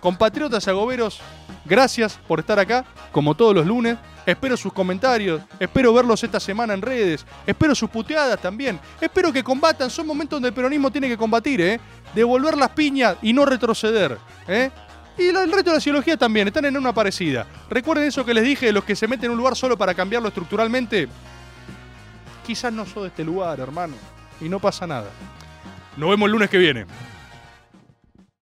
Compatriotas 0.00 0.68
agoberos, 0.68 1.20
gracias 1.64 2.18
por 2.28 2.40
estar 2.40 2.58
acá, 2.58 2.84
como 3.12 3.34
todos 3.34 3.54
los 3.54 3.66
lunes. 3.66 3.96
Espero 4.26 4.56
sus 4.56 4.72
comentarios, 4.72 5.40
espero 5.58 5.92
verlos 5.94 6.22
esta 6.22 6.38
semana 6.38 6.74
en 6.74 6.82
redes, 6.82 7.26
espero 7.46 7.74
sus 7.74 7.88
puteadas 7.88 8.40
también. 8.40 8.78
Espero 9.00 9.32
que 9.32 9.42
combatan, 9.42 9.90
son 9.90 10.06
momentos 10.06 10.36
donde 10.36 10.48
el 10.48 10.54
peronismo 10.54 10.90
tiene 10.90 11.08
que 11.08 11.16
combatir, 11.16 11.60
¿eh? 11.60 11.80
Devolver 12.14 12.56
las 12.56 12.68
piñas 12.70 13.16
y 13.22 13.32
no 13.32 13.44
retroceder, 13.44 14.18
¿eh? 14.46 14.70
Y 15.18 15.28
el 15.28 15.52
resto 15.52 15.70
de 15.70 15.76
la 15.76 15.80
psicología 15.80 16.16
también, 16.16 16.48
están 16.48 16.64
en 16.64 16.76
una 16.76 16.92
parecida. 16.92 17.46
Recuerden 17.68 18.06
eso 18.06 18.24
que 18.24 18.32
les 18.32 18.44
dije, 18.44 18.66
de 18.66 18.72
los 18.72 18.84
que 18.84 18.96
se 18.96 19.06
meten 19.06 19.26
en 19.26 19.32
un 19.32 19.38
lugar 19.38 19.56
solo 19.56 19.76
para 19.76 19.94
cambiarlo 19.94 20.28
estructuralmente. 20.28 21.08
Quizás 22.46 22.72
no 22.72 22.86
soy 22.86 23.02
de 23.02 23.08
este 23.08 23.24
lugar, 23.24 23.60
hermano. 23.60 23.94
Y 24.40 24.48
no 24.48 24.58
pasa 24.58 24.86
nada. 24.86 25.10
Nos 25.96 26.08
vemos 26.08 26.26
el 26.26 26.32
lunes 26.32 26.48
que 26.48 26.58
viene. 26.58 26.86